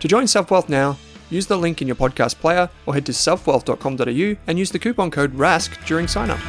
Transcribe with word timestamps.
To 0.00 0.08
join 0.08 0.24
SelfWealth 0.24 0.70
now, 0.70 0.98
use 1.28 1.46
the 1.46 1.58
link 1.58 1.82
in 1.82 1.86
your 1.86 1.96
podcast 1.96 2.40
player 2.40 2.70
or 2.86 2.94
head 2.94 3.06
to 3.06 3.12
selfwealth.com.au 3.12 4.36
and 4.46 4.58
use 4.58 4.70
the 4.70 4.78
coupon 4.78 5.10
code 5.10 5.34
RASK 5.34 5.84
during 5.86 6.08
sign 6.08 6.30
up. 6.30 6.40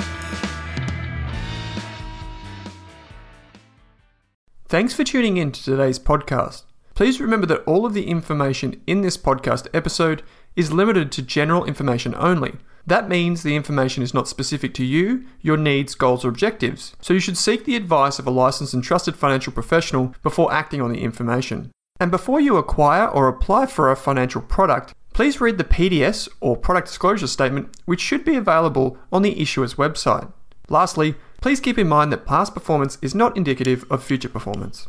Thanks 4.69 4.94
for 4.94 5.03
tuning 5.03 5.35
in 5.35 5.51
to 5.51 5.61
today's 5.61 6.00
podcast. 6.00 6.63
Please 6.95 7.19
remember 7.19 7.45
that 7.47 7.63
all 7.66 7.85
of 7.85 7.94
the 7.94 8.07
information 8.07 8.81
in 8.88 9.01
this 9.01 9.17
podcast 9.17 9.67
episode 9.73 10.23
is 10.56 10.72
limited 10.72 11.11
to 11.11 11.22
general 11.22 11.66
information 11.66 12.16
only. 12.17 12.53
That 12.88 13.09
means 13.09 13.44
the 13.44 13.57
information 13.57 14.01
is 14.01 14.13
not 14.13 14.29
specific 14.29 14.73
to 14.75 14.85
you, 14.85 15.25
your 15.41 15.57
needs, 15.57 15.94
goals, 15.94 16.23
or 16.23 16.29
objectives, 16.29 16.95
so 17.01 17.13
you 17.13 17.19
should 17.19 17.38
seek 17.38 17.66
the 17.66 17.75
advice 17.75 18.17
of 18.17 18.25
a 18.25 18.31
licensed 18.31 18.73
and 18.73 18.84
trusted 18.84 19.17
financial 19.17 19.51
professional 19.51 20.16
before 20.23 20.53
acting 20.53 20.81
on 20.81 20.91
the 20.91 21.01
information. 21.01 21.72
And 22.01 22.09
before 22.09 22.41
you 22.41 22.57
acquire 22.57 23.07
or 23.07 23.28
apply 23.28 23.67
for 23.67 23.91
a 23.91 23.95
financial 23.95 24.41
product, 24.41 24.95
please 25.13 25.39
read 25.39 25.59
the 25.59 25.63
PDS 25.63 26.28
or 26.39 26.57
product 26.57 26.88
disclosure 26.88 27.28
statement, 27.28 27.78
which 27.85 28.01
should 28.01 28.25
be 28.25 28.35
available 28.35 28.97
on 29.12 29.22
the 29.22 29.39
issuer's 29.39 29.75
website. 29.75 30.34
Lastly, 30.67 31.13
please 31.41 31.59
keep 31.59 31.78
in 31.78 31.88
mind 31.88 32.11
that 32.11 32.25
past 32.25 32.56
performance 32.56 32.97
is 33.03 33.13
not 33.13 33.38
indicative 33.38 33.85
of 33.91 34.03
future 34.03 34.29
performance. 34.29 34.88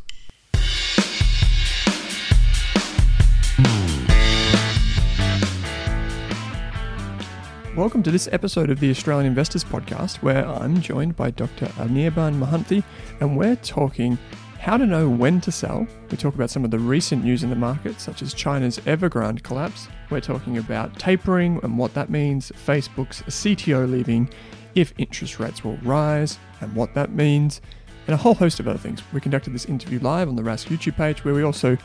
Welcome 7.77 8.03
to 8.05 8.11
this 8.11 8.27
episode 8.33 8.71
of 8.71 8.81
the 8.81 8.91
Australian 8.91 9.27
Investors 9.27 9.65
Podcast, 9.65 10.23
where 10.23 10.49
I'm 10.49 10.81
joined 10.81 11.17
by 11.17 11.31
Dr. 11.31 11.67
Anirban 11.77 12.39
Mahanti, 12.39 12.83
and 13.21 13.37
we're 13.37 13.57
talking 13.57 14.17
how 14.63 14.77
to 14.77 14.87
know 14.87 15.09
when 15.09 15.41
to 15.41 15.51
sell. 15.51 15.85
We 16.09 16.17
talk 16.17 16.37
about 16.37 16.49
some 16.49 16.65
of 16.65 16.71
the 16.71 16.79
recent 16.79 17.25
news 17.25 17.43
in 17.43 17.51
the 17.51 17.57
market, 17.57 18.01
such 18.01 18.23
as 18.23 18.33
China's 18.33 18.79
Evergrande 18.79 19.43
collapse. 19.43 19.89
We're 20.09 20.21
talking 20.21 20.57
about 20.57 20.97
tapering 21.01 21.59
and 21.65 21.77
what 21.77 21.95
that 21.95 22.11
means, 22.11 22.53
Facebook's 22.53 23.23
CTO 23.23 23.91
leaving, 23.91 24.31
if 24.77 24.95
interest 24.99 25.41
rates 25.41 25.65
will 25.65 25.79
rise, 25.79 26.39
and 26.61 26.73
what 26.77 26.95
that 26.95 27.11
means, 27.11 27.61
and 28.07 28.15
a 28.15 28.17
whole 28.17 28.35
host 28.35 28.61
of 28.61 28.69
other 28.69 28.79
things. 28.79 29.03
We 29.13 29.21
conducted 29.21 29.53
this 29.53 29.65
interview 29.65 29.99
live 29.99 30.29
on 30.29 30.37
the 30.37 30.43
Rask 30.43 30.69
YouTube 30.69 30.97
page, 30.97 31.25
where 31.25 31.35
we 31.35 31.43
also 31.43 31.77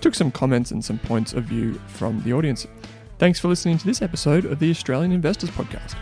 took 0.00 0.16
some 0.16 0.32
comments 0.32 0.72
and 0.72 0.84
some 0.84 0.98
points 0.98 1.34
of 1.34 1.44
view 1.44 1.74
from 1.86 2.20
the 2.24 2.32
audience. 2.32 2.66
Thanks 3.20 3.38
for 3.38 3.46
listening 3.46 3.78
to 3.78 3.86
this 3.86 4.02
episode 4.02 4.44
of 4.44 4.58
the 4.58 4.72
Australian 4.72 5.12
Investors 5.12 5.50
Podcast. 5.50 5.94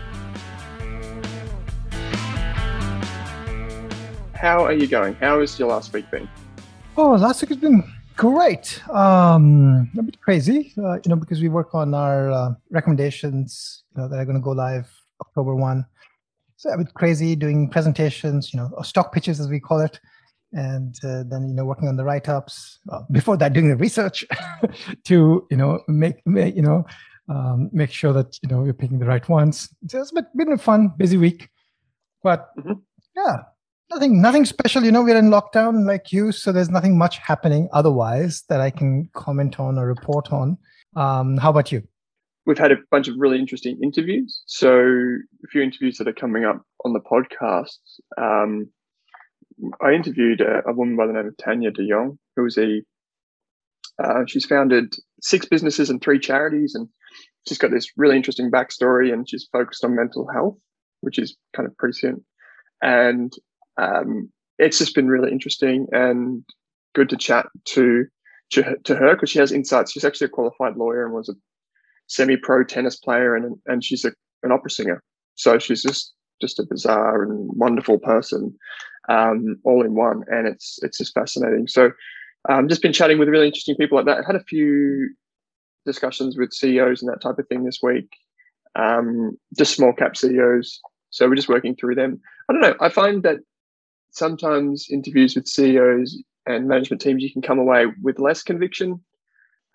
How 4.42 4.64
are 4.64 4.72
you 4.72 4.88
going? 4.88 5.14
How 5.14 5.38
has 5.38 5.56
your 5.56 5.68
last 5.68 5.92
week 5.92 6.10
been? 6.10 6.28
Oh, 6.96 7.12
last 7.12 7.42
week 7.42 7.50
has 7.50 7.58
been 7.58 7.84
great. 8.16 8.82
Um, 8.90 9.88
a 9.96 10.02
bit 10.02 10.20
crazy, 10.20 10.72
uh, 10.78 10.94
you 10.94 11.10
know, 11.10 11.14
because 11.14 11.40
we 11.40 11.48
work 11.48 11.76
on 11.76 11.94
our 11.94 12.28
uh, 12.32 12.54
recommendations, 12.68 13.84
you 13.94 14.02
know, 14.02 14.08
that 14.08 14.16
are 14.16 14.24
going 14.24 14.34
to 14.34 14.42
go 14.42 14.50
live 14.50 14.90
October 15.20 15.54
one. 15.54 15.86
So 16.56 16.70
a 16.70 16.78
bit 16.78 16.92
crazy 16.94 17.36
doing 17.36 17.70
presentations, 17.70 18.52
you 18.52 18.58
know, 18.58 18.68
stock 18.82 19.12
pitches 19.12 19.38
as 19.38 19.48
we 19.48 19.60
call 19.60 19.80
it, 19.80 20.00
and 20.52 20.92
uh, 21.04 21.22
then 21.28 21.46
you 21.46 21.54
know 21.54 21.64
working 21.64 21.86
on 21.86 21.94
the 21.94 22.02
write-ups 22.02 22.80
uh, 22.90 23.02
before 23.12 23.36
that 23.36 23.52
doing 23.52 23.68
the 23.68 23.76
research 23.76 24.24
to 25.04 25.46
you 25.52 25.56
know 25.56 25.78
make, 25.86 26.16
make 26.26 26.56
you 26.56 26.62
know 26.62 26.84
um, 27.28 27.70
make 27.72 27.92
sure 27.92 28.12
that 28.12 28.36
you 28.42 28.48
know 28.48 28.64
you're 28.64 28.74
picking 28.74 28.98
the 28.98 29.06
right 29.06 29.28
ones 29.28 29.68
so 29.86 30.00
it's 30.00 30.10
been, 30.10 30.26
been 30.34 30.52
a 30.52 30.58
fun 30.58 30.92
busy 30.96 31.16
week 31.16 31.48
but 32.24 32.50
mm-hmm. 32.58 32.72
yeah 33.16 33.36
nothing 33.94 34.22
nothing 34.22 34.44
special 34.44 34.82
you 34.82 34.90
know 34.90 35.02
we're 35.02 35.16
in 35.16 35.28
lockdown 35.30 35.84
like 35.86 36.12
you 36.12 36.32
so 36.32 36.50
there's 36.50 36.70
nothing 36.70 36.96
much 36.96 37.18
happening 37.18 37.68
otherwise 37.72 38.42
that 38.48 38.60
i 38.60 38.70
can 38.70 39.08
comment 39.14 39.60
on 39.60 39.78
or 39.78 39.86
report 39.86 40.32
on. 40.32 40.58
Um, 40.96 41.36
how 41.36 41.50
about 41.50 41.72
you? 41.72 41.82
We've 42.44 42.58
had 42.58 42.72
a 42.72 42.76
bunch 42.90 43.08
of 43.08 43.14
really 43.16 43.38
interesting 43.38 43.78
interviews. 43.82 44.42
So 44.46 44.74
a 44.74 45.48
few 45.50 45.62
interviews 45.62 45.96
that 45.98 46.08
are 46.08 46.12
coming 46.12 46.44
up 46.44 46.62
on 46.84 46.92
the 46.92 47.00
podcast. 47.00 47.78
Um, 48.20 48.68
I 49.80 49.92
interviewed 49.92 50.40
a, 50.40 50.62
a, 50.68 50.72
woman 50.72 50.96
by 50.96 51.06
the 51.06 51.12
name 51.12 51.26
of 51.26 51.36
Tania 51.36 51.70
de 51.70 51.88
Jong, 51.88 52.18
who's 52.36 52.58
a 52.58 52.82
uh, 54.02 54.24
she's 54.26 54.46
founded 54.46 54.94
six 55.20 55.46
businesses 55.46 55.90
and 55.90 56.00
three 56.00 56.18
charities, 56.18 56.74
and 56.74 56.88
she's 57.46 57.58
got 57.58 57.70
this 57.70 57.92
really 57.96 58.16
interesting 58.16 58.50
backstory, 58.50 59.12
and 59.12 59.28
she's 59.28 59.48
focused 59.52 59.84
on 59.84 59.94
mental 59.94 60.26
health, 60.32 60.56
which 61.02 61.18
is 61.18 61.36
kind 61.54 61.68
of 61.68 61.76
prescient, 61.76 62.22
and 62.80 63.32
um, 63.78 64.30
it's 64.58 64.78
just 64.78 64.94
been 64.94 65.08
really 65.08 65.32
interesting 65.32 65.86
and 65.92 66.44
good 66.94 67.08
to 67.10 67.16
chat 67.16 67.46
to 67.66 68.06
to, 68.50 68.76
to 68.84 68.94
her 68.96 69.14
because 69.14 69.30
she 69.30 69.38
has 69.38 69.52
insights. 69.52 69.92
She's 69.92 70.04
actually 70.04 70.26
a 70.26 70.30
qualified 70.30 70.76
lawyer 70.76 71.04
and 71.04 71.14
was 71.14 71.28
a 71.28 71.34
semi-pro 72.08 72.64
tennis 72.64 72.96
player, 72.96 73.34
and 73.36 73.56
and 73.66 73.84
she's 73.84 74.04
a, 74.04 74.12
an 74.42 74.52
opera 74.52 74.70
singer. 74.70 75.02
So 75.36 75.58
she's 75.58 75.82
just 75.82 76.12
just 76.40 76.58
a 76.60 76.66
bizarre 76.68 77.22
and 77.22 77.50
wonderful 77.54 77.98
person. 77.98 78.56
um, 79.08 79.56
all 79.64 79.84
in 79.84 79.94
one, 79.94 80.22
and 80.28 80.46
it's 80.48 80.78
it's 80.82 80.98
just 80.98 81.14
fascinating. 81.14 81.66
So, 81.66 81.90
um, 82.48 82.68
just 82.68 82.82
been 82.82 82.92
chatting 82.92 83.18
with 83.18 83.28
really 83.28 83.46
interesting 83.46 83.76
people 83.76 83.96
like 83.96 84.06
that. 84.06 84.18
I 84.18 84.26
had 84.26 84.36
a 84.36 84.44
few 84.44 85.10
discussions 85.86 86.36
with 86.38 86.52
CEOs 86.52 87.02
and 87.02 87.10
that 87.12 87.20
type 87.20 87.38
of 87.38 87.48
thing 87.48 87.64
this 87.64 87.80
week, 87.82 88.08
um, 88.76 89.36
just 89.56 89.74
small 89.74 89.92
cap 89.92 90.16
CEOs. 90.16 90.80
So 91.10 91.28
we're 91.28 91.34
just 91.36 91.48
working 91.48 91.74
through 91.76 91.96
them. 91.96 92.20
I 92.48 92.52
don't 92.52 92.62
know. 92.62 92.76
I 92.80 92.88
find 92.88 93.22
that 93.24 93.38
sometimes 94.12 94.86
interviews 94.90 95.34
with 95.34 95.48
CEOs 95.48 96.22
and 96.46 96.68
management 96.68 97.02
teams, 97.02 97.22
you 97.22 97.32
can 97.32 97.42
come 97.42 97.58
away 97.58 97.86
with 98.00 98.18
less 98.18 98.42
conviction. 98.42 99.00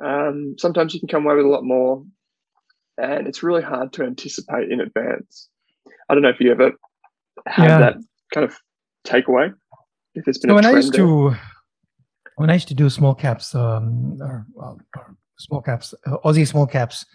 Um, 0.04 0.56
sometimes 0.58 0.94
you 0.94 1.00
can 1.00 1.10
come 1.10 1.26
away 1.26 1.36
with 1.36 1.46
a 1.46 1.50
lot 1.50 1.64
more, 1.64 2.04
and 2.98 3.28
it's 3.28 3.44
really 3.44 3.64
hard 3.64 3.94
to 3.94 4.04
anticipate 4.04 4.72
in 4.72 4.80
advance. 4.80 5.50
I 6.10 6.14
don't 6.14 6.24
know 6.24 6.30
if 6.30 6.40
you 6.40 6.52
ever 6.52 6.72
had 7.46 7.68
yeah. 7.68 7.80
that 7.80 7.98
kind 8.34 8.46
of 8.46 8.58
takeaway. 9.06 9.54
If 10.14 10.26
there's 10.26 10.38
been 10.38 10.50
so 10.50 10.56
when 10.56 10.66
I 10.66 10.72
used 10.72 10.94
there. 10.94 11.06
to 11.06 11.36
when 12.36 12.50
I 12.50 12.54
used 12.54 12.68
to 12.68 12.76
do 12.76 12.90
small 12.90 13.16
caps 13.16 13.56
um, 13.56 14.20
or, 14.22 14.46
or 14.56 14.78
small 15.40 15.62
caps, 15.62 15.94
uh, 16.06 16.18
Aussie 16.24 16.48
small 16.48 16.68
caps, 16.68 17.06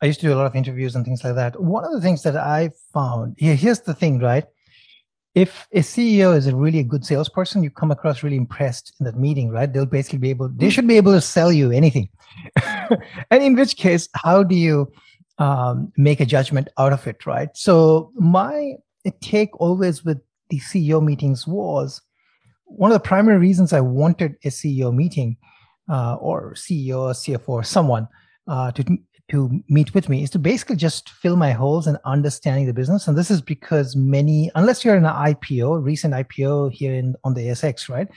I 0.00 0.06
used 0.06 0.20
to 0.20 0.26
do 0.26 0.34
a 0.34 0.36
lot 0.36 0.46
of 0.46 0.54
interviews 0.54 0.94
and 0.94 1.04
things 1.04 1.24
like 1.24 1.34
that. 1.34 1.60
One 1.60 1.84
of 1.84 1.92
the 1.92 2.00
things 2.00 2.22
that 2.22 2.36
I 2.36 2.70
found 2.94 3.34
here, 3.38 3.56
here's 3.56 3.80
the 3.80 3.94
thing, 3.94 4.20
right? 4.20 4.44
If 5.38 5.68
a 5.72 5.80
CEO 5.80 6.36
is 6.36 6.48
a 6.48 6.56
really 6.56 6.80
a 6.80 6.82
good 6.82 7.04
salesperson, 7.06 7.62
you 7.62 7.70
come 7.70 7.92
across 7.92 8.24
really 8.24 8.36
impressed 8.36 8.92
in 8.98 9.06
that 9.06 9.16
meeting, 9.16 9.50
right? 9.50 9.72
They'll 9.72 9.86
basically 9.86 10.18
be 10.18 10.30
able, 10.30 10.48
they 10.48 10.66
hmm. 10.66 10.70
should 10.70 10.88
be 10.88 10.96
able 10.96 11.12
to 11.12 11.20
sell 11.20 11.52
you 11.52 11.70
anything. 11.70 12.08
and 13.30 13.42
in 13.44 13.54
which 13.54 13.76
case, 13.76 14.08
how 14.14 14.42
do 14.42 14.56
you 14.56 14.90
um, 15.38 15.92
make 15.96 16.18
a 16.18 16.26
judgment 16.26 16.66
out 16.76 16.92
of 16.92 17.06
it, 17.06 17.24
right? 17.24 17.50
So 17.54 18.10
my 18.16 18.74
take 19.20 19.58
always 19.60 20.04
with 20.04 20.18
the 20.50 20.58
CEO 20.58 21.00
meetings 21.00 21.46
was 21.46 22.02
one 22.64 22.90
of 22.90 22.96
the 22.96 23.08
primary 23.08 23.38
reasons 23.38 23.72
I 23.72 23.80
wanted 23.80 24.34
a 24.44 24.48
CEO 24.48 24.92
meeting 24.92 25.36
uh, 25.88 26.16
or 26.16 26.54
CEO 26.54 26.98
or 26.98 27.12
CFO 27.12 27.48
or 27.48 27.62
someone 27.62 28.08
uh, 28.48 28.72
to 28.72 28.98
to 29.30 29.62
meet 29.68 29.94
with 29.94 30.08
me 30.08 30.22
is 30.22 30.30
to 30.30 30.38
basically 30.38 30.76
just 30.76 31.10
fill 31.10 31.36
my 31.36 31.52
holes 31.52 31.86
in 31.86 31.98
understanding 32.04 32.66
the 32.66 32.72
business. 32.72 33.06
And 33.06 33.16
this 33.16 33.30
is 33.30 33.42
because 33.42 33.94
many, 33.94 34.50
unless 34.54 34.84
you're 34.84 34.96
in 34.96 35.04
an 35.04 35.14
IPO, 35.14 35.84
recent 35.84 36.14
IPO 36.14 36.72
here 36.72 36.94
in 36.94 37.14
on 37.24 37.34
the 37.34 37.42
ASX, 37.42 37.88
right? 37.88 38.08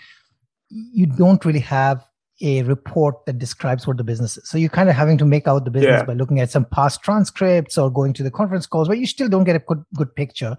You 0.70 1.06
don't 1.06 1.44
really 1.44 1.60
have 1.60 2.06
a 2.42 2.64
report 2.64 3.26
that 3.26 3.38
describes 3.38 3.86
what 3.86 3.98
the 3.98 4.04
business 4.04 4.38
is. 4.38 4.50
So 4.50 4.58
you're 4.58 4.70
kind 4.70 4.90
of 4.90 4.96
having 4.96 5.18
to 5.20 5.26
make 5.26 5.48
out 5.48 5.66
the 5.66 5.72
business 5.72 6.00
yeah. 6.00 6.06
by 6.06 6.14
looking 6.14 6.40
at 6.40 6.50
some 6.50 6.66
past 6.66 7.04
transcripts 7.04 7.78
or 7.78 7.92
going 7.92 8.14
to 8.14 8.24
the 8.24 8.32
conference 8.32 8.66
calls, 8.66 8.88
but 8.88 8.98
you 8.98 9.06
still 9.06 9.30
don't 9.30 9.44
get 9.44 9.56
a 9.56 9.60
good, 9.60 9.84
good 9.96 10.16
picture. 10.16 10.56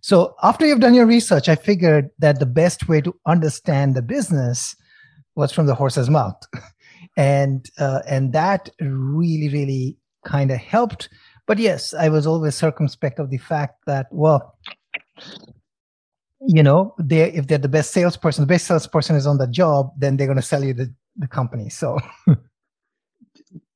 So 0.00 0.34
after 0.42 0.66
you've 0.66 0.80
done 0.80 0.94
your 0.94 1.06
research, 1.06 1.48
I 1.48 1.56
figured 1.56 2.10
that 2.20 2.38
the 2.38 2.46
best 2.46 2.88
way 2.88 3.00
to 3.02 3.14
understand 3.26 3.94
the 3.94 4.02
business 4.02 4.74
was 5.34 5.52
from 5.52 5.66
the 5.66 5.74
horse's 5.74 6.08
mouth. 6.08 6.40
and 7.20 7.70
uh, 7.78 8.00
and 8.08 8.32
that 8.32 8.70
really 8.80 9.50
really 9.50 9.96
kind 10.24 10.50
of 10.50 10.58
helped. 10.58 11.08
But 11.46 11.58
yes 11.58 11.94
i 11.94 12.08
was 12.08 12.28
always 12.28 12.54
circumspect 12.54 13.18
of 13.18 13.30
the 13.30 13.38
fact 13.38 13.74
that 13.86 14.06
well 14.12 14.56
you 16.46 16.62
know 16.62 16.94
they 16.98 17.32
if 17.32 17.48
they're 17.48 17.58
the 17.58 17.68
best 17.68 17.92
salesperson 17.92 18.42
the 18.42 18.46
best 18.54 18.66
salesperson 18.66 19.16
is 19.16 19.26
on 19.26 19.38
the 19.38 19.48
job 19.48 19.90
then 19.98 20.16
they're 20.16 20.28
going 20.28 20.36
to 20.36 20.42
sell 20.42 20.62
you 20.62 20.72
the, 20.72 20.94
the 21.16 21.26
company 21.26 21.68
so. 21.68 21.98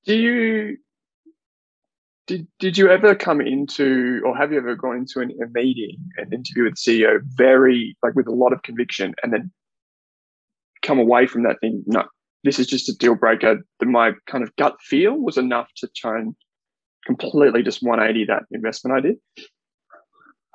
Do 0.06 0.14
you 0.14 0.76
did, 2.26 2.46
did 2.58 2.78
you 2.78 2.88
ever 2.90 3.14
come 3.14 3.40
into 3.40 4.22
or 4.24 4.36
have 4.36 4.52
you 4.52 4.58
ever 4.58 4.76
gone 4.76 4.98
into 4.98 5.20
an, 5.20 5.32
a 5.42 5.48
meeting 5.52 5.96
an 6.18 6.32
interview 6.32 6.64
with 6.64 6.74
ceo 6.74 7.18
very 7.36 7.96
like 8.04 8.14
with 8.14 8.28
a 8.28 8.32
lot 8.32 8.52
of 8.52 8.62
conviction 8.62 9.14
and 9.22 9.32
then 9.32 9.50
come 10.82 10.98
away 10.98 11.26
from 11.26 11.42
that 11.42 11.58
thing 11.60 11.82
no 11.86 12.04
this 12.44 12.58
is 12.58 12.66
just 12.66 12.88
a 12.88 12.94
deal 12.96 13.14
breaker. 13.14 13.58
That 13.80 13.86
my 13.86 14.12
kind 14.26 14.44
of 14.44 14.54
gut 14.56 14.76
feel 14.80 15.16
was 15.16 15.36
enough 15.36 15.68
to 15.78 15.88
try 15.96 16.18
and 16.18 16.34
completely 17.04 17.62
just 17.62 17.82
180 17.82 18.26
that 18.26 18.44
investment 18.52 18.96
I 18.96 19.00
did? 19.00 19.16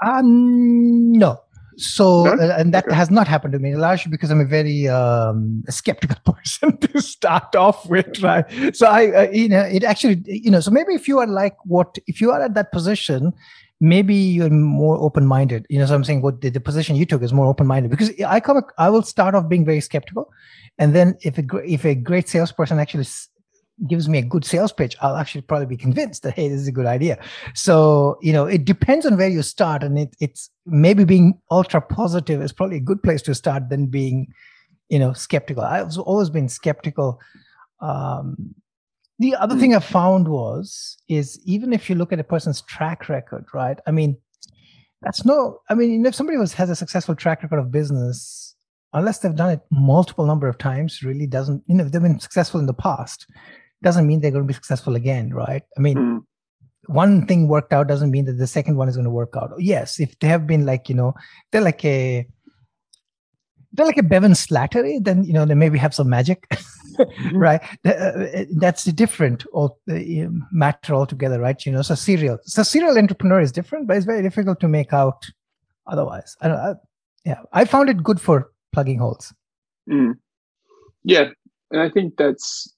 Um, 0.04 1.12
no. 1.12 1.40
So, 1.78 2.24
no? 2.24 2.32
Uh, 2.34 2.58
and 2.58 2.74
that 2.74 2.86
okay. 2.88 2.96
has 2.96 3.10
not 3.10 3.28
happened 3.28 3.54
to 3.54 3.60
me, 3.60 3.76
largely 3.76 4.12
because 4.12 4.32
I'm 4.32 4.42
a 4.42 4.46
very 4.46 4.88
um, 4.88 5.64
skeptical 5.70 6.18
person 6.34 6.78
to 6.78 7.02
start 7.02 7.56
off 7.56 7.90
with, 7.90 8.22
right? 8.22 8.46
So, 8.76 8.86
I, 8.86 9.08
uh, 9.12 9.30
you 9.32 9.48
know, 9.48 9.62
it 9.62 9.84
actually, 9.84 10.22
you 10.26 10.52
know, 10.52 10.60
so 10.60 10.72
maybe 10.72 10.94
if 10.94 11.08
you 11.08 11.20
are 11.20 11.28
like 11.28 11.56
what, 11.66 11.98
if 12.06 12.20
you 12.20 12.32
are 12.32 12.42
at 12.42 12.54
that 12.56 12.72
position, 12.72 13.34
maybe 13.80 14.16
you're 14.16 14.50
more 14.50 14.98
open-minded. 14.98 15.66
You 15.70 15.80
know, 15.80 15.86
so 15.86 15.96
I'm 15.96 16.04
saying 16.04 16.22
what 16.22 16.42
the, 16.42 16.50
the 16.50 16.60
position 16.60 16.96
you 16.96 17.06
took 17.06 17.22
is 17.22 17.34
more 17.34 17.48
open-minded 17.48 17.90
because 17.90 18.12
I 18.22 18.40
come, 18.40 18.62
I 18.78 18.90
will 18.90 19.04
start 19.04 19.36
off 19.36 19.48
being 19.48 19.66
very 19.66 19.82
skeptical 19.82 20.32
and 20.80 20.96
then 20.96 21.18
if 21.22 21.38
a 21.38 21.44
if 21.66 21.86
a 21.86 21.94
great 21.94 22.28
salesperson 22.28 22.80
actually 22.80 23.06
gives 23.88 24.10
me 24.10 24.18
a 24.18 24.22
good 24.22 24.44
sales 24.44 24.72
pitch, 24.72 24.96
I'll 25.02 25.16
actually 25.16 25.42
probably 25.42 25.68
be 25.68 25.78
convinced 25.78 26.24
that 26.24 26.34
hey, 26.34 26.48
this 26.48 26.62
is 26.62 26.68
a 26.68 26.72
good 26.72 26.86
idea. 26.86 27.22
So 27.54 28.18
you 28.22 28.34
know, 28.34 28.46
it 28.46 28.66
depends 28.66 29.06
on 29.06 29.18
where 29.18 29.28
you 29.28 29.44
start, 29.44 29.84
and 29.84 30.00
it, 30.00 30.16
it's 30.20 30.50
maybe 30.66 31.04
being 31.04 31.38
ultra 31.52 31.82
positive 31.82 32.42
is 32.42 32.54
probably 32.54 32.78
a 32.78 32.82
good 32.82 33.04
place 33.04 33.22
to 33.24 33.36
start 33.36 33.70
than 33.70 33.88
being, 33.88 34.34
you 34.88 35.00
know, 35.00 35.12
skeptical. 35.12 35.64
I've 35.64 35.96
always 35.98 36.30
been 36.30 36.48
skeptical. 36.50 37.20
Um, 37.82 38.56
the 39.20 39.36
other 39.36 39.56
mm. 39.56 39.60
thing 39.60 39.76
I 39.76 39.80
found 39.80 40.28
was 40.28 40.98
is 41.08 41.40
even 41.46 41.74
if 41.74 41.90
you 41.90 41.96
look 41.96 42.12
at 42.12 42.20
a 42.20 42.24
person's 42.24 42.62
track 42.62 43.10
record, 43.10 43.46
right? 43.54 43.78
I 43.86 43.92
mean, 43.92 44.18
that's 45.02 45.26
no. 45.26 45.60
I 45.70 45.76
mean, 45.76 46.06
if 46.06 46.16
somebody 46.16 46.38
was 46.38 46.54
has 46.54 46.70
a 46.70 46.76
successful 46.76 47.16
track 47.16 47.44
record 47.44 47.60
of 47.60 47.72
business 47.72 48.50
unless 48.94 49.20
they've 49.20 49.36
done 49.36 49.52
it 49.52 49.62
multiple 49.72 50.26
number 50.26 50.48
of 50.48 50.58
times 50.58 51.04
really 51.04 51.28
doesn't 51.28 51.64
you 51.68 51.76
know 51.76 51.86
if 51.86 51.92
they've 51.92 52.02
been 52.02 52.20
successful 52.20 52.60
in 52.60 52.66
the 52.66 52.74
past 52.74 53.28
doesn't 53.84 54.08
mean 54.08 54.20
they're 54.20 54.32
going 54.32 54.44
to 54.44 54.48
be 54.48 54.54
successful 54.54 54.96
again 54.96 55.34
right 55.34 55.64
i 55.78 55.82
mean 55.82 55.98
mm. 55.98 56.20
one 56.88 57.26
thing 57.26 57.48
worked 57.48 57.74
out 57.74 57.88
doesn't 57.88 58.12
mean 58.12 58.26
that 58.26 58.34
the 58.34 58.48
second 58.48 58.78
one 58.78 58.90
is 58.90 58.96
going 58.96 59.06
to 59.06 59.12
work 59.12 59.34
out 59.38 59.52
yes 59.58 60.00
if 60.00 60.18
they 60.20 60.28
have 60.28 60.48
been 60.48 60.66
like 60.66 60.90
you 60.90 60.96
know 60.96 61.14
they're 61.52 61.62
like 61.62 61.84
a 61.86 62.28
they're 63.74 63.86
like 63.86 63.98
a 63.98 64.04
Bevan 64.04 64.32
Slattery, 64.34 65.04
then 65.04 65.24
you 65.24 65.34
know 65.34 65.46
they 65.46 65.56
maybe 65.56 65.78
have 65.78 65.94
some 65.94 66.10
magic, 66.10 66.48
mm-hmm. 66.50 67.38
right? 67.38 67.62
Uh, 67.86 68.46
that's 68.58 68.88
a 68.88 68.92
different 68.92 69.46
all, 69.54 69.80
uh, 69.92 70.00
matter 70.52 70.94
altogether, 70.94 71.40
right? 71.40 71.66
You 71.66 71.72
know, 71.72 71.82
so 71.82 71.96
serial, 71.96 72.40
so 72.44 72.64
serial 72.64 72.98
entrepreneur 72.98 73.40
is 73.40 73.52
different, 73.52 73.88
but 73.88 73.98
it's 73.98 74.06
very 74.06 74.22
difficult 74.22 74.60
to 74.62 74.68
make 74.68 74.94
out 74.94 75.26
otherwise. 75.88 76.36
I, 76.42 76.50
I, 76.50 76.74
yeah, 77.26 77.42
I 77.54 77.66
found 77.66 77.90
it 77.90 78.04
good 78.04 78.20
for 78.20 78.52
plugging 78.72 79.00
holes. 79.00 79.34
Mm. 79.90 80.18
Yeah, 81.04 81.30
and 81.72 81.82
I 81.82 81.90
think 81.90 82.18
that's 82.18 82.74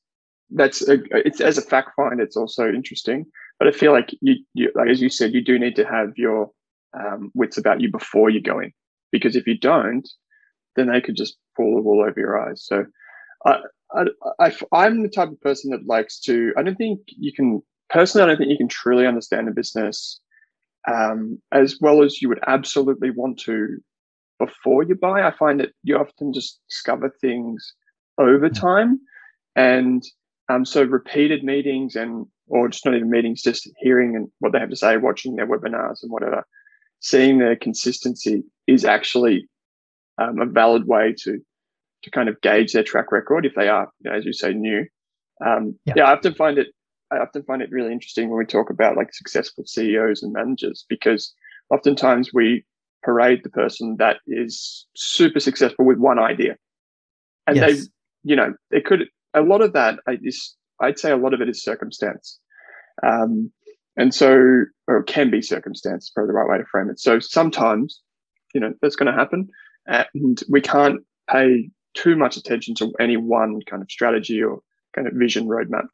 that's 0.50 0.88
a, 0.88 1.00
it's 1.12 1.40
as 1.42 1.58
a 1.58 1.62
fact 1.62 1.92
find. 1.96 2.20
It's 2.20 2.38
also 2.38 2.68
interesting, 2.68 3.26
but 3.60 3.68
I 3.68 3.72
feel 3.72 3.92
like 3.92 4.14
you, 4.22 4.36
you 4.54 4.72
like 4.76 4.90
as 4.90 5.02
you 5.02 5.10
said, 5.10 5.34
you 5.34 5.42
do 5.42 5.58
need 5.58 5.76
to 5.78 5.86
have 5.86 6.18
your 6.18 6.52
um, 6.94 7.32
wits 7.34 7.58
about 7.58 7.80
you 7.82 7.90
before 7.90 8.30
you 8.30 8.42
go 8.42 8.60
in, 8.60 8.74
because 9.12 9.36
if 9.36 9.48
you 9.48 9.58
don't, 9.58 10.08
then 10.76 10.88
they 10.88 11.02
could 11.02 11.16
just 11.16 11.38
pull 11.56 11.76
the 11.76 11.82
wool 11.82 12.02
over 12.02 12.20
your 12.20 12.40
eyes. 12.40 12.64
So, 12.66 12.86
I, 13.46 13.60
I, 14.40 14.56
I, 14.72 14.88
am 14.88 15.04
the 15.04 15.10
type 15.10 15.30
of 15.30 15.42
person 15.42 15.72
that 15.72 15.86
likes 15.86 16.20
to. 16.22 16.54
I 16.58 16.64
don't 16.64 16.76
think 16.76 17.00
you 17.08 17.34
can 17.34 17.62
personally. 17.90 18.24
I 18.24 18.28
don't 18.28 18.38
think 18.38 18.52
you 18.52 18.58
can 18.58 18.68
truly 18.68 19.06
understand 19.06 19.48
a 19.48 19.52
business 19.52 20.20
um, 20.88 21.42
as 21.52 21.78
well 21.82 22.04
as 22.04 22.22
you 22.22 22.30
would 22.30 22.44
absolutely 22.48 23.12
want 23.12 23.40
to 23.42 23.78
before 24.40 24.84
you 24.84 24.96
buy. 24.96 25.26
I 25.26 25.32
find 25.32 25.60
that 25.60 25.72
you 25.84 25.98
often 25.98 26.34
just 26.34 26.60
discover 26.70 27.14
things 27.22 27.74
over 28.18 28.50
mm. 28.50 28.60
time. 28.60 29.00
And 29.56 30.04
um, 30.50 30.66
so 30.66 30.84
repeated 30.84 31.44
meetings 31.44 31.96
and, 31.96 32.26
or 32.48 32.68
just 32.70 32.86
not 32.86 32.96
even 32.96 33.10
meetings, 33.10 33.42
just 33.42 33.70
hearing 33.78 34.16
and 34.16 34.28
what 34.40 34.54
they 34.54 34.60
have 34.60 34.70
to 34.70 34.76
say, 34.76 34.98
watching 34.98 35.36
their 35.36 35.48
webinars 35.48 36.02
and 36.02 36.12
whatever, 36.12 36.44
seeing 37.00 37.38
their 37.38 37.56
consistency 37.56 38.44
is 38.68 38.86
actually 38.86 39.48
um, 40.18 40.40
a 40.40 40.46
valid 40.46 40.88
way 40.88 41.14
to, 41.24 41.40
to 42.04 42.12
kind 42.12 42.30
of 42.30 42.40
gauge 42.42 42.74
their 42.74 42.84
track 42.84 43.12
record 43.12 43.46
if 43.46 43.54
they 43.56 43.68
are, 43.68 43.90
you 44.00 44.10
know, 44.10 44.18
as 44.18 44.26
you 44.26 44.34
say, 44.34 44.54
new. 44.54 44.86
Um, 45.46 45.78
yeah. 45.86 45.94
yeah, 45.98 46.04
I 46.06 46.14
often 46.14 46.34
find 46.34 46.58
it, 46.58 46.68
I 47.12 47.18
often 47.18 47.44
find 47.44 47.62
it 47.62 47.70
really 47.72 47.92
interesting 47.92 48.30
when 48.30 48.38
we 48.38 48.46
talk 48.46 48.70
about 48.70 48.96
like 48.96 49.14
successful 49.14 49.66
CEOs 49.66 50.24
and 50.24 50.34
managers 50.34 50.86
because 50.88 51.34
oftentimes 51.70 52.32
we 52.34 52.66
parade 53.04 53.42
the 53.44 53.50
person 53.50 53.96
that 54.00 54.18
is 54.28 54.86
super 54.96 55.40
successful 55.40 55.86
with 55.86 55.98
one 55.98 56.20
idea. 56.20 56.56
And 57.48 57.58
yes. 57.58 57.72
they, 57.72 57.82
you 58.24 58.36
know, 58.36 58.54
it 58.70 58.86
could, 58.86 59.08
a 59.34 59.42
lot 59.42 59.62
of 59.62 59.74
that 59.74 60.00
is, 60.08 60.56
I'd 60.80 61.00
say 61.00 61.12
a 61.12 61.18
lot 61.18 61.34
of 61.34 61.42
it 61.42 61.50
is 61.50 61.64
circumstance. 61.64 62.40
Um, 63.04 63.52
and 63.98 64.14
so, 64.14 64.64
or 64.88 65.04
can 65.04 65.30
be 65.30 65.42
circumstance, 65.42 66.12
probably 66.14 66.30
the 66.30 66.34
right 66.34 66.50
way 66.50 66.58
to 66.58 66.66
frame 66.66 66.90
it. 66.90 67.00
So 67.00 67.20
sometimes, 67.20 68.02
you 68.54 68.62
know, 68.62 68.74
that's 68.82 68.96
going 68.96 69.12
to 69.12 69.18
happen. 69.18 69.50
And 69.88 70.42
we 70.50 70.62
can't 70.62 71.02
pay 71.30 71.70
too 71.94 72.16
much 72.16 72.38
attention 72.38 72.76
to 72.76 72.94
any 73.00 73.18
one 73.18 73.60
kind 73.70 73.82
of 73.82 73.92
strategy 73.92 74.42
or 74.42 74.60
kind 74.96 75.08
of 75.08 75.14
vision 75.14 75.48
roadmap. 75.48 75.88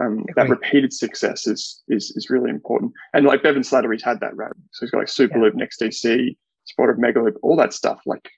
Um, 0.00 0.24
that 0.36 0.48
repeated 0.48 0.92
success 0.92 1.46
is, 1.46 1.82
is 1.88 2.12
is 2.16 2.30
really 2.30 2.48
important. 2.48 2.92
And 3.12 3.26
like 3.26 3.42
Bevan 3.42 3.62
Slattery's 3.62 4.02
had 4.02 4.20
that, 4.20 4.34
right? 4.34 4.52
So 4.70 4.86
he's 4.86 4.90
got 4.90 4.98
like 4.98 5.08
Superloop, 5.08 5.52
yeah. 5.58 5.66
NextDC, 5.66 6.36
of 6.78 6.96
Megaloop, 6.96 7.34
all 7.42 7.56
that 7.56 7.74
stuff. 7.74 8.00
Like 8.06 8.30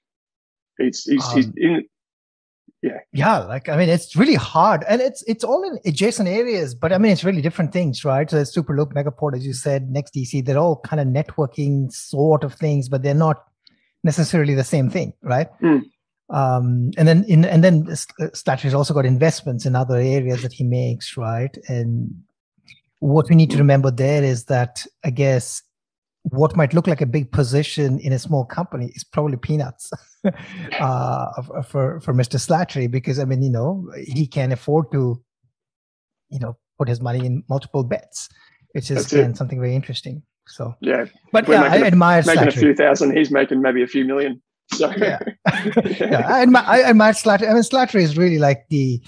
it's 0.78 1.04
he's, 1.04 1.24
um, 1.24 1.36
he's 1.36 1.50
in. 1.56 1.84
Yeah. 2.82 2.98
Yeah, 3.12 3.38
like 3.38 3.68
I 3.68 3.76
mean, 3.76 3.88
it's 3.88 4.14
really 4.14 4.34
hard, 4.34 4.84
and 4.88 5.00
it's 5.00 5.22
it's 5.26 5.42
all 5.42 5.62
in 5.62 5.78
adjacent 5.86 6.28
areas, 6.28 6.74
but 6.74 6.92
I 6.92 6.98
mean, 6.98 7.12
it's 7.12 7.24
really 7.24 7.40
different 7.40 7.72
things, 7.72 8.04
right? 8.04 8.28
So, 8.28 8.42
Superloop, 8.42 8.92
Megaport, 8.92 9.34
as 9.34 9.46
you 9.46 9.54
said, 9.54 9.88
NextDC, 9.88 10.44
they're 10.44 10.58
all 10.58 10.80
kind 10.80 11.00
of 11.00 11.06
networking 11.06 11.90
sort 11.90 12.44
of 12.44 12.52
things, 12.54 12.90
but 12.90 13.02
they're 13.02 13.14
not 13.14 13.44
necessarily 14.04 14.54
the 14.54 14.64
same 14.64 14.90
thing, 14.90 15.12
right? 15.22 15.48
Mm. 15.60 15.82
Um, 16.30 16.90
and 16.96 17.08
then 17.08 17.24
in 17.24 17.44
and 17.44 17.62
then 17.64 17.84
Slattery's 17.84 18.74
also 18.74 18.94
got 18.94 19.04
investments 19.04 19.66
in 19.66 19.74
other 19.74 19.96
areas 19.96 20.42
that 20.42 20.52
he 20.52 20.64
makes, 20.64 21.16
right? 21.16 21.56
And 21.68 22.14
what 23.00 23.28
we 23.28 23.36
need 23.36 23.50
to 23.50 23.58
remember 23.58 23.90
there 23.90 24.22
is 24.22 24.44
that 24.44 24.86
I 25.04 25.10
guess 25.10 25.62
what 26.22 26.56
might 26.56 26.72
look 26.72 26.86
like 26.86 27.02
a 27.02 27.06
big 27.06 27.30
position 27.30 27.98
in 27.98 28.12
a 28.14 28.18
small 28.18 28.46
company 28.46 28.90
is 28.94 29.04
probably 29.04 29.36
peanuts 29.36 29.90
uh, 30.80 31.42
for 31.68 32.00
for 32.00 32.14
Mr. 32.14 32.38
Slattery 32.38 32.90
because 32.90 33.18
I 33.18 33.24
mean 33.26 33.42
you 33.42 33.50
know 33.50 33.90
he 34.02 34.26
can 34.26 34.52
afford 34.52 34.90
to 34.92 35.22
you 36.30 36.38
know 36.38 36.56
put 36.78 36.88
his 36.88 37.00
money 37.00 37.24
in 37.26 37.44
multiple 37.48 37.84
bets, 37.84 38.28
which 38.72 38.90
is 38.90 39.12
again, 39.12 39.34
something 39.34 39.60
very 39.60 39.74
interesting. 39.74 40.22
So 40.46 40.74
yeah, 40.80 41.06
but 41.32 41.48
yeah, 41.48 41.62
I 41.62 41.82
admire 41.82 42.22
making 42.26 42.44
Slattery. 42.44 42.48
a 42.48 42.60
few 42.60 42.74
thousand. 42.74 43.16
He's 43.16 43.30
making 43.30 43.62
maybe 43.62 43.82
a 43.82 43.86
few 43.86 44.04
million. 44.04 44.42
So 44.72 44.92
yeah, 44.96 45.18
yeah, 46.00 46.26
I 46.28 46.42
admire, 46.42 46.64
I 46.66 46.82
admire 46.82 47.12
Slattery. 47.12 47.48
I 47.48 47.54
mean, 47.54 47.62
Slattery 47.62 48.02
is 48.02 48.16
really 48.16 48.38
like 48.38 48.66
the 48.68 49.00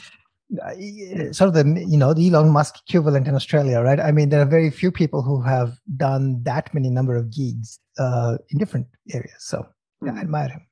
uh, 0.63 1.33
sort 1.33 1.49
of 1.49 1.55
the 1.55 1.85
you 1.87 1.97
know 1.97 2.15
the 2.15 2.29
Elon 2.29 2.51
Musk 2.51 2.77
equivalent 2.89 3.29
in 3.29 3.35
Australia, 3.35 3.81
right? 3.81 4.01
I 4.01 4.13
mean, 4.13 4.29
there 4.29 4.41
are 4.41 4.47
very 4.47 4.71
few 4.71 4.91
people 4.91 5.23
who 5.23 5.43
have 5.43 5.79
done 5.97 6.43
that 6.45 6.73
many 6.73 6.89
number 6.89 7.17
of 7.17 7.31
gigs 7.31 7.79
uh, 7.99 8.39
in 8.51 8.59
different 8.59 8.87
areas. 9.13 9.37
So 9.39 9.67
yeah, 10.03 10.13
I 10.13 10.15
hmm. 10.15 10.21
admire 10.21 10.49
him. 10.49 10.67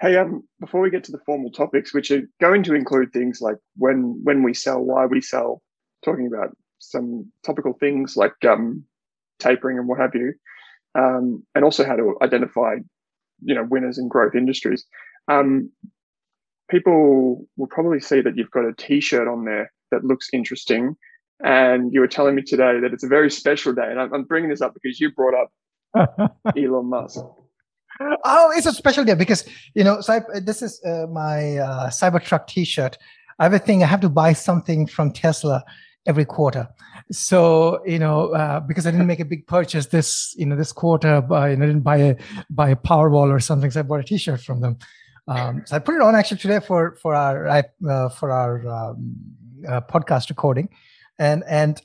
Hey, 0.00 0.16
um, 0.16 0.42
before 0.58 0.80
we 0.80 0.90
get 0.90 1.04
to 1.04 1.12
the 1.12 1.20
formal 1.26 1.50
topics, 1.50 1.92
which 1.92 2.10
are 2.10 2.22
going 2.40 2.62
to 2.62 2.74
include 2.74 3.12
things 3.12 3.40
like 3.40 3.56
when 3.76 4.20
when 4.24 4.42
we 4.42 4.54
sell, 4.54 4.80
why 4.80 5.06
we 5.06 5.20
sell, 5.20 5.62
talking 6.04 6.26
about 6.26 6.56
some 6.78 7.30
topical 7.44 7.74
things 7.74 8.16
like 8.16 8.34
um, 8.44 8.84
tapering 9.38 9.78
and 9.78 9.88
what 9.88 9.98
have 9.98 10.14
you, 10.14 10.32
um, 10.94 11.44
and 11.54 11.64
also 11.64 11.84
how 11.84 11.96
to 11.96 12.16
identify, 12.22 12.76
you 13.42 13.54
know, 13.54 13.64
winners 13.64 13.98
in 13.98 14.08
growth 14.08 14.34
industries. 14.34 14.84
Um, 15.28 15.70
people 16.68 17.46
will 17.56 17.66
probably 17.68 18.00
see 18.00 18.20
that 18.20 18.36
you've 18.36 18.50
got 18.50 18.64
a 18.64 18.72
t-shirt 18.74 19.28
on 19.28 19.44
there 19.44 19.72
that 19.90 20.04
looks 20.04 20.28
interesting. 20.32 20.96
And 21.44 21.92
you 21.92 22.00
were 22.00 22.08
telling 22.08 22.34
me 22.34 22.42
today 22.42 22.80
that 22.80 22.92
it's 22.92 23.04
a 23.04 23.08
very 23.08 23.30
special 23.30 23.72
day. 23.72 23.88
And 23.90 24.00
i'm 24.00 24.24
bringing 24.24 24.50
this 24.50 24.62
up 24.62 24.74
because 24.74 24.98
you 24.98 25.12
brought 25.12 25.34
up 25.34 26.32
elon 26.56 26.86
musk. 26.86 27.20
Oh 28.24 28.52
it's 28.54 28.66
a 28.66 28.72
special 28.72 29.04
day 29.04 29.14
because 29.14 29.44
you 29.74 29.82
know 29.82 30.00
so 30.00 30.14
I, 30.14 30.40
this 30.40 30.60
is 30.62 30.82
uh, 30.84 31.06
my 31.10 31.56
uh, 31.56 31.90
cybertruck 31.90 32.46
t-shirt. 32.46 32.98
I 33.38 33.44
have 33.44 33.52
a 33.52 33.58
thing 33.58 33.82
i 33.82 33.86
have 33.86 34.00
to 34.00 34.08
buy 34.08 34.32
something 34.32 34.86
from 34.86 35.12
tesla 35.12 35.62
every 36.06 36.24
quarter. 36.24 36.68
So 37.10 37.80
you 37.86 37.98
know 37.98 38.30
uh, 38.30 38.60
because 38.60 38.86
i 38.86 38.90
didn't 38.90 39.06
make 39.06 39.20
a 39.20 39.24
big 39.24 39.46
purchase 39.46 39.86
this 39.86 40.34
you 40.36 40.46
know 40.46 40.56
this 40.56 40.72
quarter 40.72 41.20
by 41.20 41.50
you 41.50 41.56
know, 41.56 41.64
i 41.64 41.66
didn't 41.68 41.82
buy 41.82 41.96
a 41.98 42.16
buy 42.50 42.70
a 42.70 42.76
powerwall 42.76 43.30
or 43.30 43.38
something 43.38 43.70
so 43.70 43.78
i 43.80 43.82
bought 43.84 44.00
a 44.00 44.04
t-shirt 44.04 44.40
from 44.40 44.60
them. 44.60 44.76
Um, 45.28 45.62
so 45.66 45.76
I 45.76 45.78
put 45.80 45.96
it 45.96 46.02
on 46.02 46.14
actually 46.14 46.38
today 46.38 46.60
for 46.60 46.96
for 47.02 47.14
our 47.14 47.48
uh, 47.48 48.08
for 48.10 48.30
our 48.30 48.66
um, 48.68 49.16
uh, 49.68 49.80
podcast 49.80 50.28
recording, 50.28 50.68
and 51.18 51.42
and 51.48 51.82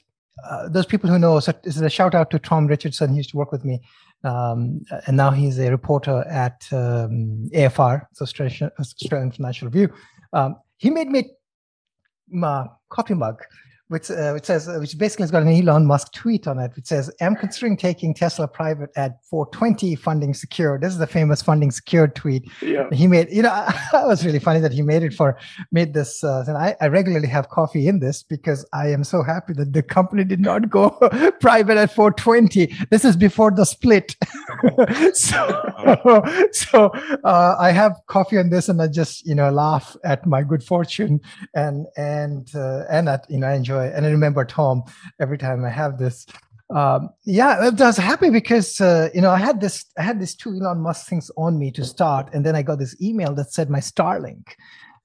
uh, 0.47 0.69
those 0.69 0.85
people 0.85 1.09
who 1.09 1.17
know, 1.17 1.39
so 1.39 1.51
this 1.63 1.75
is 1.75 1.81
a 1.81 1.89
shout 1.89 2.13
out 2.13 2.29
to 2.31 2.39
Tom 2.39 2.67
Richardson. 2.67 3.11
He 3.11 3.17
used 3.17 3.31
to 3.31 3.37
work 3.37 3.51
with 3.51 3.65
me, 3.65 3.81
um, 4.23 4.81
and 5.07 5.17
now 5.17 5.31
he's 5.31 5.57
a 5.57 5.71
reporter 5.71 6.23
at 6.29 6.67
um, 6.71 7.49
AFR, 7.53 8.05
so 8.13 8.23
Australian, 8.23 8.71
Australian 8.79 9.31
Financial 9.31 9.67
Review. 9.67 9.91
Um, 10.33 10.57
he 10.77 10.89
made 10.89 11.09
me 11.09 11.31
a 12.43 12.65
coffee 12.89 13.15
mug 13.15 13.41
which, 13.91 14.09
uh, 14.09 14.31
which 14.31 14.45
says, 14.45 14.69
uh, 14.69 14.77
which 14.79 14.97
basically 14.97 15.23
has 15.23 15.31
got 15.31 15.43
an 15.43 15.49
Elon 15.49 15.85
Musk 15.85 16.13
tweet 16.13 16.47
on 16.47 16.59
it, 16.59 16.71
which 16.77 16.85
says, 16.85 17.11
"I'm 17.19 17.35
considering 17.35 17.75
taking 17.75 18.13
Tesla 18.13 18.47
private 18.47 18.89
at 18.95 19.19
420 19.25 19.95
funding 19.95 20.33
secure." 20.33 20.79
This 20.79 20.93
is 20.93 20.97
the 20.97 21.07
famous 21.07 21.41
funding 21.41 21.71
secured 21.71 22.15
tweet 22.15 22.49
yeah. 22.61 22.87
he 22.93 23.05
made. 23.05 23.27
You 23.29 23.41
know, 23.41 23.49
that 23.91 24.07
was 24.07 24.25
really 24.25 24.39
funny 24.39 24.61
that 24.61 24.71
he 24.71 24.81
made 24.81 25.03
it 25.03 25.13
for 25.13 25.37
made 25.73 25.93
this. 25.93 26.23
Uh, 26.23 26.45
and 26.47 26.57
I, 26.57 26.77
I 26.79 26.87
regularly 26.87 27.27
have 27.27 27.49
coffee 27.49 27.89
in 27.89 27.99
this 27.99 28.23
because 28.23 28.65
I 28.71 28.87
am 28.87 29.03
so 29.03 29.23
happy 29.23 29.51
that 29.55 29.73
the 29.73 29.83
company 29.83 30.23
did 30.23 30.39
not 30.39 30.69
go 30.69 30.91
private 31.41 31.77
at 31.77 31.93
420. 31.93 32.73
This 32.91 33.03
is 33.03 33.17
before 33.17 33.51
the 33.51 33.65
split, 33.65 34.15
so 35.13 35.41
so 36.53 36.91
uh, 37.25 37.55
I 37.59 37.71
have 37.71 37.99
coffee 38.07 38.37
on 38.37 38.51
this, 38.51 38.69
and 38.69 38.81
I 38.81 38.87
just 38.87 39.27
you 39.27 39.35
know 39.35 39.51
laugh 39.51 39.97
at 40.05 40.25
my 40.25 40.43
good 40.43 40.63
fortune 40.63 41.19
and 41.53 41.87
and 41.97 42.49
uh, 42.55 42.85
and 42.89 43.05
that 43.09 43.25
you 43.29 43.37
know 43.37 43.47
I 43.47 43.55
enjoy 43.55 43.80
and 43.87 44.05
I 44.05 44.09
remember 44.09 44.45
Tom 44.45 44.83
every 45.19 45.37
time 45.37 45.65
I 45.65 45.69
have 45.69 45.97
this. 45.97 46.25
Um, 46.73 47.09
yeah, 47.25 47.57
I 47.59 47.69
was 47.69 47.97
happy 47.97 48.29
because 48.29 48.79
uh, 48.79 49.09
you 49.13 49.21
know 49.21 49.31
I 49.31 49.37
had 49.37 49.59
this 49.59 49.85
I 49.97 50.03
had 50.03 50.19
these 50.19 50.35
two 50.35 50.51
Elon 50.51 50.79
Musk 50.79 51.07
things 51.07 51.29
on 51.37 51.59
me 51.59 51.71
to 51.71 51.83
start, 51.83 52.29
and 52.33 52.45
then 52.45 52.55
I 52.55 52.61
got 52.61 52.79
this 52.79 52.95
email 53.01 53.33
that 53.35 53.51
said 53.51 53.69
my 53.69 53.79
Starlink 53.79 54.53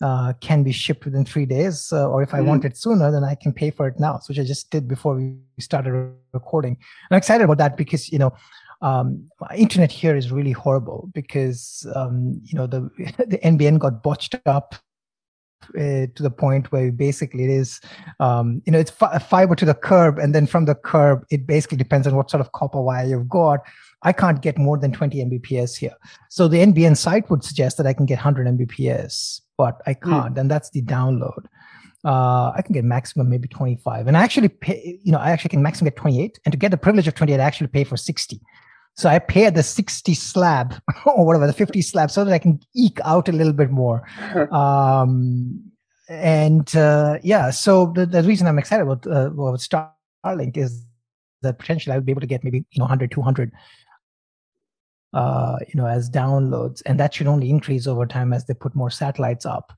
uh, 0.01 0.33
can 0.41 0.63
be 0.63 0.73
shipped 0.73 1.05
within 1.05 1.25
three 1.25 1.47
days, 1.47 1.93
uh, 1.93 2.09
or 2.09 2.23
if 2.23 2.35
I 2.35 2.41
mm. 2.41 2.47
want 2.47 2.65
it 2.65 2.77
sooner, 2.77 3.11
then 3.11 3.25
I 3.25 3.35
can 3.35 3.53
pay 3.53 3.71
for 3.71 3.89
it 3.89 3.99
now, 3.99 4.21
which 4.29 4.39
I 4.39 4.45
just 4.45 4.71
did 4.71 4.87
before 4.87 5.17
we 5.17 5.35
started 5.59 6.13
recording. 6.33 6.77
I'm 7.11 7.19
excited 7.19 7.45
about 7.45 7.59
that 7.59 7.77
because 7.77 8.11
you 8.11 8.19
know 8.19 8.33
um, 8.83 9.29
internet 9.57 9.91
here 9.91 10.15
is 10.15 10.31
really 10.31 10.53
horrible 10.53 11.11
because 11.15 11.87
um, 11.95 12.41
you 12.45 12.57
know 12.57 12.67
the 12.67 12.81
the 13.27 13.39
NBN 13.39 13.79
got 13.79 14.03
botched 14.03 14.37
up 14.47 14.77
uh, 15.71 16.07
to 16.15 16.23
the 16.23 16.31
point 16.31 16.71
where 16.73 16.93
basically 16.93 17.45
it 17.45 17.51
is, 17.51 17.81
um, 18.21 18.63
you 18.67 18.73
know, 18.73 18.79
it's 18.79 18.91
fi- 18.91 19.19
fiber 19.19 19.55
to 19.57 19.65
the 19.65 19.75
curb, 19.75 20.19
and 20.19 20.35
then 20.35 20.47
from 20.47 20.65
the 20.65 20.75
curb, 20.75 21.25
it 21.31 21.47
basically 21.47 21.79
depends 21.79 22.07
on 22.07 22.15
what 22.17 22.31
sort 22.31 22.41
of 22.41 22.53
copper 22.53 22.81
wire 22.81 23.07
you've 23.07 23.29
got. 23.29 23.61
I 24.03 24.13
can't 24.13 24.41
get 24.41 24.59
more 24.59 24.79
than 24.79 24.93
20 24.93 25.25
Mbps 25.25 25.77
here. 25.77 25.95
So 26.29 26.49
the 26.49 26.59
NBN 26.59 26.97
site 26.97 27.29
would 27.31 27.43
suggest 27.43 27.77
that 27.79 27.87
I 27.87 27.93
can 27.93 28.07
get 28.07 28.17
100 28.17 28.47
Mbps, 28.47 29.41
but 29.57 29.81
I 29.87 29.95
hmm. 29.95 30.11
can't, 30.11 30.35
mm. 30.35 30.41
and 30.41 30.51
that's 30.51 30.71
the 30.71 30.83
download. 30.83 31.47
Uh, 32.05 32.53
I 32.55 32.63
can 32.63 32.73
get 32.73 32.85
maximum 32.85 33.29
maybe 33.29 33.49
25, 33.49 34.07
and 34.07 34.17
I 34.17 34.23
actually 34.23 34.49
pay. 34.49 35.01
You 35.03 35.13
know, 35.13 35.19
I 35.19 35.31
actually 35.31 35.51
can 35.51 35.63
maximum 35.63 35.87
get 35.87 35.97
28, 35.97 36.39
and 36.45 36.53
to 36.53 36.59
get 36.59 36.71
the 36.71 36.77
privilege 36.77 37.09
of 37.09 37.15
28, 37.15 37.41
I 37.41 37.45
actually 37.45 37.67
pay 37.69 37.85
for 37.85 37.97
60. 37.97 38.41
So 38.97 39.09
I 39.09 39.19
pay 39.19 39.51
the 39.51 39.63
60 39.63 40.15
slab 40.15 40.81
or 41.07 41.27
whatever, 41.27 41.47
the 41.47 41.53
50 41.53 41.83
slab, 41.83 42.11
so 42.11 42.25
that 42.25 42.33
I 42.33 42.39
can 42.39 42.61
eke 42.75 42.99
out 43.05 43.29
a 43.29 43.33
little 43.33 43.53
bit 43.53 43.71
more. 43.71 44.07
um, 44.53 45.63
and 46.09 46.75
uh, 46.77 47.19
yeah, 47.23 47.51
so 47.51 47.93
the, 47.95 48.07
the 48.07 48.23
reason 48.23 48.47
I'm 48.47 48.59
excited 48.59 48.83
about, 48.83 49.07
uh, 49.07 49.31
about 49.31 49.61
Starlink 49.61 50.57
is 50.57 50.85
that 51.43 51.59
potentially 51.59 51.93
I 51.93 51.97
would 51.97 52.07
be 52.07 52.13
able 52.13 52.21
to 52.21 52.27
get 52.27 52.45
maybe 52.45 52.65
you 52.71 52.79
know 52.79 52.85
100, 52.85 53.11
200 53.11 53.53
uh, 55.13 55.57
you 55.67 55.81
know, 55.81 55.87
as 55.87 56.11
downloads, 56.11 56.83
and 56.85 57.01
that 57.01 57.15
should 57.15 57.27
only 57.27 57.49
increase 57.49 57.87
over 57.87 58.07
time 58.07 58.33
as 58.33 58.45
they 58.45 58.55
put 58.55 58.75
more 58.75 58.91
satellites 58.91 59.47
up. 59.47 59.73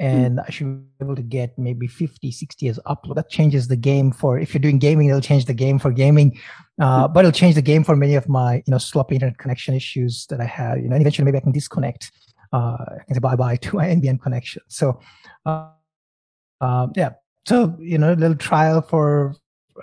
Hmm. 0.00 0.06
and 0.06 0.38
mm. 0.38 0.44
I 0.48 0.50
should 0.50 0.98
be 0.98 1.04
able 1.04 1.16
to 1.16 1.22
get 1.22 1.58
maybe 1.58 1.86
50, 1.86 2.30
60 2.30 2.68
as 2.68 2.80
upload. 2.86 3.16
That 3.16 3.28
changes 3.28 3.68
the 3.68 3.76
game 3.76 4.12
for 4.12 4.38
if 4.38 4.54
you're 4.54 4.60
doing 4.60 4.78
gaming, 4.78 5.08
it'll 5.08 5.20
change 5.20 5.44
the 5.44 5.54
game 5.54 5.78
for 5.78 5.92
gaming. 5.92 6.38
Uh. 6.80 7.06
But 7.06 7.20
it'll 7.20 7.32
change 7.32 7.54
the 7.54 7.62
game 7.62 7.84
for 7.84 7.94
many 7.94 8.14
of 8.14 8.28
my, 8.28 8.56
you 8.56 8.70
know, 8.70 8.78
sloppy 8.78 9.14
internet 9.16 9.38
connection 9.38 9.74
issues 9.74 10.26
that 10.26 10.40
I 10.40 10.46
have. 10.46 10.78
You 10.78 10.88
know, 10.88 10.94
and 10.94 11.02
eventually 11.02 11.24
maybe 11.24 11.38
I 11.38 11.40
can 11.40 11.52
disconnect. 11.52 12.10
Uh, 12.52 12.76
I 13.00 13.04
can 13.06 13.14
say 13.14 13.20
bye 13.20 13.36
bye 13.36 13.56
to 13.64 13.76
my 13.76 13.86
NBN 13.86 14.20
connection. 14.20 14.62
So, 14.68 14.98
uh, 15.46 15.68
um, 16.60 16.92
yeah. 16.96 17.10
So 17.46 17.76
you 17.78 17.98
know, 17.98 18.12
a 18.12 18.14
little 18.14 18.36
trial 18.36 18.82
for 18.82 19.34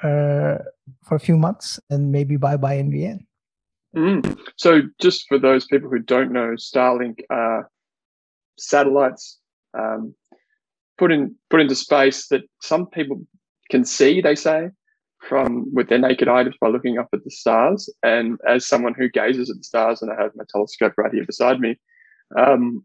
uh, 0.04 0.58
for 1.04 1.16
a 1.16 1.20
few 1.20 1.38
months, 1.38 1.80
and 1.90 2.12
maybe 2.12 2.36
bye 2.36 2.58
bye 2.58 2.78
NBN. 2.78 3.20
Mm. 3.96 4.38
So, 4.58 4.82
just 5.00 5.28
for 5.28 5.40
those 5.40 5.66
people 5.66 5.90
who 5.90 6.00
don't 6.00 6.32
know, 6.32 6.56
Starlink 6.58 7.22
satellites 8.58 9.40
um, 9.78 10.14
put 10.98 11.12
in 11.12 11.36
put 11.50 11.62
into 11.62 11.76
space 11.76 12.28
that 12.28 12.42
some 12.62 12.88
people 12.88 13.22
can 13.70 13.86
see. 13.86 14.22
They 14.22 14.36
say 14.36 14.70
from 15.28 15.74
with 15.74 15.90
their 15.90 16.00
naked 16.00 16.28
eye 16.28 16.44
just 16.44 16.60
by 16.60 16.68
looking 16.68 16.98
up 16.98 17.10
at 17.14 17.24
the 17.24 17.32
stars. 17.32 17.90
And 18.04 18.38
as 18.48 18.66
someone 18.66 18.94
who 18.94 19.10
gazes 19.10 19.50
at 19.50 19.58
the 19.58 19.64
stars, 19.64 20.02
and 20.02 20.12
I 20.12 20.22
have 20.22 20.32
my 20.36 20.44
telescope 20.50 20.94
right 20.98 21.14
here 21.14 21.26
beside 21.26 21.60
me, 21.60 21.76
um, 22.38 22.84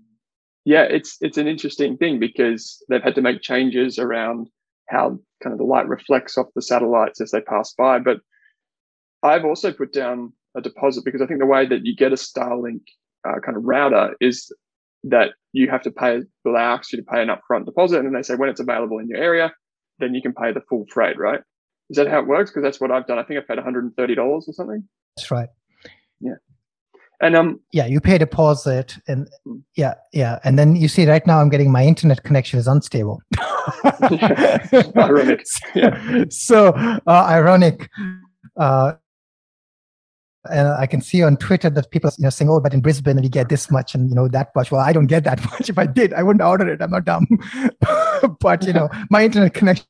yeah, 0.64 0.82
it's 0.82 1.16
it's 1.20 1.38
an 1.38 1.48
interesting 1.48 1.96
thing 1.96 2.20
because 2.20 2.82
they've 2.88 3.02
had 3.02 3.14
to 3.16 3.22
make 3.22 3.42
changes 3.42 3.98
around 3.98 4.48
how 4.88 5.18
kind 5.42 5.52
of 5.52 5.58
the 5.58 5.64
light 5.64 5.88
reflects 5.88 6.38
off 6.38 6.46
the 6.54 6.62
satellites 6.62 7.20
as 7.20 7.30
they 7.30 7.40
pass 7.40 7.74
by. 7.76 7.98
But 7.98 8.18
I've 9.22 9.44
also 9.44 9.72
put 9.72 9.92
down 9.92 10.32
a 10.56 10.60
deposit 10.60 11.04
because 11.04 11.22
I 11.22 11.26
think 11.26 11.40
the 11.40 11.46
way 11.46 11.66
that 11.66 11.84
you 11.84 11.96
get 11.96 12.12
a 12.12 12.16
Starlink 12.16 12.82
uh, 13.26 13.40
kind 13.44 13.56
of 13.56 13.64
router 13.64 14.14
is 14.20 14.52
that 15.04 15.30
you 15.52 15.68
have 15.68 15.82
to 15.82 15.90
pay, 15.90 16.20
well, 16.44 16.54
they 16.54 16.60
ask 16.60 16.92
you 16.92 16.98
to 16.98 17.04
pay 17.04 17.22
an 17.22 17.28
upfront 17.28 17.64
deposit 17.64 17.98
and 17.98 18.06
then 18.06 18.14
they 18.14 18.22
say 18.22 18.34
when 18.34 18.48
it's 18.48 18.60
available 18.60 18.98
in 18.98 19.08
your 19.08 19.18
area, 19.18 19.52
then 19.98 20.14
you 20.14 20.22
can 20.22 20.32
pay 20.32 20.52
the 20.52 20.62
full 20.68 20.84
freight, 20.92 21.18
right? 21.18 21.40
Is 21.92 21.96
that 21.96 22.08
how 22.08 22.20
it 22.20 22.26
works? 22.26 22.50
Because 22.50 22.62
that's 22.62 22.80
what 22.80 22.90
I've 22.90 23.06
done. 23.06 23.18
I 23.18 23.22
think 23.22 23.38
I've 23.38 23.46
paid 23.46 23.58
$130 23.58 24.18
or 24.18 24.40
something. 24.40 24.82
That's 25.14 25.30
right. 25.30 25.50
Yeah. 26.20 26.36
And 27.20 27.36
um, 27.36 27.60
yeah, 27.70 27.84
you 27.84 28.00
pay 28.00 28.14
a 28.16 28.18
deposit, 28.18 28.96
and 29.06 29.28
Hmm. 29.44 29.58
yeah, 29.76 29.94
yeah, 30.14 30.38
and 30.42 30.58
then 30.58 30.74
you 30.74 30.88
see 30.88 31.06
right 31.06 31.24
now 31.26 31.38
I'm 31.38 31.50
getting 31.50 31.70
my 31.70 31.84
internet 31.84 32.24
connection 32.24 32.58
is 32.58 32.66
unstable. 32.66 33.20
Ironic. 34.96 35.44
Yeah. 35.74 36.24
So 36.30 36.68
uh, 37.06 37.26
ironic. 37.28 37.90
Uh, 38.56 38.94
and 40.50 40.66
I 40.68 40.86
can 40.86 41.00
see 41.02 41.22
on 41.22 41.36
Twitter 41.36 41.70
that 41.70 41.90
people 41.92 42.08
are 42.08 42.14
you 42.18 42.24
know, 42.24 42.30
saying, 42.30 42.50
"Oh, 42.50 42.58
but 42.58 42.74
in 42.74 42.80
Brisbane 42.80 43.20
we 43.20 43.28
get 43.28 43.50
this 43.50 43.70
much 43.70 43.94
and 43.94 44.08
you 44.08 44.14
know 44.16 44.26
that 44.28 44.48
much." 44.56 44.72
Well, 44.72 44.80
I 44.80 44.92
don't 44.92 45.06
get 45.06 45.24
that 45.24 45.44
much. 45.52 45.68
If 45.68 45.78
I 45.78 45.86
did, 45.86 46.12
I 46.14 46.22
wouldn't 46.24 46.42
order 46.42 46.66
it. 46.68 46.80
I'm 46.82 46.90
not 46.90 47.04
dumb. 47.04 47.26
but 48.40 48.64
you 48.66 48.72
know, 48.72 48.88
my 49.10 49.24
internet 49.24 49.54
connection 49.54 49.86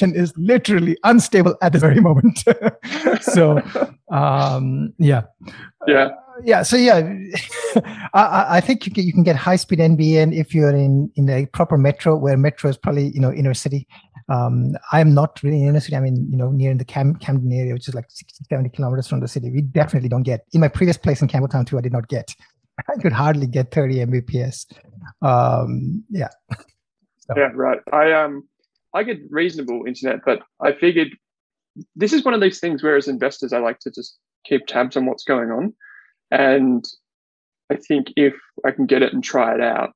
is 0.00 0.32
literally 0.36 0.96
unstable 1.04 1.56
at 1.62 1.72
the 1.72 1.78
very 1.78 2.00
moment. 2.00 2.44
so, 3.22 3.62
um, 4.10 4.92
yeah, 4.98 5.22
yeah, 5.86 6.10
yeah. 6.44 6.62
So 6.62 6.76
yeah, 6.76 7.14
I, 8.14 8.46
I 8.56 8.60
think 8.60 8.86
you 8.86 8.92
can, 8.92 9.04
you 9.04 9.12
can 9.12 9.22
get 9.22 9.36
high 9.36 9.56
speed 9.56 9.78
NBN 9.78 10.34
if 10.34 10.54
you're 10.54 10.74
in 10.74 11.10
in 11.16 11.28
a 11.28 11.46
proper 11.46 11.76
metro, 11.76 12.16
where 12.16 12.36
metro 12.36 12.70
is 12.70 12.76
probably 12.76 13.08
you 13.08 13.20
know 13.20 13.32
inner 13.32 13.54
city. 13.54 13.86
Um, 14.28 14.72
I'm 14.92 15.14
not 15.14 15.42
really 15.42 15.60
in 15.62 15.68
inner 15.68 15.80
city. 15.80 15.96
I'm 15.96 16.06
in 16.06 16.30
you 16.30 16.36
know 16.36 16.50
near 16.50 16.70
in 16.70 16.78
the 16.78 16.84
Cam- 16.84 17.16
Camden 17.16 17.52
area, 17.52 17.74
which 17.74 17.88
is 17.88 17.94
like 17.94 18.06
60, 18.08 18.44
70 18.48 18.70
kilometers 18.70 19.08
from 19.08 19.20
the 19.20 19.28
city. 19.28 19.50
We 19.50 19.62
definitely 19.62 20.08
don't 20.08 20.22
get. 20.22 20.46
In 20.52 20.60
my 20.60 20.68
previous 20.68 20.96
place 20.96 21.20
in 21.20 21.28
Campbelltown 21.28 21.66
too, 21.66 21.78
I 21.78 21.82
did 21.82 21.92
not 21.92 22.08
get. 22.08 22.34
I 22.88 23.00
could 23.00 23.12
hardly 23.12 23.46
get 23.46 23.70
30 23.70 24.06
Mbps. 24.06 24.66
Um, 25.20 26.04
yeah. 26.10 26.28
So. 27.20 27.34
yeah, 27.36 27.50
right. 27.54 27.78
I 27.92 28.12
um, 28.12 28.48
I 28.94 29.02
get 29.02 29.18
reasonable 29.30 29.84
internet, 29.86 30.20
but 30.24 30.42
I 30.60 30.72
figured 30.72 31.16
this 31.96 32.12
is 32.12 32.24
one 32.24 32.34
of 32.34 32.40
these 32.40 32.60
things 32.60 32.82
where 32.82 32.96
as 32.96 33.08
investors, 33.08 33.52
I 33.52 33.58
like 33.58 33.78
to 33.80 33.90
just 33.90 34.18
keep 34.44 34.66
tabs 34.66 34.96
on 34.96 35.06
what's 35.06 35.24
going 35.24 35.50
on, 35.50 35.74
and 36.30 36.84
I 37.70 37.76
think 37.76 38.12
if 38.16 38.34
I 38.66 38.70
can 38.70 38.86
get 38.86 39.02
it 39.02 39.12
and 39.12 39.24
try 39.24 39.54
it 39.54 39.60
out, 39.60 39.92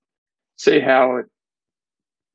see 0.56 0.80
how 0.80 1.16
it 1.16 1.26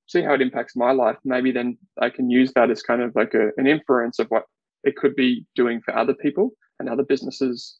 see 0.07 0.21
how 0.21 0.33
it 0.33 0.41
impacts 0.41 0.75
my 0.75 0.91
life, 0.91 1.15
maybe 1.23 1.51
then 1.51 1.77
I 1.99 2.09
can 2.09 2.29
use 2.29 2.51
that 2.53 2.69
as 2.69 2.81
kind 2.81 3.01
of 3.01 3.15
like 3.15 3.33
a, 3.33 3.51
an 3.55 3.65
inference 3.65 4.19
of 4.19 4.27
what 4.27 4.43
it 4.83 4.97
could 4.97 5.15
be 5.15 5.45
doing 5.55 5.81
for 5.81 5.95
other 5.95 6.13
people 6.13 6.51
and 6.79 6.89
other 6.89 7.03
businesses, 7.03 7.77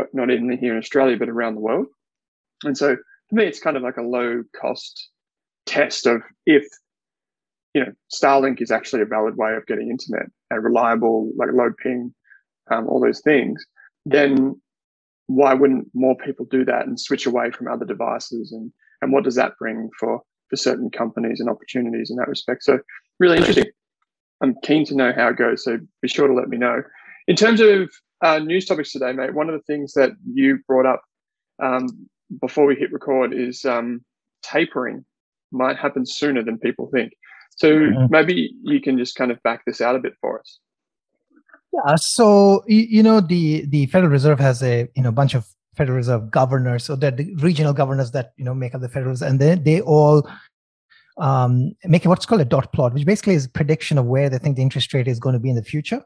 uh, 0.00 0.04
not 0.14 0.30
even 0.30 0.56
here 0.56 0.72
in 0.72 0.78
Australia, 0.78 1.18
but 1.18 1.28
around 1.28 1.54
the 1.54 1.60
world. 1.60 1.86
And 2.64 2.78
so 2.78 2.96
for 3.28 3.34
me, 3.34 3.44
it's 3.44 3.60
kind 3.60 3.76
of 3.76 3.82
like 3.82 3.98
a 3.98 4.02
low 4.02 4.42
cost 4.58 5.10
test 5.66 6.06
of 6.06 6.22
if, 6.46 6.66
you 7.76 7.84
know, 7.84 7.92
Starlink 8.10 8.62
is 8.62 8.70
actually 8.70 9.02
a 9.02 9.06
valid 9.06 9.36
way 9.36 9.54
of 9.54 9.66
getting 9.66 9.90
internet 9.90 10.26
and 10.50 10.64
reliable, 10.64 11.30
like 11.36 11.50
low 11.52 11.70
ping, 11.82 12.14
um, 12.70 12.88
all 12.88 13.00
those 13.00 13.20
things, 13.20 13.62
then 14.06 14.58
why 15.26 15.52
wouldn't 15.52 15.88
more 15.92 16.16
people 16.16 16.46
do 16.46 16.64
that 16.64 16.86
and 16.86 16.98
switch 16.98 17.26
away 17.26 17.50
from 17.50 17.68
other 17.68 17.84
devices? 17.84 18.52
And, 18.52 18.72
and 19.02 19.12
what 19.12 19.24
does 19.24 19.34
that 19.34 19.58
bring 19.58 19.90
for 20.00 20.22
for 20.48 20.56
certain 20.56 20.90
companies 20.90 21.40
and 21.40 21.48
opportunities 21.48 22.10
in 22.10 22.16
that 22.16 22.28
respect. 22.28 22.62
So 22.62 22.78
really 23.18 23.38
interesting. 23.38 23.66
I'm 24.40 24.54
keen 24.62 24.84
to 24.86 24.94
know 24.94 25.12
how 25.14 25.28
it 25.28 25.36
goes. 25.36 25.64
So 25.64 25.78
be 26.02 26.08
sure 26.08 26.28
to 26.28 26.34
let 26.34 26.48
me 26.48 26.56
know. 26.56 26.82
In 27.26 27.36
terms 27.36 27.60
of 27.60 27.90
uh, 28.22 28.38
news 28.38 28.66
topics 28.66 28.92
today, 28.92 29.12
mate, 29.12 29.34
one 29.34 29.48
of 29.48 29.54
the 29.54 29.72
things 29.72 29.92
that 29.94 30.12
you 30.24 30.60
brought 30.68 30.86
up 30.86 31.02
um, 31.62 32.08
before 32.40 32.66
we 32.66 32.76
hit 32.76 32.92
record 32.92 33.32
is 33.34 33.64
um, 33.64 34.04
tapering 34.42 35.04
might 35.52 35.76
happen 35.76 36.04
sooner 36.06 36.42
than 36.42 36.58
people 36.58 36.88
think. 36.92 37.12
So 37.56 37.74
mm-hmm. 37.74 38.06
maybe 38.10 38.54
you 38.62 38.80
can 38.80 38.98
just 38.98 39.16
kind 39.16 39.30
of 39.30 39.42
back 39.42 39.64
this 39.66 39.80
out 39.80 39.96
a 39.96 39.98
bit 39.98 40.14
for 40.20 40.38
us. 40.38 40.58
Yeah. 41.72 41.96
So 41.96 42.62
you 42.66 43.02
know 43.02 43.20
the 43.20 43.66
the 43.66 43.86
Federal 43.86 44.10
Reserve 44.10 44.38
has 44.38 44.62
a 44.62 44.88
you 44.94 45.02
know 45.02 45.12
bunch 45.12 45.34
of 45.34 45.46
Federal 45.74 45.96
Reserve 45.96 46.30
governors, 46.30 46.84
so 46.84 46.96
they're 46.96 47.10
the 47.10 47.34
regional 47.36 47.72
governors 47.72 48.12
that 48.12 48.32
you 48.36 48.44
know 48.44 48.54
make 48.54 48.74
up 48.74 48.80
the 48.80 48.88
Federal 48.88 49.10
Reserve, 49.10 49.30
and 49.30 49.40
they 49.40 49.54
they 49.56 49.80
all 49.80 50.28
um, 51.18 51.72
make 51.84 52.04
what's 52.04 52.26
called 52.26 52.40
a 52.40 52.46
dot 52.46 52.72
plot, 52.72 52.94
which 52.94 53.04
basically 53.04 53.34
is 53.34 53.46
a 53.46 53.50
prediction 53.50 53.98
of 53.98 54.06
where 54.06 54.30
they 54.30 54.38
think 54.38 54.56
the 54.56 54.62
interest 54.62 54.92
rate 54.94 55.08
is 55.08 55.18
going 55.18 55.32
to 55.32 55.38
be 55.38 55.50
in 55.50 55.56
the 55.56 55.62
future. 55.62 56.02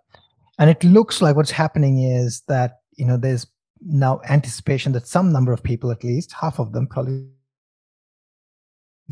And 0.59 0.70
it 0.70 0.83
looks 0.85 1.22
like 1.22 1.37
what's 1.37 1.51
happening 1.51 2.03
is 2.03 2.42
that 2.48 2.81
you 2.96 3.05
know 3.05 3.16
there's 3.16 3.46
now 3.81 4.20
anticipation 4.29 4.92
that 4.92 5.07
some 5.07 5.33
number 5.33 5.53
of 5.53 5.62
people, 5.62 5.90
at 5.90 6.05
least 6.05 6.33
half 6.33 6.59
of 6.59 6.72
them, 6.72 6.87
probably 6.87 7.27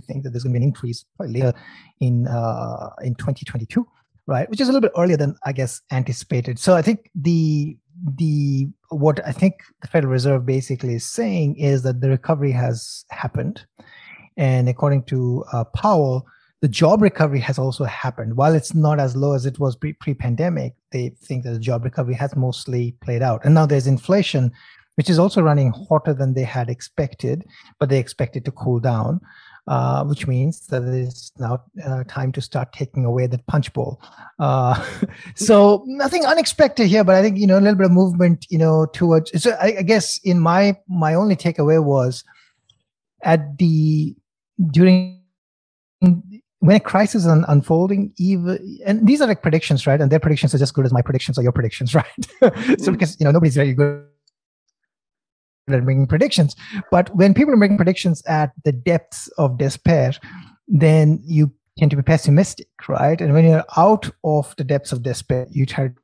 think 0.05 0.25
that 0.25 0.31
there's 0.31 0.45
going 0.45 0.55
to 0.55 0.59
be 0.59 0.65
an 0.65 0.69
increase 0.69 1.05
later 1.19 1.53
in 2.01 2.27
uh, 2.27 2.91
in 3.03 3.15
2022, 3.15 3.87
right? 4.27 4.49
Which 4.51 4.61
is 4.61 4.69
a 4.69 4.73
little 4.73 4.89
bit 4.89 4.93
earlier 4.97 5.17
than 5.17 5.37
I 5.45 5.53
guess 5.53 5.81
anticipated. 5.91 6.59
So 6.59 6.75
I 6.75 6.83
think 6.83 7.11
the 7.15 7.77
the 8.17 8.69
what 8.91 9.25
I 9.27 9.33
think 9.33 9.55
the 9.83 9.89
Federal 9.89 10.13
Reserve 10.13 10.47
basically 10.47 10.95
is 10.95 11.07
saying 11.07 11.57
is 11.57 11.83
that 11.83 12.01
the 12.01 12.09
recovery 12.09 12.53
has 12.53 13.05
happened, 13.11 13.65
and 14.37 14.69
according 14.69 15.05
to 15.05 15.45
uh, 15.53 15.65
Powell, 15.65 16.27
the 16.61 16.69
job 16.69 17.03
recovery 17.03 17.41
has 17.41 17.59
also 17.59 17.85
happened. 17.85 18.37
While 18.37 18.55
it's 18.55 18.75
not 18.75 18.99
as 18.99 19.15
low 19.15 19.35
as 19.35 19.47
it 19.47 19.59
was 19.59 19.77
pre 19.77 19.93
pandemic, 19.93 20.75
they 20.91 21.11
think 21.11 21.45
that 21.45 21.53
the 21.53 21.59
job 21.59 21.85
recovery 21.85 22.15
has 22.15 22.35
mostly 22.35 22.97
played 23.01 23.23
out. 23.23 23.45
And 23.45 23.55
now 23.55 23.67
there's 23.67 23.87
inflation, 23.87 24.51
which 24.97 25.09
is 25.09 25.19
also 25.19 25.43
running 25.43 25.73
hotter 25.89 26.15
than 26.15 26.35
they 26.35 26.43
had 26.43 26.69
expected, 26.69 27.45
but 27.79 27.89
they 27.89 27.99
expect 27.99 28.37
it 28.37 28.45
to 28.47 28.51
cool 28.51 28.81
down. 28.81 29.21
Uh, 29.69 30.03
which 30.05 30.27
means 30.27 30.67
that 30.69 30.83
it's 30.83 31.31
now 31.39 31.63
uh, 31.85 32.03
time 32.05 32.33
to 32.33 32.41
start 32.41 32.73
taking 32.73 33.05
away 33.05 33.27
that 33.27 33.47
punch 33.49 33.71
bowl. 33.75 34.01
Uh, 34.39 34.83
so 35.35 35.85
nothing 35.87 36.25
unexpected 36.25 36.87
here, 36.87 37.05
but 37.05 37.15
I 37.15 37.21
think 37.21 37.37
you 37.37 37.47
know 37.47 37.59
a 37.59 37.61
little 37.61 37.75
bit 37.75 37.85
of 37.85 37.93
movement, 37.93 38.47
you 38.49 38.57
know, 38.57 38.87
towards. 38.87 39.43
So 39.43 39.51
I, 39.61 39.77
I 39.81 39.83
guess 39.83 40.19
in 40.25 40.41
my 40.41 40.75
my 40.89 41.13
only 41.13 41.37
takeaway 41.37 41.85
was 41.85 42.25
at 43.23 43.59
the 43.59 44.17
during 44.71 45.21
when 46.01 46.77
a 46.77 46.81
crisis 46.81 47.27
is 47.27 47.45
unfolding, 47.47 48.15
even 48.17 48.81
and 48.87 49.07
these 49.07 49.21
are 49.21 49.29
like 49.29 49.43
predictions, 49.43 49.87
right? 49.87 50.01
And 50.01 50.11
their 50.11 50.19
predictions 50.19 50.55
are 50.55 50.59
just 50.59 50.71
as 50.71 50.73
good 50.73 50.87
as 50.87 50.95
my 50.95 51.03
predictions 51.03 51.39
or 51.39 51.43
your 51.43 51.53
predictions, 51.53 51.95
right? 51.95 52.07
so 52.79 52.91
because 52.91 53.21
you 53.21 53.25
know 53.25 53.33
nobody's 53.33 53.57
very 53.57 53.75
good 53.75 54.03
at 55.75 55.85
making 55.85 56.07
predictions. 56.07 56.57
But 56.91 57.15
when 57.15 57.35
people 57.35 57.53
are 57.53 57.59
making 57.59 57.77
predictions 57.77 58.23
at 58.27 58.53
the 58.65 58.73
depths 58.73 59.29
of 59.39 59.59
despair, 59.59 60.13
then 60.67 61.21
you 61.25 61.53
tend 61.79 61.91
to 61.91 61.97
be 61.97 62.03
pessimistic, 62.03 62.69
right? 62.89 63.21
And 63.21 63.33
when 63.33 63.45
you're 63.45 63.65
out 63.77 64.11
of 64.25 64.55
the 64.57 64.65
depths 64.65 64.93
of 64.93 65.03
despair, 65.03 65.47
you 65.51 65.65
tend 65.67 65.95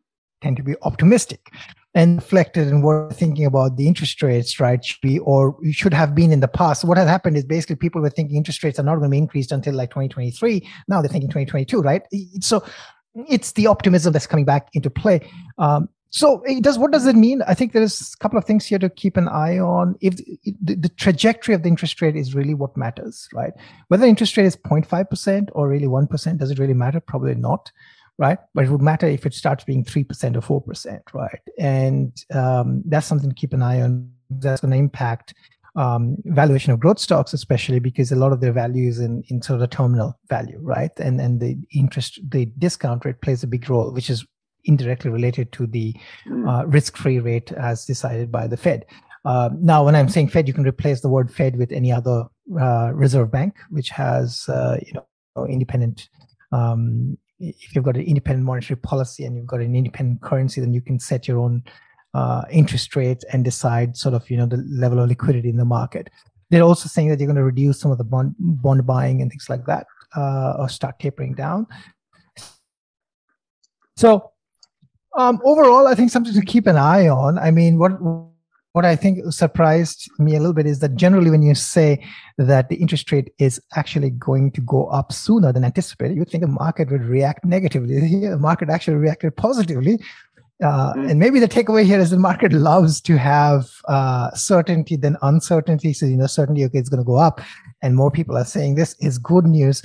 to 0.57 0.62
be 0.62 0.74
optimistic 0.83 1.50
and 1.94 2.16
reflected 2.16 2.68
in 2.68 2.83
what 2.83 3.14
thinking 3.14 3.46
about 3.46 3.77
the 3.77 3.87
interest 3.87 4.20
rates, 4.22 4.59
right? 4.59 4.85
Should 4.85 5.00
be 5.00 5.18
or 5.20 5.57
should 5.70 5.94
have 5.94 6.14
been 6.14 6.33
in 6.33 6.40
the 6.40 6.48
past. 6.48 6.85
What 6.85 6.98
has 6.98 7.09
happened 7.09 7.37
is 7.37 7.44
basically 7.44 7.77
people 7.77 8.00
were 8.00 8.11
thinking 8.11 8.37
interest 8.37 8.62
rates 8.64 8.79
are 8.79 8.83
not 8.83 8.96
going 8.96 9.05
to 9.05 9.14
be 9.14 9.18
increased 9.18 9.53
until 9.53 9.74
like 9.74 9.90
2023. 9.90 10.68
Now 10.88 11.00
they're 11.00 11.09
thinking 11.09 11.29
2022, 11.29 11.81
right? 11.81 12.03
So 12.40 12.64
it's 13.14 13.53
the 13.53 13.68
optimism 13.68 14.12
that's 14.12 14.27
coming 14.27 14.44
back 14.44 14.68
into 14.72 14.90
play. 14.90 15.20
Um, 15.59 15.88
so 16.14 16.44
does 16.61 16.79
what 16.79 16.92
does 16.92 17.09
it 17.09 17.16
mean? 17.16 17.42
I 17.42 17.55
think 17.55 17.72
there's 17.72 18.14
a 18.14 18.18
couple 18.18 18.38
of 18.38 18.44
things 18.44 18.64
here 18.64 18.79
to 18.79 18.88
keep 18.88 19.16
an 19.16 19.27
eye 19.27 19.59
on. 19.59 19.96
If 20.00 20.14
the, 20.62 20.77
the 20.77 20.88
trajectory 20.90 21.57
of 21.57 21.64
the 21.64 21.68
interest 21.68 22.00
rate 22.00 22.14
is 22.14 22.37
really 22.37 22.55
what 22.55 22.77
matters, 22.77 23.29
right? 23.35 23.53
Whether 23.88 24.07
interest 24.07 24.37
rate 24.37 24.46
is 24.46 24.55
0.5% 24.55 25.48
or 25.55 25.68
really 25.68 25.88
1%, 25.88 26.38
does 26.38 26.53
it 26.53 26.61
really 26.61 26.72
matter? 26.72 27.00
Probably 27.00 27.35
not, 27.35 27.72
right? 28.16 28.38
But 28.55 28.66
it 28.66 28.70
would 28.70 28.81
matter 28.81 29.09
if 29.09 29.27
it 29.27 29.35
starts 29.35 29.64
being 29.64 29.85
3% 29.85 30.37
or 30.48 30.62
4%, 30.62 31.00
right? 31.14 31.40
And 31.59 32.12
um, 32.33 32.85
that's 32.87 33.09
something 33.09 33.31
to 33.31 33.35
keep 33.35 33.53
an 33.53 33.62
eye 33.62 33.81
on. 33.81 34.09
That's 34.31 34.61
going 34.61 34.70
to 34.70 34.79
impact 34.79 35.35
um, 35.74 36.16
valuation 36.27 36.72
of 36.72 36.79
growth 36.79 37.00
stocks, 37.00 37.33
especially 37.33 37.81
because 37.81 38.12
a 38.12 38.16
lot 38.16 38.31
of 38.31 38.40
their 38.40 38.53
value 38.53 38.88
is 38.88 39.00
in, 39.00 39.24
in 39.31 39.42
sort 39.42 39.57
of 39.57 39.68
the 39.68 39.77
terminal 39.77 40.16
value, 40.29 40.61
right? 40.62 40.92
And 40.98 41.20
and 41.20 41.40
the 41.40 41.59
interest, 41.72 42.20
the 42.29 42.46
discount 42.46 43.05
rate 43.05 43.20
plays 43.20 43.42
a 43.42 43.48
big 43.48 43.68
role, 43.68 43.92
which 43.92 44.09
is 44.09 44.24
indirectly 44.64 45.11
related 45.11 45.53
to 45.53 45.66
the 45.66 45.94
uh, 46.46 46.64
risk-free 46.66 47.18
rate 47.20 47.53
as 47.53 47.85
decided 47.85 48.31
by 48.33 48.46
the 48.46 48.57
Fed. 48.57 48.87
Uh, 49.24 49.50
now, 49.59 49.85
when 49.85 49.96
I'm 49.96 50.09
saying 50.09 50.29
Fed, 50.29 50.46
you 50.46 50.55
can 50.55 50.64
replace 50.64 51.00
the 51.00 51.09
word 51.09 51.33
Fed 51.33 51.57
with 51.57 51.72
any 51.72 51.90
other 51.90 52.24
uh, 52.61 52.92
reserve 52.92 53.31
bank, 53.31 53.55
which 53.70 53.88
has 53.90 54.48
uh, 54.48 54.79
you 54.85 54.92
know 54.92 55.46
independent. 55.46 56.09
Um, 56.53 57.16
if 57.40 57.74
you've 57.74 57.85
got 57.85 57.96
an 57.96 58.03
independent 58.03 58.44
monetary 58.44 58.77
policy 58.77 59.24
and 59.24 59.37
you've 59.37 59.46
got 59.46 59.61
an 59.61 59.74
independent 59.74 60.20
currency, 60.22 60.61
then 60.61 60.72
you 60.72 60.81
can 60.81 60.98
set 61.00 61.27
your 61.27 61.38
own 61.38 61.64
uh, 62.12 62.42
interest 62.50 62.94
rates 62.94 63.24
and 63.33 63.44
decide 63.44 63.96
sort 63.96 64.14
of 64.14 64.29
you 64.31 64.37
know 64.37 64.46
the 64.46 64.59
level 64.68 65.00
of 65.00 65.09
liquidity 65.09 65.48
in 65.48 65.57
the 65.57 65.64
market. 65.64 66.11
They're 66.50 66.62
also 66.62 66.88
saying 66.88 67.09
that 67.09 67.18
you're 67.18 67.27
going 67.27 67.37
to 67.37 67.44
reduce 67.44 67.81
some 67.81 67.90
of 67.90 67.98
the 67.98 68.05
bond 68.05 68.35
bond 68.38 68.87
buying 68.87 69.22
and 69.22 69.31
things 69.31 69.48
like 69.48 69.64
that, 69.66 69.87
uh, 70.14 70.55
or 70.59 70.68
start 70.68 70.98
tapering 70.98 71.35
down. 71.35 71.66
So 73.96 74.33
um, 75.16 75.40
overall, 75.44 75.87
I 75.87 75.94
think 75.94 76.11
something 76.11 76.35
to 76.35 76.42
keep 76.42 76.66
an 76.66 76.77
eye 76.77 77.09
on. 77.09 77.38
I 77.38 77.50
mean, 77.50 77.79
what 77.79 77.92
what 78.72 78.85
I 78.85 78.96
think 78.96 79.33
surprised 79.33 80.11
me 80.18 80.35
a 80.35 80.40
little 80.40 80.53
bit 80.53 80.66
is 80.66 80.81
that 80.81 80.96
generally, 80.96 81.31
when 81.31 81.42
you 81.42 81.55
say 81.55 82.05
that 82.38 82.68
the 82.68 82.74
interest 82.74 83.12
rate 83.12 83.33
is 83.38 83.61
actually 83.77 84.11
going 84.11 84.50
to 84.50 84.61
go 84.61 84.87
up 84.87 85.12
sooner 85.12 85.53
than 85.53 85.64
anticipated, 85.64 86.16
you 86.16 86.24
think 86.24 86.42
the 86.42 86.48
market 86.48 86.90
would 86.90 87.05
react 87.05 87.44
negatively. 87.44 88.00
The 88.35 88.38
market 88.38 88.70
actually 88.70 88.96
reacted 88.96 89.37
positively 89.37 90.00
Uh, 90.62 90.94
mm. 90.94 91.11
And 91.11 91.18
maybe 91.18 91.40
the 91.40 91.48
takeaway 91.48 91.85
here 91.85 91.98
is 91.98 92.11
the 92.11 92.18
market 92.18 92.53
loves 92.53 93.00
to 93.03 93.18
have 93.18 93.70
uh, 93.88 94.31
certainty 94.33 94.96
than 94.96 95.16
uncertainty. 95.22 95.92
So, 95.92 96.07
you 96.07 96.16
know, 96.16 96.27
certainty, 96.27 96.64
okay, 96.64 96.79
it's 96.79 96.88
going 96.88 97.03
to 97.03 97.05
go 97.05 97.16
up. 97.16 97.40
And 97.83 97.96
more 97.96 98.11
people 98.11 98.37
are 98.37 98.44
saying 98.44 98.77
this 98.77 98.94
is 99.00 99.18
good 99.18 99.46
news. 99.46 99.83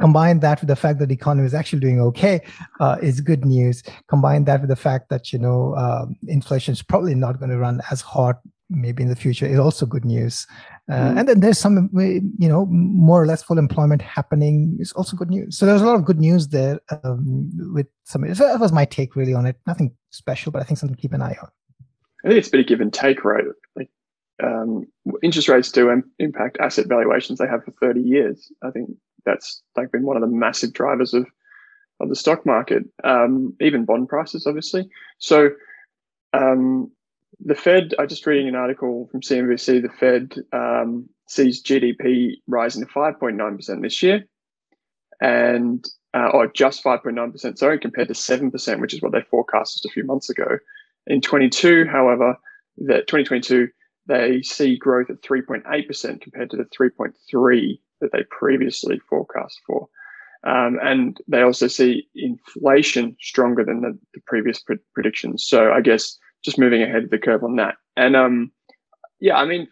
Combine 0.00 0.40
that 0.40 0.60
with 0.60 0.68
the 0.68 0.76
fact 0.76 0.98
that 1.00 1.08
the 1.08 1.14
economy 1.14 1.46
is 1.46 1.54
actually 1.54 1.80
doing 1.80 2.00
okay 2.00 2.40
uh, 2.80 2.96
is 3.02 3.20
good 3.20 3.44
news. 3.44 3.82
Combine 4.08 4.44
that 4.44 4.60
with 4.60 4.70
the 4.70 4.76
fact 4.76 5.08
that, 5.10 5.32
you 5.32 5.38
know, 5.38 5.74
um, 5.76 6.16
inflation 6.26 6.72
is 6.72 6.82
probably 6.82 7.14
not 7.14 7.38
going 7.38 7.50
to 7.50 7.58
run 7.58 7.80
as 7.90 8.00
hot 8.00 8.36
maybe 8.70 9.02
in 9.02 9.08
the 9.08 9.16
future 9.16 9.46
is 9.46 9.58
also 9.58 9.86
good 9.86 10.04
news. 10.04 10.46
Uh, 10.90 10.94
mm. 10.94 11.18
And 11.18 11.28
then 11.28 11.40
there's 11.40 11.58
some, 11.58 11.90
you 11.94 12.48
know, 12.48 12.66
more 12.66 13.22
or 13.22 13.26
less 13.26 13.42
full 13.42 13.58
employment 13.58 14.02
happening 14.02 14.76
is 14.78 14.92
also 14.92 15.16
good 15.16 15.30
news. 15.30 15.56
So 15.56 15.66
there's 15.66 15.82
a 15.82 15.86
lot 15.86 15.96
of 15.96 16.04
good 16.04 16.18
news 16.18 16.48
there 16.48 16.80
um, 17.04 17.50
with 17.72 17.86
some. 18.04 18.34
So 18.34 18.46
that 18.46 18.60
was 18.60 18.72
my 18.72 18.84
take 18.84 19.16
really 19.16 19.34
on 19.34 19.46
it. 19.46 19.56
Nothing 19.66 19.94
special, 20.10 20.52
but 20.52 20.60
I 20.60 20.64
think 20.64 20.78
something 20.78 20.96
to 20.96 21.00
keep 21.00 21.12
an 21.12 21.22
eye 21.22 21.36
on. 21.40 21.48
I 22.24 22.28
think 22.28 22.38
it's 22.38 22.48
a 22.48 22.50
bit 22.50 22.60
of 22.60 22.66
give 22.66 22.80
and 22.80 22.92
take, 22.92 23.24
right? 23.24 23.44
Like 23.76 23.90
um, 24.42 24.86
interest 25.22 25.48
rates 25.48 25.72
do 25.72 26.02
impact 26.18 26.58
asset 26.60 26.86
valuations. 26.88 27.38
They 27.38 27.46
have 27.46 27.64
for 27.64 27.72
30 27.80 28.00
years. 28.00 28.52
I 28.62 28.70
think 28.70 28.90
that's 29.24 29.62
like 29.76 29.92
been 29.92 30.04
one 30.04 30.16
of 30.16 30.22
the 30.22 30.28
massive 30.28 30.72
drivers 30.72 31.14
of 31.14 31.26
of 32.00 32.08
the 32.08 32.16
stock 32.16 32.46
market, 32.46 32.84
um, 33.02 33.54
even 33.60 33.84
bond 33.84 34.08
prices, 34.08 34.46
obviously. 34.46 34.88
So 35.18 35.50
um, 36.32 36.92
the 37.44 37.54
Fed, 37.54 37.94
I 37.98 38.06
just 38.06 38.26
reading 38.26 38.48
an 38.48 38.54
article 38.54 39.08
from 39.10 39.20
CNBC, 39.20 39.82
the 39.82 39.88
Fed 39.88 40.34
um, 40.52 41.08
sees 41.26 41.62
GDP 41.62 42.34
rising 42.46 42.84
to 42.84 42.92
5.9% 42.92 43.82
this 43.82 44.02
year, 44.02 44.24
and 45.20 45.84
uh, 46.14 46.30
or 46.32 46.46
just 46.46 46.82
5.9%, 46.82 47.58
sorry, 47.58 47.78
compared 47.78 48.08
to 48.08 48.14
7%, 48.14 48.80
which 48.80 48.94
is 48.94 49.02
what 49.02 49.12
they 49.12 49.20
forecast 49.22 49.74
just 49.74 49.86
a 49.86 49.90
few 49.90 50.04
months 50.04 50.30
ago. 50.30 50.58
In 51.06 51.20
22, 51.20 51.86
however, 51.86 52.36
that 52.78 53.06
2022, 53.08 53.68
they 54.08 54.42
see 54.42 54.76
growth 54.76 55.10
at 55.10 55.22
3.8% 55.22 56.20
compared 56.20 56.50
to 56.50 56.56
the 56.56 56.64
3.3 56.64 57.80
that 58.00 58.12
they 58.12 58.24
previously 58.30 58.98
forecast 59.08 59.60
for. 59.66 59.88
Um, 60.44 60.78
and 60.82 61.20
they 61.28 61.42
also 61.42 61.68
see 61.68 62.08
inflation 62.14 63.16
stronger 63.20 63.64
than 63.64 63.82
the, 63.82 63.98
the 64.14 64.20
previous 64.26 64.60
pre- 64.60 64.78
predictions. 64.94 65.44
So 65.46 65.72
I 65.72 65.80
guess 65.80 66.16
just 66.44 66.58
moving 66.58 66.82
ahead 66.82 67.04
of 67.04 67.10
the 67.10 67.18
curve 67.18 67.44
on 67.44 67.56
that. 67.56 67.74
And 67.96 68.16
um, 68.16 68.52
yeah, 69.20 69.36
I 69.36 69.44
mean, 69.44 69.68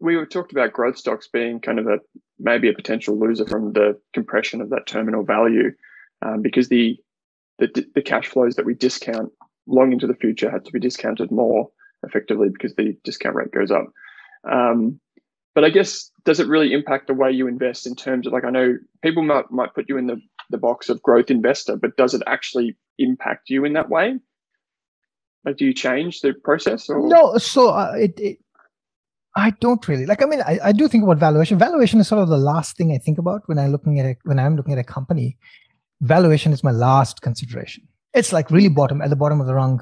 we 0.00 0.24
talked 0.26 0.52
about 0.52 0.72
growth 0.72 0.96
stocks 0.96 1.28
being 1.28 1.60
kind 1.60 1.78
of 1.78 1.86
a 1.86 1.98
maybe 2.38 2.68
a 2.68 2.74
potential 2.74 3.18
loser 3.18 3.46
from 3.46 3.72
the 3.72 3.98
compression 4.12 4.60
of 4.60 4.70
that 4.70 4.86
terminal 4.86 5.24
value, 5.24 5.72
um, 6.22 6.42
because 6.42 6.68
the, 6.68 6.96
the 7.58 7.86
the 7.94 8.02
cash 8.02 8.28
flows 8.28 8.56
that 8.56 8.66
we 8.66 8.74
discount 8.74 9.32
long 9.66 9.92
into 9.92 10.06
the 10.06 10.14
future 10.14 10.50
had 10.50 10.64
to 10.66 10.72
be 10.72 10.78
discounted 10.78 11.30
more 11.30 11.70
effectively 12.06 12.48
because 12.48 12.74
the 12.74 12.96
discount 13.04 13.36
rate 13.36 13.52
goes 13.52 13.70
up. 13.70 13.86
Um, 14.50 15.00
but 15.54 15.64
I 15.64 15.70
guess 15.70 16.10
does 16.24 16.38
it 16.38 16.48
really 16.48 16.72
impact 16.72 17.06
the 17.06 17.14
way 17.14 17.30
you 17.30 17.48
invest 17.48 17.86
in 17.86 17.96
terms 17.96 18.26
of 18.26 18.32
like 18.32 18.44
I 18.44 18.50
know 18.50 18.76
people 19.02 19.22
might 19.22 19.50
might 19.50 19.74
put 19.74 19.88
you 19.88 19.96
in 19.96 20.06
the 20.06 20.20
the 20.50 20.58
box 20.58 20.88
of 20.88 21.02
growth 21.02 21.30
investor, 21.30 21.76
but 21.76 21.96
does 21.96 22.14
it 22.14 22.22
actually 22.26 22.76
impact 22.98 23.48
you 23.50 23.64
in 23.64 23.72
that 23.72 23.88
way? 23.88 24.18
Like, 25.44 25.56
do 25.56 25.64
you 25.64 25.72
change 25.72 26.20
the 26.20 26.34
process? 26.44 26.88
Or? 26.88 27.06
No, 27.08 27.38
so 27.38 27.70
uh, 27.70 27.92
it, 27.96 28.18
it, 28.18 28.38
I 29.36 29.50
don't 29.60 29.86
really 29.86 30.06
like. 30.06 30.22
I 30.22 30.26
mean, 30.26 30.42
I, 30.42 30.58
I 30.64 30.72
do 30.72 30.88
think 30.88 31.04
about 31.04 31.18
valuation. 31.18 31.58
Valuation 31.58 32.00
is 32.00 32.08
sort 32.08 32.22
of 32.22 32.28
the 32.28 32.36
last 32.36 32.76
thing 32.76 32.92
I 32.92 32.98
think 32.98 33.18
about 33.18 33.42
when 33.46 33.58
I'm 33.58 33.70
looking 33.70 34.00
at 34.00 34.06
a, 34.06 34.16
when 34.24 34.38
I'm 34.38 34.56
looking 34.56 34.72
at 34.72 34.78
a 34.78 34.84
company. 34.84 35.36
Valuation 36.00 36.52
is 36.52 36.62
my 36.62 36.72
last 36.72 37.22
consideration. 37.22 37.86
It's 38.12 38.32
like 38.32 38.50
really 38.50 38.68
bottom 38.68 39.00
at 39.00 39.10
the 39.10 39.16
bottom 39.16 39.40
of 39.40 39.46
the 39.46 39.54
wrong 39.54 39.80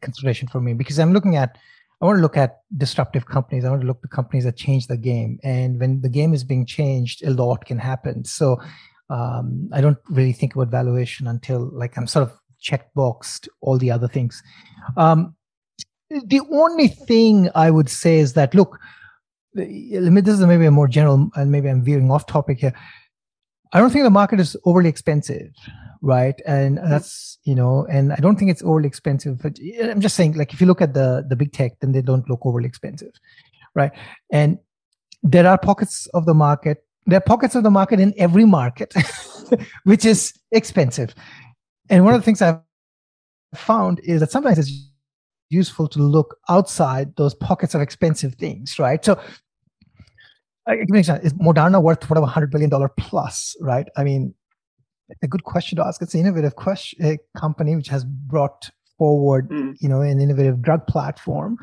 consideration 0.00 0.48
for 0.48 0.60
me 0.60 0.74
because 0.74 0.98
I'm 0.98 1.12
looking 1.12 1.36
at. 1.36 1.58
I 2.02 2.06
want 2.06 2.18
to 2.18 2.22
look 2.22 2.36
at 2.36 2.58
disruptive 2.76 3.26
companies. 3.26 3.64
I 3.64 3.70
want 3.70 3.80
to 3.80 3.86
look 3.86 4.00
at 4.04 4.10
companies 4.10 4.44
that 4.44 4.56
change 4.56 4.88
the 4.88 4.96
game. 4.96 5.38
And 5.42 5.80
when 5.80 6.00
the 6.02 6.08
game 6.08 6.34
is 6.34 6.44
being 6.44 6.66
changed, 6.66 7.24
a 7.24 7.30
lot 7.30 7.64
can 7.64 7.78
happen. 7.78 8.24
So 8.24 8.60
um, 9.10 9.70
I 9.72 9.80
don't 9.80 9.96
really 10.10 10.32
think 10.32 10.54
about 10.54 10.68
valuation 10.68 11.26
until 11.26 11.70
like 11.72 11.96
I'm 11.96 12.06
sort 12.06 12.28
of 12.28 12.38
checkboxed 12.62 13.48
all 13.60 13.78
the 13.78 13.90
other 13.90 14.08
things. 14.08 14.42
Um, 14.96 15.34
the 16.10 16.40
only 16.50 16.88
thing 16.88 17.48
I 17.54 17.70
would 17.70 17.88
say 17.88 18.18
is 18.18 18.34
that 18.34 18.54
look, 18.54 18.78
let 19.54 20.12
me 20.12 20.20
this 20.20 20.38
is 20.38 20.46
maybe 20.46 20.66
a 20.66 20.70
more 20.70 20.88
general, 20.88 21.30
and 21.36 21.50
maybe 21.50 21.68
I'm 21.68 21.84
veering 21.84 22.10
off 22.10 22.26
topic 22.26 22.58
here. 22.58 22.74
I 23.74 23.80
don't 23.80 23.90
think 23.90 24.04
the 24.04 24.10
market 24.10 24.38
is 24.40 24.56
overly 24.64 24.88
expensive, 24.88 25.52
right? 26.00 26.40
And 26.46 26.78
mm-hmm. 26.78 26.88
that's 26.88 27.38
you 27.42 27.54
know, 27.54 27.86
and 27.90 28.12
I 28.12 28.16
don't 28.16 28.38
think 28.38 28.50
it's 28.50 28.62
overly 28.62 28.86
expensive. 28.86 29.42
But 29.42 29.58
I'm 29.82 30.00
just 30.00 30.14
saying, 30.14 30.34
like 30.34 30.54
if 30.54 30.60
you 30.60 30.66
look 30.66 30.80
at 30.80 30.94
the 30.94 31.26
the 31.28 31.36
big 31.36 31.52
tech, 31.52 31.80
then 31.80 31.92
they 31.92 32.00
don't 32.00 32.28
look 32.30 32.40
overly 32.44 32.66
expensive, 32.66 33.12
right? 33.74 33.90
And 34.32 34.58
there 35.22 35.46
are 35.46 35.58
pockets 35.58 36.06
of 36.14 36.24
the 36.24 36.34
market. 36.34 36.84
There 37.06 37.18
are 37.18 37.20
pockets 37.20 37.54
of 37.54 37.64
the 37.64 37.70
market 37.70 38.00
in 38.00 38.14
every 38.16 38.44
market, 38.44 38.94
which 39.84 40.04
is 40.04 40.32
expensive. 40.52 41.14
And 41.90 42.04
one 42.04 42.14
of 42.14 42.20
the 42.20 42.24
things 42.24 42.40
I've 42.40 42.60
found 43.54 44.00
is 44.04 44.20
that 44.20 44.30
sometimes 44.30 44.58
it's 44.58 44.88
useful 45.50 45.88
to 45.88 45.98
look 45.98 46.36
outside 46.48 47.14
those 47.16 47.34
pockets 47.34 47.74
of 47.74 47.80
expensive 47.80 48.34
things, 48.34 48.78
right? 48.78 49.04
So, 49.04 49.20
I 50.66 50.76
give 50.76 50.90
an 50.90 50.96
example. 50.96 51.26
Is 51.26 51.32
Moderna 51.34 51.82
worth 51.82 52.08
whatever 52.08 52.26
hundred 52.26 52.50
billion 52.50 52.70
dollar 52.70 52.88
plus, 52.88 53.56
right? 53.60 53.86
I 53.96 54.04
mean, 54.04 54.34
a 55.22 55.26
good 55.26 55.44
question 55.44 55.76
to 55.76 55.86
ask. 55.86 56.00
It's 56.00 56.14
an 56.14 56.20
innovative 56.20 56.56
question, 56.56 57.04
a 57.04 57.18
company 57.38 57.76
which 57.76 57.88
has 57.88 58.04
brought 58.04 58.70
forward, 58.98 59.50
mm. 59.50 59.74
you 59.80 59.88
know, 59.88 60.00
an 60.00 60.20
innovative 60.20 60.62
drug 60.62 60.86
platform. 60.86 61.58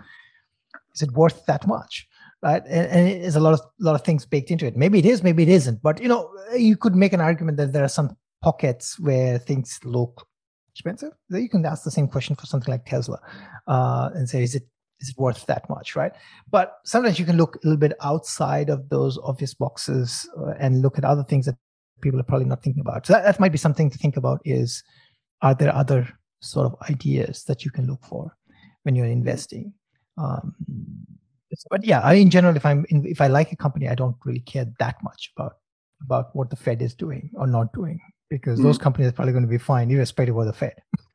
Is 0.93 1.01
it 1.01 1.11
worth 1.11 1.45
that 1.45 1.65
much? 1.67 2.07
Right, 2.43 2.63
and, 2.65 2.87
and 2.87 3.07
it 3.07 3.21
is 3.21 3.35
a 3.35 3.39
lot 3.39 3.53
of 3.53 3.61
lot 3.79 3.93
of 3.93 4.03
things 4.03 4.25
baked 4.25 4.49
into 4.49 4.65
it. 4.65 4.75
Maybe 4.75 4.97
it 4.97 5.05
is, 5.05 5.21
maybe 5.21 5.43
it 5.43 5.49
isn't. 5.49 5.81
But 5.83 6.01
you 6.01 6.07
know, 6.07 6.31
you 6.55 6.75
could 6.75 6.95
make 6.95 7.13
an 7.13 7.21
argument 7.21 7.57
that 7.57 7.71
there 7.71 7.83
are 7.83 7.89
some 7.89 8.17
pockets 8.41 8.99
where 8.99 9.37
things 9.37 9.79
look 9.83 10.27
expensive, 10.71 11.11
you 11.29 11.49
can 11.49 11.65
ask 11.65 11.83
the 11.83 11.91
same 11.91 12.07
question 12.07 12.35
for 12.35 12.45
something 12.45 12.71
like 12.71 12.85
Tesla 12.85 13.19
uh, 13.67 14.09
and 14.15 14.27
say, 14.27 14.43
is 14.43 14.55
it 14.55 14.63
is 15.01 15.09
it 15.09 15.17
worth 15.17 15.45
that 15.47 15.69
much, 15.69 15.95
right? 15.95 16.13
But 16.49 16.77
sometimes 16.85 17.19
you 17.19 17.25
can 17.25 17.37
look 17.37 17.55
a 17.55 17.59
little 17.63 17.79
bit 17.79 17.93
outside 18.01 18.69
of 18.69 18.89
those 18.89 19.17
obvious 19.23 19.53
boxes 19.53 20.29
uh, 20.37 20.53
and 20.59 20.81
look 20.81 20.97
at 20.97 21.03
other 21.03 21.23
things 21.23 21.45
that 21.47 21.55
people 22.01 22.19
are 22.19 22.23
probably 22.23 22.47
not 22.47 22.63
thinking 22.63 22.81
about. 22.81 23.05
So 23.05 23.13
that, 23.13 23.23
that 23.23 23.39
might 23.39 23.51
be 23.51 23.57
something 23.57 23.89
to 23.89 23.97
think 23.97 24.17
about: 24.17 24.41
is 24.45 24.83
are 25.41 25.55
there 25.55 25.73
other 25.73 26.07
sort 26.39 26.67
of 26.67 26.75
ideas 26.89 27.43
that 27.45 27.65
you 27.65 27.71
can 27.71 27.87
look 27.87 28.03
for 28.03 28.35
when 28.83 28.95
you're 28.95 29.05
investing? 29.05 29.73
Um, 30.17 30.55
but 31.69 31.83
yeah, 31.83 31.99
I, 31.99 32.13
in 32.13 32.29
general, 32.29 32.55
if 32.55 32.65
I'm 32.65 32.85
in, 32.89 33.05
if 33.05 33.19
I 33.19 33.27
like 33.27 33.51
a 33.51 33.57
company, 33.57 33.89
I 33.89 33.95
don't 33.95 34.15
really 34.23 34.39
care 34.39 34.65
that 34.79 34.95
much 35.03 35.31
about 35.35 35.57
about 36.03 36.35
what 36.35 36.49
the 36.49 36.55
Fed 36.55 36.81
is 36.81 36.95
doing 36.95 37.29
or 37.35 37.47
not 37.47 37.73
doing 37.73 37.99
because 38.29 38.59
mm. 38.59 38.63
those 38.63 38.77
companies 38.77 39.09
are 39.09 39.13
probably 39.13 39.33
going 39.33 39.43
to 39.43 39.49
be 39.49 39.57
fine 39.57 39.91
irrespective 39.91 40.37
of 40.37 40.45
the 40.45 40.53
Fed. 40.53 40.75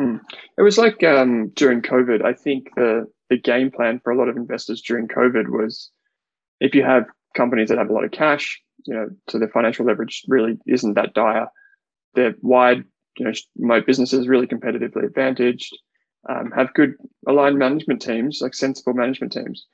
mm. 0.00 0.20
It 0.58 0.62
was 0.62 0.78
like 0.78 1.02
um, 1.04 1.50
during 1.54 1.82
COVID. 1.82 2.24
I 2.24 2.32
think 2.32 2.68
the 2.76 3.06
the 3.30 3.38
game 3.38 3.70
plan 3.70 4.00
for 4.02 4.12
a 4.12 4.16
lot 4.16 4.28
of 4.28 4.36
investors 4.36 4.82
during 4.82 5.08
COVID 5.08 5.48
was 5.48 5.90
if 6.60 6.74
you 6.74 6.84
have 6.84 7.04
companies 7.34 7.68
that 7.68 7.78
have 7.78 7.88
a 7.88 7.92
lot 7.92 8.04
of 8.04 8.10
cash, 8.10 8.60
you 8.86 8.94
know, 8.94 9.08
so 9.28 9.38
their 9.38 9.48
financial 9.48 9.86
leverage 9.86 10.22
really 10.28 10.58
isn't 10.66 10.94
that 10.94 11.14
dire. 11.14 11.46
They're 12.14 12.34
wide, 12.42 12.84
you 13.16 13.24
know, 13.24 13.32
my 13.56 13.80
businesses 13.80 14.28
really 14.28 14.46
competitively 14.46 15.04
advantaged, 15.04 15.76
um, 16.28 16.50
have 16.54 16.74
good 16.74 16.94
aligned 17.26 17.58
management 17.58 18.02
teams, 18.02 18.40
like 18.42 18.54
sensible 18.54 18.92
management 18.92 19.32
teams. 19.32 19.66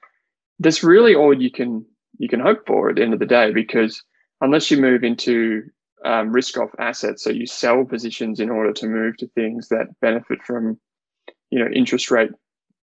That's 0.61 0.85
really 0.85 1.15
all 1.15 1.35
you 1.35 1.51
can 1.51 1.85
you 2.19 2.29
can 2.29 2.41
hope 2.41 2.67
for 2.67 2.91
at 2.91 2.97
the 2.97 3.03
end 3.03 3.13
of 3.13 3.21
the 3.21 3.27
day, 3.27 3.53
because 3.53 4.03
unless 4.41 4.71
you 4.71 4.77
move 4.81 5.03
into 5.03 5.65
um, 6.09 6.33
risk 6.33 6.57
off 6.57 6.71
assets. 6.79 7.23
So 7.23 7.29
you 7.29 7.47
sell 7.47 7.85
positions 7.85 8.41
in 8.41 8.49
order 8.49 8.73
to 8.73 8.87
move 8.87 9.19
to 9.19 9.29
things 9.29 9.69
that 9.69 9.89
benefit 10.01 10.43
from, 10.43 10.81
you 11.51 11.59
know, 11.59 11.71
interest 11.71 12.11
rate 12.11 12.31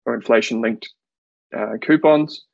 or 0.06 0.14
inflation 0.14 0.62
linked 0.62 0.88
uh, 1.56 1.72
coupons. 1.82 2.44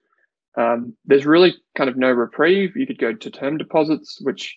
Um, 0.57 0.97
there's 1.05 1.27
really 1.27 1.55
kind 1.77 1.91
of 1.91 1.99
no 1.99 2.11
reprieve. 2.11 2.75
You 2.75 2.87
could 2.87 2.99
go 2.99 3.13
to 3.13 3.31
term 3.31 3.59
deposits, 3.59 4.19
which 4.23 4.57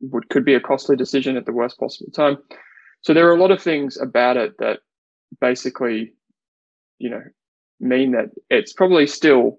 would 0.00 0.30
could 0.30 0.46
be 0.46 0.54
a 0.54 0.60
costly 0.60 0.96
decision 0.96 1.36
at 1.36 1.44
the 1.44 1.52
worst 1.52 1.78
possible 1.78 2.10
time. 2.10 2.38
So 3.02 3.12
there 3.12 3.28
are 3.28 3.36
a 3.36 3.40
lot 3.40 3.50
of 3.50 3.62
things 3.62 3.98
about 4.00 4.38
it 4.38 4.54
that 4.60 4.78
basically, 5.42 6.14
you 6.98 7.10
know, 7.10 7.22
mean 7.80 8.12
that 8.12 8.30
it's 8.48 8.72
probably 8.72 9.06
still 9.06 9.58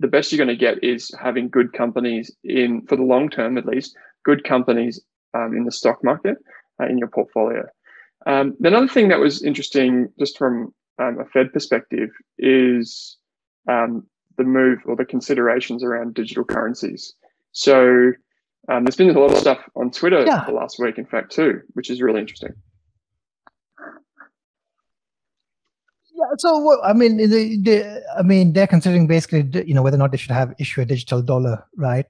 the 0.00 0.08
best 0.08 0.32
you're 0.32 0.44
going 0.44 0.48
to 0.48 0.56
get 0.56 0.82
is 0.82 1.14
having 1.22 1.48
good 1.48 1.72
companies 1.72 2.34
in 2.42 2.84
for 2.88 2.96
the 2.96 3.04
long 3.04 3.28
term 3.28 3.56
at 3.56 3.66
least 3.66 3.96
good 4.24 4.42
companies 4.42 5.00
um, 5.34 5.54
in 5.56 5.64
the 5.64 5.72
stock 5.72 6.02
market 6.02 6.36
uh, 6.80 6.86
in 6.86 6.98
your 6.98 7.08
portfolio. 7.08 7.64
Um, 8.26 8.56
another 8.62 8.88
thing 8.88 9.08
that 9.08 9.18
was 9.18 9.42
interesting, 9.42 10.08
just 10.18 10.36
from 10.36 10.74
um, 10.98 11.18
a 11.20 11.24
Fed 11.24 11.52
perspective, 11.52 12.10
is 12.38 13.16
um, 13.68 14.06
the 14.36 14.44
move 14.44 14.78
or 14.84 14.96
the 14.96 15.04
considerations 15.04 15.82
around 15.82 16.14
digital 16.14 16.44
currencies. 16.44 17.14
So 17.52 18.12
um, 18.68 18.84
there's 18.84 18.96
been 18.96 19.10
a 19.10 19.18
lot 19.18 19.32
of 19.32 19.38
stuff 19.38 19.58
on 19.74 19.90
Twitter 19.90 20.24
yeah. 20.24 20.44
the 20.46 20.52
last 20.52 20.78
week, 20.78 20.98
in 20.98 21.06
fact, 21.06 21.32
too, 21.32 21.60
which 21.72 21.90
is 21.90 22.02
really 22.02 22.20
interesting. 22.20 22.52
Yeah, 26.14 26.26
so 26.36 26.82
I 26.82 26.92
mean, 26.92 27.16
the, 27.16 27.26
the, 27.26 28.02
I 28.18 28.22
mean, 28.22 28.52
they're 28.52 28.66
considering 28.66 29.06
basically, 29.06 29.64
you 29.66 29.72
know, 29.72 29.82
whether 29.82 29.96
or 29.96 29.98
not 29.98 30.10
they 30.10 30.18
should 30.18 30.30
have 30.30 30.54
issue 30.58 30.82
a 30.82 30.84
digital 30.84 31.22
dollar, 31.22 31.64
right? 31.76 32.04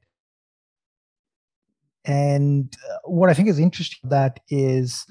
And 2.04 2.74
uh, 2.90 2.98
what 3.04 3.30
I 3.30 3.34
think 3.34 3.48
is 3.48 3.58
interesting 3.58 4.08
that 4.10 4.40
is 4.48 5.06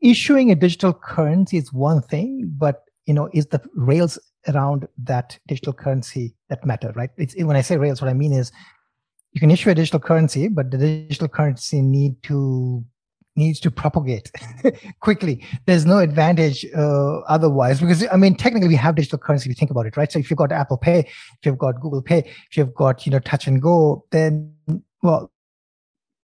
issuing 0.00 0.50
a 0.50 0.54
digital 0.54 0.92
currency 0.92 1.56
is 1.56 1.72
one 1.72 2.02
thing, 2.02 2.52
but 2.58 2.82
you 3.06 3.14
know, 3.14 3.28
is 3.32 3.46
the 3.46 3.60
rails 3.74 4.18
around 4.48 4.86
that 5.04 5.38
digital 5.46 5.72
currency 5.72 6.34
that 6.48 6.64
matter, 6.64 6.92
right? 6.94 7.10
It's 7.16 7.34
when 7.36 7.56
I 7.56 7.62
say 7.62 7.76
rails, 7.76 8.00
what 8.00 8.10
I 8.10 8.14
mean 8.14 8.32
is 8.32 8.52
you 9.32 9.40
can 9.40 9.50
issue 9.50 9.70
a 9.70 9.74
digital 9.74 10.00
currency, 10.00 10.48
but 10.48 10.70
the 10.70 10.78
digital 10.78 11.28
currency 11.28 11.80
need 11.80 12.22
to 12.24 12.84
needs 13.34 13.58
to 13.60 13.70
propagate 13.70 14.30
quickly. 15.00 15.42
There's 15.64 15.86
no 15.86 15.98
advantage 15.98 16.66
uh, 16.76 17.20
otherwise 17.20 17.80
because 17.80 18.06
I 18.12 18.16
mean 18.16 18.34
technically 18.34 18.68
we 18.68 18.76
have 18.76 18.94
digital 18.94 19.18
currency. 19.18 19.48
If 19.48 19.56
you 19.56 19.58
think 19.58 19.70
about 19.70 19.86
it, 19.86 19.96
right? 19.96 20.12
So 20.12 20.18
if 20.18 20.30
you've 20.30 20.38
got 20.38 20.52
Apple 20.52 20.76
Pay, 20.76 21.00
if 21.00 21.46
you've 21.46 21.58
got 21.58 21.80
Google 21.80 22.02
Pay, 22.02 22.18
if 22.50 22.56
you've 22.56 22.74
got 22.74 23.06
you 23.06 23.12
know 23.12 23.20
Touch 23.20 23.46
and 23.46 23.60
Go, 23.60 24.04
then 24.10 24.54
well 25.02 25.31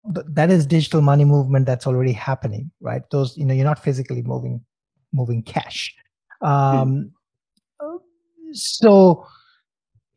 that 0.05 0.51
is 0.51 0.65
digital 0.65 1.01
money 1.01 1.25
movement 1.25 1.65
that's 1.65 1.87
already 1.87 2.11
happening, 2.11 2.71
right? 2.79 3.01
Those 3.11 3.37
you 3.37 3.45
know 3.45 3.53
you're 3.53 3.65
not 3.65 3.83
physically 3.83 4.21
moving 4.21 4.63
moving 5.13 5.41
cash. 5.43 5.93
Um. 6.41 7.11
So 8.53 9.25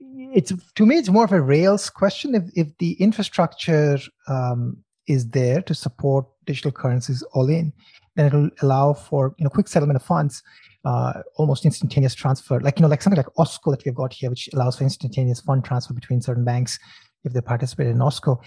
it's 0.00 0.52
to 0.74 0.86
me 0.86 0.96
it's 0.96 1.08
more 1.08 1.24
of 1.24 1.32
a 1.32 1.40
rails 1.40 1.90
question. 1.90 2.34
If 2.34 2.44
if 2.54 2.76
the 2.78 2.92
infrastructure 2.94 3.98
um, 4.28 4.76
is 5.06 5.28
there 5.30 5.62
to 5.62 5.74
support 5.74 6.26
digital 6.44 6.70
currencies 6.70 7.22
all 7.32 7.48
in, 7.48 7.72
then 8.16 8.26
it'll 8.26 8.50
allow 8.62 8.92
for 8.92 9.34
you 9.38 9.44
know 9.44 9.50
quick 9.50 9.68
settlement 9.68 9.96
of 9.96 10.02
funds, 10.02 10.42
uh, 10.84 11.22
almost 11.36 11.64
instantaneous 11.64 12.14
transfer, 12.14 12.60
like 12.60 12.78
you 12.78 12.82
know 12.82 12.88
like 12.88 13.02
something 13.02 13.16
like 13.16 13.34
Osko 13.38 13.70
that 13.70 13.84
we've 13.84 13.94
got 13.94 14.12
here, 14.12 14.30
which 14.30 14.48
allows 14.52 14.76
for 14.76 14.84
instantaneous 14.84 15.40
fund 15.40 15.64
transfer 15.64 15.94
between 15.94 16.20
certain 16.20 16.44
banks 16.44 16.78
if 17.24 17.32
they 17.32 17.40
participate 17.40 17.88
in 17.88 17.98
Osko. 17.98 18.40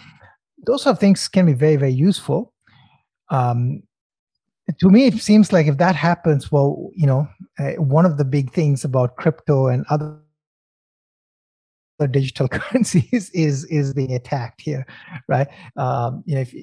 Those 0.65 0.83
sort 0.83 0.95
of 0.95 0.99
things 0.99 1.27
can 1.27 1.45
be 1.45 1.53
very 1.53 1.75
very 1.75 1.93
useful. 1.93 2.53
Um, 3.29 3.83
to 4.79 4.89
me, 4.89 5.07
it 5.07 5.19
seems 5.19 5.51
like 5.51 5.67
if 5.67 5.77
that 5.77 5.95
happens, 5.95 6.51
well, 6.51 6.91
you 6.95 7.07
know, 7.07 7.27
uh, 7.59 7.71
one 7.73 8.05
of 8.05 8.17
the 8.17 8.25
big 8.25 8.53
things 8.53 8.85
about 8.85 9.17
crypto 9.17 9.67
and 9.67 9.85
other 9.89 10.19
digital 12.07 12.47
currencies 12.55 13.29
is 13.33 13.65
is 13.65 13.93
being 13.93 14.13
attacked 14.13 14.61
here, 14.61 14.85
right? 15.27 15.47
Um, 15.75 16.23
you 16.25 16.35
know, 16.35 16.41
if, 16.41 16.53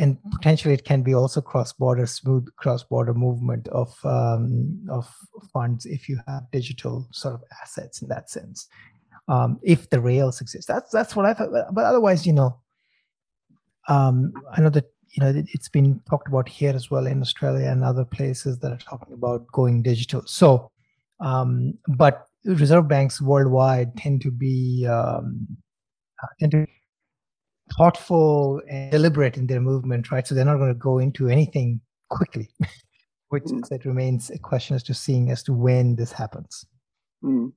and 0.00 0.18
potentially 0.30 0.74
it 0.74 0.84
can 0.84 1.02
be 1.02 1.14
also 1.14 1.40
cross-border, 1.40 2.06
smooth 2.06 2.46
cross-border 2.56 3.14
movement 3.14 3.68
of 3.68 3.94
um, 4.04 4.86
of 4.90 5.08
funds 5.52 5.86
if 5.86 6.08
you 6.08 6.20
have 6.26 6.44
digital 6.52 7.08
sort 7.12 7.34
of 7.34 7.42
assets 7.62 8.02
in 8.02 8.08
that 8.08 8.30
sense. 8.30 8.68
Um, 9.28 9.58
if 9.62 9.90
the 9.90 10.00
rails 10.00 10.40
exist, 10.40 10.68
that's 10.68 10.92
that's 10.92 11.16
what 11.16 11.26
I 11.26 11.34
thought. 11.34 11.50
But 11.72 11.84
otherwise, 11.84 12.26
you 12.26 12.32
know, 12.32 12.60
um, 13.88 14.32
I 14.52 14.60
know 14.60 14.70
that 14.70 14.86
you 15.10 15.22
know 15.22 15.32
it's 15.52 15.68
been 15.68 16.00
talked 16.08 16.28
about 16.28 16.48
here 16.48 16.74
as 16.74 16.90
well 16.90 17.06
in 17.06 17.20
Australia 17.20 17.68
and 17.68 17.84
other 17.84 18.04
places 18.04 18.58
that 18.58 18.72
are 18.72 18.78
talking 18.78 19.14
about 19.14 19.46
going 19.52 19.82
digital. 19.82 20.22
So, 20.26 20.70
um, 21.20 21.74
but 21.88 22.26
reserve 22.44 22.88
banks 22.88 23.20
worldwide 23.20 23.96
tend 23.96 24.22
to 24.22 24.30
be 24.30 24.86
um, 24.86 25.46
uh, 26.22 26.26
tend 26.40 26.52
to 26.52 26.66
be 26.66 26.72
thoughtful 27.76 28.60
and 28.68 28.90
deliberate 28.90 29.36
in 29.36 29.46
their 29.46 29.60
movement, 29.60 30.10
right? 30.10 30.26
So 30.26 30.34
they're 30.34 30.44
not 30.44 30.58
going 30.58 30.72
to 30.72 30.78
go 30.78 30.98
into 30.98 31.28
anything 31.28 31.80
quickly, 32.10 32.48
which 33.28 33.44
mm. 33.44 33.72
it 33.72 33.84
remains 33.84 34.30
a 34.30 34.38
question 34.38 34.76
as 34.76 34.82
to 34.84 34.94
seeing 34.94 35.30
as 35.30 35.42
to 35.44 35.52
when 35.52 35.96
this 35.96 36.12
happens. 36.12 36.64
Mm. 37.24 37.52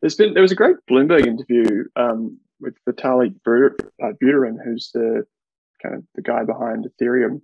There's 0.00 0.16
been 0.16 0.34
there 0.34 0.42
was 0.42 0.52
a 0.52 0.56
great 0.56 0.76
Bloomberg 0.90 1.26
interview 1.26 1.84
um, 1.96 2.38
with 2.60 2.74
Vitalik 2.88 3.34
Buterin, 3.46 4.56
who's 4.64 4.90
the 4.92 5.24
kind 5.82 5.96
of 5.96 6.04
the 6.14 6.22
guy 6.22 6.44
behind 6.44 6.86
Ethereum. 6.86 7.40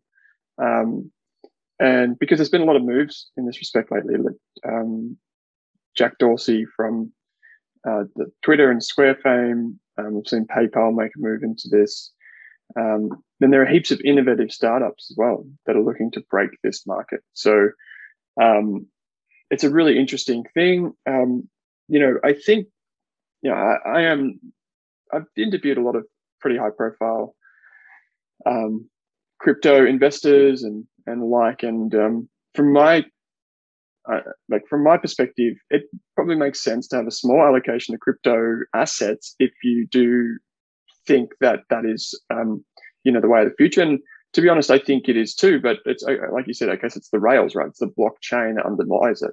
Um, 0.60 1.10
and 1.80 2.18
because 2.18 2.38
there's 2.38 2.48
been 2.48 2.62
a 2.62 2.66
lot 2.66 2.76
of 2.76 2.84
moves 2.84 3.30
in 3.36 3.46
this 3.46 3.58
respect 3.58 3.92
lately, 3.92 4.16
um, 4.66 5.16
Jack 5.96 6.18
Dorsey 6.18 6.64
from 6.76 7.12
uh, 7.88 8.04
the 8.16 8.26
Twitter 8.42 8.70
and 8.70 8.82
Square 8.82 9.16
fame. 9.22 9.78
Um, 9.96 10.14
we've 10.14 10.26
seen 10.26 10.46
PayPal 10.46 10.94
make 10.94 11.12
a 11.16 11.20
move 11.20 11.42
into 11.42 11.68
this. 11.70 12.12
Um, 12.78 13.10
then 13.40 13.50
there 13.50 13.62
are 13.62 13.66
heaps 13.66 13.90
of 13.90 14.00
innovative 14.04 14.50
startups 14.50 15.10
as 15.10 15.16
well 15.16 15.46
that 15.66 15.76
are 15.76 15.82
looking 15.82 16.10
to 16.12 16.24
break 16.30 16.50
this 16.62 16.86
market. 16.86 17.20
So 17.32 17.70
um, 18.40 18.86
it's 19.50 19.64
a 19.64 19.70
really 19.70 19.98
interesting 19.98 20.44
thing. 20.54 20.92
Um, 21.06 21.48
you 21.88 22.00
know, 22.00 22.18
I 22.24 22.34
think, 22.34 22.66
you 23.42 23.50
know, 23.50 23.56
I, 23.56 23.76
I, 23.88 24.02
am, 24.02 24.40
I've 25.12 25.26
interviewed 25.36 25.78
a 25.78 25.82
lot 25.82 25.96
of 25.96 26.04
pretty 26.40 26.58
high 26.58 26.70
profile 26.76 27.34
um, 28.46 28.88
crypto 29.40 29.86
investors 29.86 30.62
and, 30.62 30.84
and 31.06 31.22
like, 31.24 31.62
and 31.62 31.94
um, 31.94 32.28
from 32.54 32.72
my 32.72 33.04
uh, 34.10 34.20
like 34.48 34.66
from 34.68 34.82
my 34.82 34.96
perspective, 34.96 35.54
it 35.70 35.82
probably 36.14 36.36
makes 36.36 36.62
sense 36.62 36.88
to 36.88 36.96
have 36.96 37.06
a 37.06 37.10
small 37.10 37.42
allocation 37.42 37.94
of 37.94 38.00
crypto 38.00 38.60
assets 38.74 39.34
if 39.38 39.50
you 39.62 39.86
do 39.90 40.38
think 41.06 41.30
that 41.40 41.60
that 41.68 41.84
is, 41.84 42.18
um, 42.30 42.64
you 43.04 43.12
know, 43.12 43.20
the 43.20 43.28
way 43.28 43.42
of 43.42 43.48
the 43.48 43.54
future. 43.56 43.82
And 43.82 43.98
to 44.32 44.40
be 44.40 44.48
honest, 44.48 44.70
I 44.70 44.78
think 44.78 45.08
it 45.08 45.16
is 45.16 45.34
too. 45.34 45.60
But 45.60 45.78
it's 45.84 46.04
like 46.04 46.46
you 46.46 46.54
said, 46.54 46.70
I 46.70 46.76
guess 46.76 46.96
it's 46.96 47.10
the 47.10 47.20
rails, 47.20 47.54
right? 47.54 47.68
It's 47.68 47.80
the 47.80 47.86
blockchain 47.86 48.56
that 48.56 48.66
underlies 48.66 49.22
it. 49.22 49.32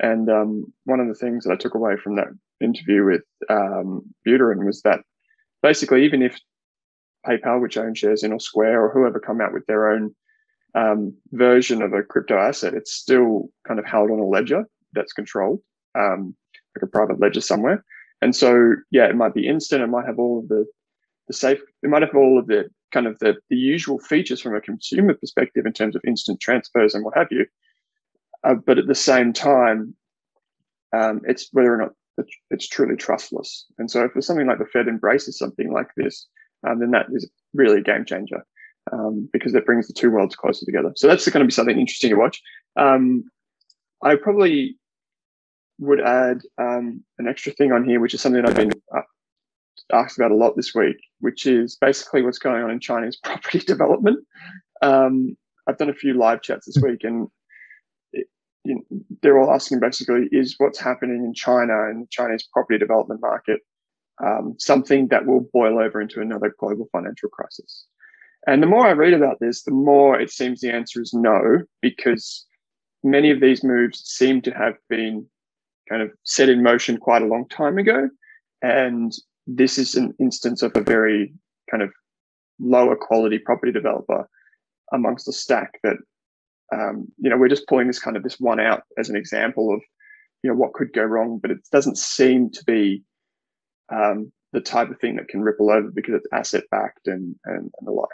And 0.00 0.30
um, 0.30 0.72
one 0.84 1.00
of 1.00 1.08
the 1.08 1.14
things 1.14 1.44
that 1.44 1.52
I 1.52 1.56
took 1.56 1.74
away 1.74 1.96
from 2.02 2.16
that 2.16 2.28
interview 2.60 3.04
with 3.04 3.22
um, 3.48 4.02
Buterin 4.26 4.64
was 4.64 4.82
that 4.82 5.00
basically, 5.62 6.04
even 6.04 6.22
if 6.22 6.38
PayPal, 7.26 7.60
which 7.60 7.76
owns 7.76 7.98
shares 7.98 8.22
in 8.22 8.32
or 8.32 8.40
Square 8.40 8.84
or 8.84 8.92
whoever 8.92 9.20
come 9.20 9.40
out 9.40 9.52
with 9.52 9.66
their 9.66 9.90
own 9.90 10.14
um, 10.74 11.14
version 11.32 11.82
of 11.82 11.92
a 11.92 12.02
crypto 12.02 12.38
asset, 12.38 12.74
it's 12.74 12.92
still 12.92 13.50
kind 13.66 13.78
of 13.78 13.86
held 13.86 14.10
on 14.10 14.18
a 14.18 14.24
ledger 14.24 14.64
that's 14.92 15.12
controlled, 15.12 15.60
um, 15.98 16.34
like 16.76 16.82
a 16.82 16.86
private 16.86 17.20
ledger 17.20 17.40
somewhere. 17.40 17.84
And 18.22 18.36
so, 18.36 18.74
yeah, 18.90 19.06
it 19.06 19.16
might 19.16 19.34
be 19.34 19.48
instant. 19.48 19.82
It 19.82 19.88
might 19.88 20.06
have 20.06 20.18
all 20.18 20.38
of 20.40 20.48
the 20.48 20.66
the 21.26 21.34
safe. 21.34 21.60
It 21.82 21.90
might 21.90 22.02
have 22.02 22.14
all 22.14 22.38
of 22.38 22.46
the 22.46 22.68
kind 22.92 23.06
of 23.06 23.18
the 23.20 23.36
the 23.48 23.56
usual 23.56 23.98
features 23.98 24.40
from 24.40 24.54
a 24.54 24.60
consumer 24.60 25.14
perspective 25.14 25.64
in 25.66 25.72
terms 25.72 25.96
of 25.96 26.02
instant 26.06 26.40
transfers 26.40 26.94
and 26.94 27.04
what 27.04 27.16
have 27.16 27.28
you. 27.30 27.46
Uh, 28.44 28.54
but 28.54 28.78
at 28.78 28.86
the 28.86 28.94
same 28.94 29.32
time, 29.32 29.94
um, 30.92 31.20
it's 31.24 31.48
whether 31.52 31.72
or 31.72 31.78
not 31.78 31.92
it's 32.50 32.68
truly 32.68 32.96
trustless. 32.96 33.66
And 33.78 33.90
so, 33.90 34.04
if 34.04 34.12
there's 34.12 34.26
something 34.26 34.46
like 34.46 34.58
the 34.58 34.66
Fed 34.66 34.88
embraces 34.88 35.38
something 35.38 35.72
like 35.72 35.88
this, 35.96 36.26
um, 36.66 36.78
then 36.78 36.90
that 36.92 37.06
is 37.12 37.28
really 37.54 37.78
a 37.78 37.82
game 37.82 38.04
changer 38.04 38.44
um, 38.92 39.28
because 39.32 39.54
it 39.54 39.66
brings 39.66 39.86
the 39.86 39.92
two 39.92 40.10
worlds 40.10 40.36
closer 40.36 40.64
together. 40.64 40.92
So 40.96 41.06
that's 41.06 41.28
going 41.28 41.40
to 41.40 41.46
be 41.46 41.52
something 41.52 41.78
interesting 41.78 42.10
to 42.10 42.16
watch. 42.16 42.40
Um, 42.76 43.24
I 44.02 44.16
probably 44.16 44.76
would 45.78 46.00
add 46.00 46.40
um, 46.58 47.02
an 47.18 47.28
extra 47.28 47.52
thing 47.52 47.72
on 47.72 47.88
here, 47.88 48.00
which 48.00 48.14
is 48.14 48.20
something 48.20 48.44
I've 48.44 48.54
been 48.54 48.72
uh, 48.94 49.02
asked 49.92 50.18
about 50.18 50.30
a 50.30 50.36
lot 50.36 50.56
this 50.56 50.74
week, 50.74 50.96
which 51.20 51.46
is 51.46 51.76
basically 51.80 52.22
what's 52.22 52.38
going 52.38 52.62
on 52.62 52.70
in 52.70 52.80
Chinese 52.80 53.16
property 53.24 53.58
development. 53.58 54.24
Um, 54.82 55.36
I've 55.66 55.78
done 55.78 55.90
a 55.90 55.94
few 55.94 56.14
live 56.14 56.42
chats 56.42 56.66
this 56.66 56.82
week, 56.82 57.04
and 57.04 57.28
you 58.64 58.74
know, 58.74 59.00
they're 59.22 59.38
all 59.38 59.52
asking 59.52 59.80
basically 59.80 60.28
is 60.32 60.54
what's 60.58 60.78
happening 60.78 61.24
in 61.24 61.34
China 61.34 61.88
and 61.88 62.02
the 62.02 62.08
Chinese 62.10 62.46
property 62.52 62.78
development 62.78 63.20
market 63.20 63.60
um, 64.24 64.54
something 64.58 65.08
that 65.08 65.26
will 65.26 65.48
boil 65.52 65.78
over 65.78 66.00
into 66.00 66.20
another 66.20 66.54
global 66.58 66.88
financial 66.92 67.28
crisis. 67.28 67.86
And 68.46 68.62
the 68.62 68.66
more 68.66 68.86
I 68.86 68.92
read 68.92 69.12
about 69.12 69.38
this, 69.40 69.62
the 69.62 69.70
more 69.70 70.18
it 70.18 70.30
seems 70.30 70.60
the 70.60 70.72
answer 70.72 71.00
is 71.02 71.12
no, 71.12 71.62
because 71.82 72.46
many 73.02 73.30
of 73.30 73.40
these 73.40 73.62
moves 73.62 74.02
seem 74.04 74.40
to 74.42 74.50
have 74.52 74.74
been 74.88 75.26
kind 75.88 76.02
of 76.02 76.10
set 76.24 76.48
in 76.48 76.62
motion 76.62 76.96
quite 76.96 77.22
a 77.22 77.26
long 77.26 77.48
time 77.48 77.78
ago. 77.78 78.08
And 78.62 79.12
this 79.46 79.78
is 79.78 79.94
an 79.94 80.14
instance 80.20 80.62
of 80.62 80.72
a 80.74 80.82
very 80.82 81.34
kind 81.70 81.82
of 81.82 81.90
lower 82.58 82.96
quality 82.96 83.38
property 83.38 83.72
developer 83.72 84.28
amongst 84.92 85.26
the 85.26 85.32
stack 85.32 85.78
that, 85.82 85.96
um, 86.72 87.08
you 87.18 87.30
know, 87.30 87.36
we're 87.36 87.48
just 87.48 87.66
pulling 87.68 87.86
this 87.86 87.98
kind 87.98 88.16
of 88.16 88.22
this 88.22 88.38
one 88.38 88.60
out 88.60 88.82
as 88.98 89.08
an 89.08 89.16
example 89.16 89.74
of, 89.74 89.80
you 90.42 90.50
know, 90.50 90.56
what 90.56 90.72
could 90.72 90.92
go 90.92 91.02
wrong, 91.02 91.38
but 91.40 91.50
it 91.50 91.58
doesn't 91.72 91.98
seem 91.98 92.50
to 92.50 92.64
be 92.64 93.02
um, 93.90 94.32
the 94.52 94.60
type 94.60 94.90
of 94.90 94.98
thing 95.00 95.16
that 95.16 95.28
can 95.28 95.40
ripple 95.40 95.70
over 95.70 95.90
because 95.90 96.14
it's 96.14 96.26
asset 96.32 96.64
backed 96.70 97.06
and, 97.06 97.34
and, 97.44 97.70
and 97.78 97.86
the 97.86 97.92
like 97.92 98.08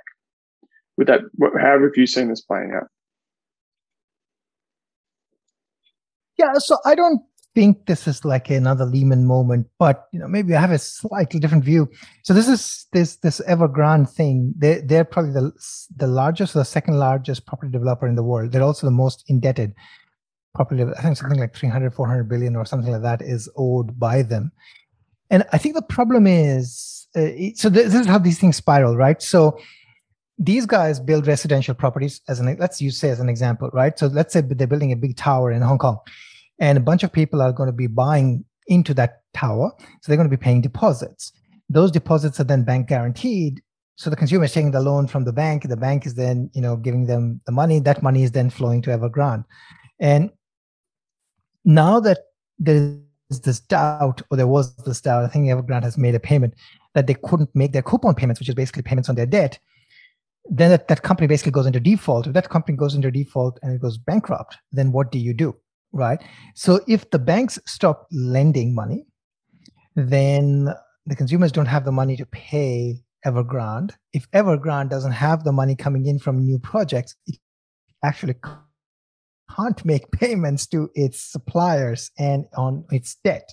with 0.97 1.07
that 1.09 1.21
how 1.61 1.81
have 1.81 1.91
you 1.97 2.07
seen 2.07 2.29
this 2.29 2.41
playing 2.41 2.73
out 2.75 2.89
yeah 6.39 6.53
so 6.55 6.79
i 6.85 6.95
don't 6.95 7.21
think 7.55 7.87
this 7.87 8.07
is 8.07 8.25
like 8.25 8.51
another 8.51 8.85
lehman 8.85 9.27
moment 9.27 9.67
but 9.79 10.09
you 10.13 10.19
know 10.19 10.29
maybe 10.29 10.55
i 10.55 10.61
have 10.61 10.71
a 10.71 10.79
slightly 10.79 11.41
different 11.41 11.65
view 11.65 11.89
so 12.23 12.35
this 12.35 12.49
is 12.49 12.87
this 12.93 13.17
this 13.17 13.41
evergrande 13.49 14.09
thing 14.11 14.53
they, 14.59 14.81
they're 14.83 15.05
probably 15.05 15.33
the, 15.33 15.51
the 15.97 16.07
largest 16.07 16.55
or 16.55 16.59
the 16.59 16.65
second 16.65 16.99
largest 16.99 17.47
property 17.47 17.73
developer 17.73 18.07
in 18.07 18.15
the 18.15 18.23
world 18.23 18.53
they're 18.53 18.63
also 18.63 18.87
the 18.87 18.91
most 18.91 19.25
indebted 19.29 19.75
property. 20.57 20.83
I 20.83 21.03
think 21.03 21.17
something 21.17 21.39
like 21.39 21.55
300, 21.55 21.95
400 21.95 22.29
billion 22.29 22.57
or 22.57 22.65
something 22.65 22.91
like 22.91 23.03
that 23.03 23.23
is 23.23 23.49
owed 23.57 24.01
by 24.01 24.23
them. 24.23 24.51
And 25.31 25.45
I 25.53 25.59
think 25.59 25.75
the 25.75 25.83
problem 25.83 26.27
is 26.27 26.97
uh, 27.17 27.31
so 27.55 27.69
this 27.69 27.95
is 27.95 28.07
how 28.07 28.19
these 28.19 28.39
things 28.39 28.57
spiral, 28.57 28.97
right? 28.97 29.21
So 29.23 29.59
these 30.39 30.67
guys 30.67 31.01
build 31.01 31.27
residential 31.27 31.75
properties 31.75 32.21
as 32.29 32.41
an 32.41 32.57
let's 32.59 32.81
use 32.81 32.99
say 32.99 33.09
as 33.09 33.21
an 33.21 33.29
example, 33.29 33.71
right? 33.73 33.99
So 33.99 34.07
let's 34.09 34.35
say 34.35 34.43
they're 34.43 34.67
building 34.67 34.93
a 34.93 34.97
big 34.97 35.17
tower 35.17 35.51
in 35.51 35.63
Hong 35.63 35.79
Kong, 35.79 35.99
and 36.59 36.77
a 36.77 36.81
bunch 36.81 37.03
of 37.03 37.13
people 37.13 37.41
are 37.41 37.53
going 37.53 37.69
to 37.69 37.73
be 37.73 37.87
buying 37.87 38.45
into 38.67 38.93
that 38.95 39.23
tower, 39.33 39.73
so 39.79 40.07
they're 40.07 40.17
going 40.17 40.29
to 40.29 40.37
be 40.37 40.43
paying 40.43 40.61
deposits. 40.61 41.33
Those 41.71 41.91
deposits 41.91 42.39
are 42.39 42.45
then 42.45 42.65
bank 42.65 42.89
guaranteed. 42.89 43.63
So 43.97 44.11
the 44.11 44.17
consumer 44.17 44.45
is 44.45 44.53
taking 44.53 44.73
the 44.73 44.81
loan 44.81 45.07
from 45.07 45.25
the 45.25 45.33
bank. 45.33 45.67
The 45.67 45.77
bank 45.77 46.05
is 46.05 46.15
then, 46.15 46.51
you 46.53 46.61
know, 46.61 46.77
giving 46.77 47.07
them 47.07 47.41
the 47.47 47.53
money. 47.53 47.81
That 47.81 48.03
money 48.03 48.25
is 48.25 48.33
then 48.33 48.51
flowing 48.51 48.83
to 48.83 48.91
Evergrande. 48.91 49.47
And 49.99 50.31
now 51.65 51.99
that 52.01 52.19
there 52.59 52.75
is 52.77 52.99
this 53.29 53.61
doubt, 53.61 54.23
or 54.31 54.37
there 54.37 54.47
was 54.47 54.75
this 54.77 55.01
doubt, 55.01 55.25
I 55.25 55.29
think 55.29 55.47
Evergrande 55.47 55.85
has 55.85 55.99
made 55.99 56.15
a 56.15 56.21
payment 56.21 56.55
that 56.95 57.07
they 57.07 57.15
couldn't 57.15 57.55
make 57.55 57.73
their 57.73 57.83
coupon 57.83 58.15
payments, 58.15 58.41
which 58.41 58.49
is 58.49 58.55
basically 58.55 58.83
payments 58.83 59.09
on 59.09 59.15
their 59.15 59.27
debt. 59.27 59.59
Then 60.49 60.71
that, 60.71 60.89
that 60.89 61.03
company 61.03 61.27
basically 61.27 61.53
goes 61.53 61.67
into 61.67 61.81
default. 61.81 62.27
If 62.27 62.35
that 62.35 62.49
company 62.49 62.77
goes 62.77 62.95
into 62.95 63.11
default 63.11 63.59
and 63.63 63.75
it 63.75 63.83
goes 63.83 63.99
bankrupt, 63.99 64.57
then 64.73 64.93
what 64.93 65.11
do 65.11 65.19
you 65.19 65.35
do? 65.35 65.57
Right. 65.93 66.23
So 66.55 66.81
if 66.87 67.11
the 67.11 67.19
banks 67.19 67.59
stop 67.67 68.07
lending 68.13 68.75
money, 68.75 69.07
then 69.95 70.69
the 71.07 71.17
consumers 71.17 71.53
don't 71.53 71.67
have 71.67 71.85
the 71.85 71.93
money 71.93 72.17
to 72.17 72.27
pay 72.27 73.03
Evergrande. 73.25 73.95
If 74.13 74.31
Evergrande 74.31 74.91
doesn't 74.91 75.13
have 75.13 75.43
the 75.43 75.53
money 75.53 75.75
coming 75.75 76.07
in 76.07 76.19
from 76.19 76.45
new 76.45 76.59
projects, 76.59 77.17
it 77.27 77.39
actually 78.05 78.35
can't 79.55 79.85
make 79.85 80.11
payments 80.13 80.67
to 80.69 80.91
its 80.95 81.21
suppliers 81.21 82.11
and 82.19 82.47
on 82.57 82.85
its 82.91 83.17
debt. 83.25 83.53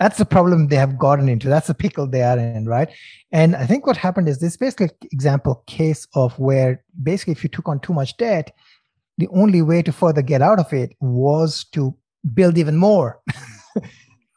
That's 0.00 0.18
the 0.18 0.24
problem 0.24 0.68
they 0.68 0.76
have 0.76 0.98
gotten 0.98 1.28
into. 1.28 1.48
That's 1.48 1.68
the 1.68 1.74
pickle 1.74 2.08
they 2.08 2.22
are 2.22 2.38
in, 2.38 2.66
right? 2.66 2.88
And 3.30 3.54
I 3.54 3.64
think 3.64 3.86
what 3.86 3.96
happened 3.96 4.28
is 4.28 4.40
this 4.40 4.56
basically 4.56 4.90
example 5.12 5.62
case 5.66 6.06
of 6.14 6.36
where 6.38 6.82
basically 7.02 7.32
if 7.32 7.44
you 7.44 7.48
took 7.48 7.68
on 7.68 7.78
too 7.78 7.92
much 7.92 8.16
debt, 8.16 8.52
the 9.18 9.28
only 9.28 9.62
way 9.62 9.82
to 9.82 9.92
further 9.92 10.22
get 10.22 10.42
out 10.42 10.58
of 10.58 10.72
it 10.72 10.96
was 11.00 11.64
to 11.72 11.96
build 12.34 12.58
even 12.58 12.76
more. 12.76 13.20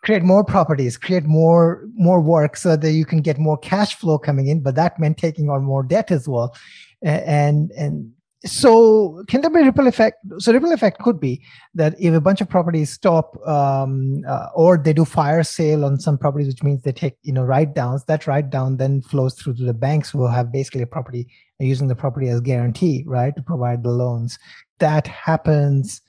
create 0.04 0.23
more 0.23 0.43
properties 0.43 0.95
create 0.95 1.26
more 1.26 1.84
more 1.95 2.21
work 2.21 2.56
so 2.56 2.78
that 2.78 2.91
you 2.91 3.04
can 3.04 3.19
get 3.19 3.38
more 3.38 3.58
cash 3.58 3.95
flow 3.95 4.17
coming 4.17 4.47
in 4.47 4.62
but 4.62 4.73
that 4.76 4.97
meant 4.97 5.17
taking 5.17 5.50
on 5.50 5.63
more 5.63 5.84
debt 5.84 6.12
as 6.12 6.30
well 6.30 6.56
and 7.02 7.71
and 7.71 8.12
so 8.45 9.23
can 9.28 9.41
there 9.41 9.50
be 9.50 9.63
ripple 9.63 9.88
effect? 9.88 10.17
So 10.38 10.54
ripple 10.54 10.71
effect 10.71 11.00
could 11.00 11.19
be 11.19 11.43
that 11.73 11.95
if 12.00 12.13
a 12.13 12.21
bunch 12.21 12.39
of 12.39 12.50
properties 12.50 12.91
stop 12.91 13.36
um, 13.47 14.23
uh, 14.28 14.47
or 14.54 14.78
they 14.78 14.93
do 14.93 15.06
fire 15.06 15.43
sale 15.43 15.84
on 15.84 16.00
some 16.00 16.17
properties 16.17 16.47
which 16.47 16.62
means 16.62 16.84
they 16.84 16.91
take 16.91 17.15
you 17.23 17.34
know 17.34 17.43
write 17.43 17.73
downs 17.73 18.06
that 18.06 18.28
write 18.28 18.52
down 18.52 18.78
then 18.78 19.02
flows 19.02 19.34
through 19.34 19.56
to 19.56 19.63
the 19.63 19.73
banks 19.73 20.12
who 20.12 20.28
have 20.28 20.52
basically 20.52 20.84
a 20.84 20.88
property 20.88 21.28
using 21.60 21.88
the 21.88 21.95
property 21.95 22.30
as 22.30 22.39
guarantee 22.41 23.04
right 23.08 23.36
to 23.36 23.41
provide 23.41 23.82
the 23.82 23.89
loans. 23.89 24.38
That 24.80 25.08
happens 25.08 26.02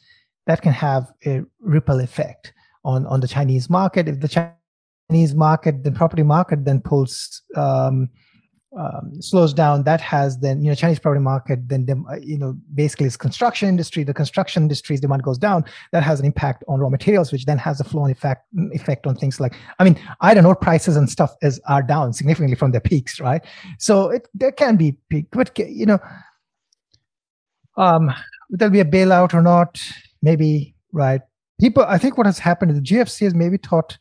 that 0.47 0.61
can 0.61 0.73
have 0.73 1.11
a 1.25 1.43
ripple 1.61 2.01
effect 2.01 2.53
on 2.85 3.07
on 3.07 3.21
the 3.21 3.29
chinese 3.29 3.71
market. 3.71 4.07
If 4.07 4.21
the 4.21 4.51
chinese 5.09 5.35
market 5.35 5.83
the 5.83 5.93
property 5.93 6.23
market 6.23 6.67
then 6.67 6.83
pulls 6.83 7.41
um, 7.57 8.11
um, 8.77 9.13
slows 9.21 9.55
down, 9.55 9.83
that 9.85 10.01
has 10.01 10.39
then 10.39 10.63
you 10.63 10.69
know 10.69 10.75
Chinese 10.75 10.99
property 10.99 11.23
market 11.23 11.69
then 11.69 11.87
uh, 12.11 12.17
you 12.17 12.37
know 12.37 12.55
basically 12.75 13.07
is 13.07 13.17
construction 13.17 13.69
industry. 13.69 14.05
The 14.05 14.13
construction 14.13 14.65
industry's 14.65 15.01
demand 15.01 15.23
goes 15.23 15.39
down. 15.39 15.65
That 15.93 16.03
has 16.03 16.21
an 16.21 16.27
impact 16.27 16.65
on 16.69 16.79
raw 16.81 16.91
materials, 16.91 17.33
which 17.33 17.47
then 17.47 17.59
has 17.59 17.81
a 17.81 17.85
flow 17.85 18.03
on 18.03 18.11
effect 18.11 18.47
effect 18.73 19.07
on 19.07 19.17
things 19.17 19.41
like 19.41 19.55
I 19.79 19.85
mean 19.85 19.99
iron 20.21 20.45
ore 20.45 20.55
prices 20.55 20.97
and 20.97 21.09
stuff 21.09 21.35
is 21.41 21.61
are 21.67 21.83
down 21.83 22.13
significantly 22.13 22.57
from 22.57 22.73
their 22.73 22.81
peaks, 22.81 23.21
right? 23.21 23.43
So 23.79 24.11
it 24.11 24.29
there 24.35 24.53
can 24.53 24.77
be 24.77 24.93
peak, 25.09 25.27
but 25.33 25.59
you 25.59 25.87
know, 25.87 25.99
um, 27.79 28.13
there'll 28.51 28.73
be 28.73 28.81
a 28.81 28.85
bailout 28.85 29.33
or 29.33 29.43
not, 29.43 29.81
maybe 30.21 30.75
right. 30.93 31.23
People, 31.61 31.85
I 31.89 31.99
think 31.99 32.17
what 32.17 32.27
has 32.27 32.39
happened 32.39 32.71
is 32.71 32.77
the 32.77 32.85
GFC 32.85 33.23
has 33.23 33.35
maybe 33.35 33.59
taught 33.59 33.99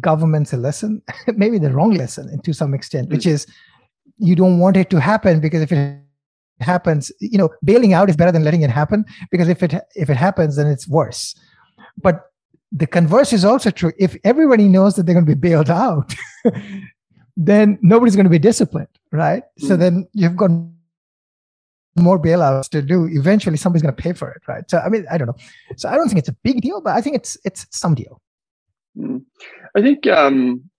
governments 0.00 0.52
a 0.52 0.56
lesson, 0.56 1.02
maybe 1.36 1.58
the 1.58 1.72
wrong 1.72 1.92
lesson 1.92 2.40
to 2.42 2.52
some 2.52 2.74
extent, 2.74 3.10
which 3.10 3.26
is 3.26 3.46
you 4.18 4.34
don't 4.34 4.58
want 4.58 4.76
it 4.76 4.90
to 4.90 5.00
happen 5.00 5.40
because 5.40 5.62
if 5.62 5.72
it 5.72 5.98
happens 6.60 7.10
you 7.20 7.38
know 7.38 7.50
bailing 7.64 7.92
out 7.92 8.08
is 8.08 8.16
better 8.16 8.32
than 8.32 8.44
letting 8.44 8.62
it 8.62 8.70
happen 8.70 9.04
because 9.30 9.48
if 9.48 9.62
it 9.62 9.74
if 9.94 10.08
it 10.08 10.16
happens 10.16 10.56
then 10.56 10.66
it's 10.66 10.88
worse. 10.88 11.34
But 12.00 12.26
the 12.70 12.86
converse 12.86 13.34
is 13.34 13.44
also 13.44 13.70
true. 13.70 13.92
If 13.98 14.16
everybody 14.24 14.66
knows 14.66 14.96
that 14.96 15.04
they're 15.04 15.14
going 15.14 15.26
to 15.26 15.34
be 15.34 15.38
bailed 15.38 15.70
out 15.86 16.14
then 17.36 17.78
nobody's 17.82 18.16
going 18.16 18.24
to 18.24 18.30
be 18.30 18.38
disciplined 18.38 18.88
right? 19.10 19.42
Mm. 19.60 19.68
so 19.68 19.76
then 19.76 20.08
you've 20.12 20.36
got 20.36 20.50
more 21.96 22.18
bailouts 22.18 22.70
to 22.70 22.80
do. 22.80 23.06
Eventually 23.12 23.58
somebody's 23.58 23.82
going 23.82 23.94
to 23.94 24.02
pay 24.02 24.14
for 24.14 24.30
it 24.30 24.42
right? 24.46 24.68
So 24.70 24.78
i 24.78 24.88
mean 24.88 25.04
i 25.10 25.18
don't 25.18 25.26
know. 25.26 25.36
So 25.76 25.88
i 25.88 25.96
don't 25.96 26.08
think 26.08 26.18
it's 26.18 26.28
a 26.28 26.36
big 26.42 26.60
deal 26.60 26.80
but 26.80 26.94
i 26.96 27.00
think 27.00 27.16
it's 27.16 27.36
it's 27.44 27.66
some 27.70 27.94
deal. 27.94 28.20
Mm. 28.96 29.24
i 29.74 29.80
think 29.80 30.06
um 30.06 30.70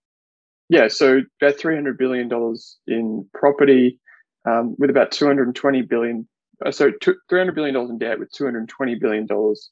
yeah, 0.70 0.88
so 0.88 1.22
about 1.42 1.58
three 1.58 1.76
hundred 1.76 1.98
billion 1.98 2.28
dollars 2.28 2.78
in 2.88 3.28
property, 3.34 4.00
um, 4.46 4.76
with 4.78 4.90
about 4.90 5.12
two 5.12 5.26
hundred 5.26 5.48
and 5.48 5.56
twenty 5.56 5.82
billion. 5.82 6.28
Uh, 6.66 6.72
so 6.72 6.92
three 7.02 7.16
hundred 7.32 7.56
billion 7.56 7.74
dollars 7.74 7.90
in 7.90 7.98
debt 7.98 8.20
with 8.20 8.32
two 8.32 8.46
hundred 8.46 8.60
and 8.60 8.70
twenty 8.70 8.96
billion 8.96 9.26
dollars 9.26 9.70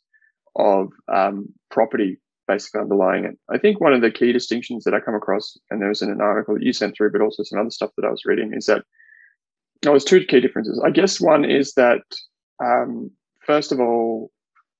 of 0.55 0.89
um, 1.13 1.47
property 1.69 2.19
basically 2.47 2.81
underlying 2.81 3.23
it. 3.23 3.37
I 3.49 3.57
think 3.57 3.79
one 3.79 3.93
of 3.93 4.01
the 4.01 4.11
key 4.11 4.33
distinctions 4.33 4.83
that 4.83 4.93
I 4.93 4.99
come 4.99 5.15
across, 5.15 5.57
and 5.69 5.81
there 5.81 5.89
was 5.89 6.01
in 6.01 6.11
an 6.11 6.21
article 6.21 6.55
that 6.55 6.63
you 6.63 6.73
sent 6.73 6.95
through, 6.95 7.11
but 7.11 7.21
also 7.21 7.43
some 7.43 7.59
other 7.59 7.69
stuff 7.69 7.91
that 7.95 8.05
I 8.05 8.11
was 8.11 8.25
reading, 8.25 8.53
is 8.53 8.65
that 8.65 8.83
there 9.81 9.91
was 9.91 10.03
two 10.03 10.25
key 10.25 10.41
differences. 10.41 10.81
I 10.85 10.89
guess 10.89 11.21
one 11.21 11.45
is 11.45 11.73
that 11.75 12.01
um, 12.63 13.09
first 13.45 13.71
of 13.71 13.79
all, 13.79 14.31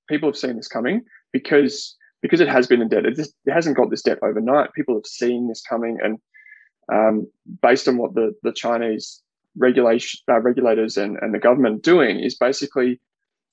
people 0.08 0.28
have 0.28 0.36
seen 0.36 0.56
this 0.56 0.68
coming 0.68 1.02
because 1.32 1.96
because 2.22 2.40
it 2.40 2.48
has 2.48 2.66
been 2.66 2.80
indebted, 2.80 3.12
it, 3.12 3.16
just 3.16 3.34
it 3.44 3.52
hasn't 3.52 3.76
got 3.76 3.90
this 3.90 4.02
debt 4.02 4.18
overnight. 4.22 4.72
People 4.72 4.94
have 4.94 5.06
seen 5.06 5.48
this 5.48 5.60
coming, 5.60 5.98
and 6.02 6.18
um, 6.92 7.26
based 7.60 7.88
on 7.88 7.98
what 7.98 8.14
the 8.14 8.34
the 8.42 8.52
Chinese 8.52 9.22
regulation 9.56 10.20
uh, 10.30 10.40
regulators 10.40 10.96
and, 10.96 11.18
and 11.20 11.34
the 11.34 11.38
government 11.38 11.82
doing 11.82 12.20
is 12.20 12.34
basically 12.34 13.00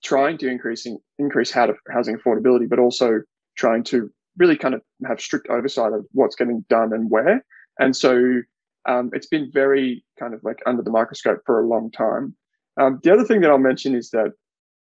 trying 0.02 0.38
to 0.38 0.48
increasing 0.48 0.98
increase 1.18 1.52
housing 1.52 2.18
affordability, 2.18 2.70
but 2.70 2.80
also 2.80 3.22
trying 3.56 3.84
to 3.84 4.10
really 4.38 4.56
kind 4.56 4.74
of 4.74 4.82
have 5.06 5.20
strict 5.20 5.50
oversight 5.50 5.92
of 5.92 6.06
what's 6.14 6.36
getting 6.36 6.66
done 6.70 6.94
and 6.94 7.10
where. 7.10 7.44
And 7.80 7.96
so 7.96 8.42
um, 8.86 9.10
it's 9.14 9.28
been 9.28 9.52
very 9.52 10.04
kind 10.18 10.34
of 10.34 10.42
like 10.44 10.60
under 10.66 10.82
the 10.82 10.92
microscope 10.92 11.42
for 11.46 11.60
a 11.60 11.68
long 11.68 11.92
time. 11.92 12.36
Um, 12.80 13.00
the 13.04 13.12
other 13.12 13.26
thing 13.26 13.42
that 13.42 13.50
I'll 13.50 13.58
mention 13.58 13.96
is 13.96 14.10
that 14.12 14.32